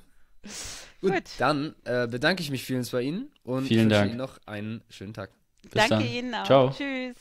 Gut, 1.01 1.13
Gut. 1.13 1.25
dann 1.39 1.75
äh, 1.85 2.07
bedanke 2.07 2.43
ich 2.43 2.51
mich 2.51 2.65
vielmals 2.65 2.91
bei 2.91 3.03
Ihnen 3.03 3.31
und 3.43 3.67
Vielen 3.67 3.85
wünsche 3.85 3.97
Dank. 3.97 4.09
Ihnen 4.11 4.19
noch 4.19 4.39
einen 4.47 4.83
schönen 4.89 5.13
Tag. 5.13 5.31
Bis 5.63 5.73
danke 5.73 5.89
dann. 5.97 6.07
Ihnen 6.07 6.35
auch. 6.35 6.45
Ciao. 6.45 6.71
Tschüss. 6.71 7.17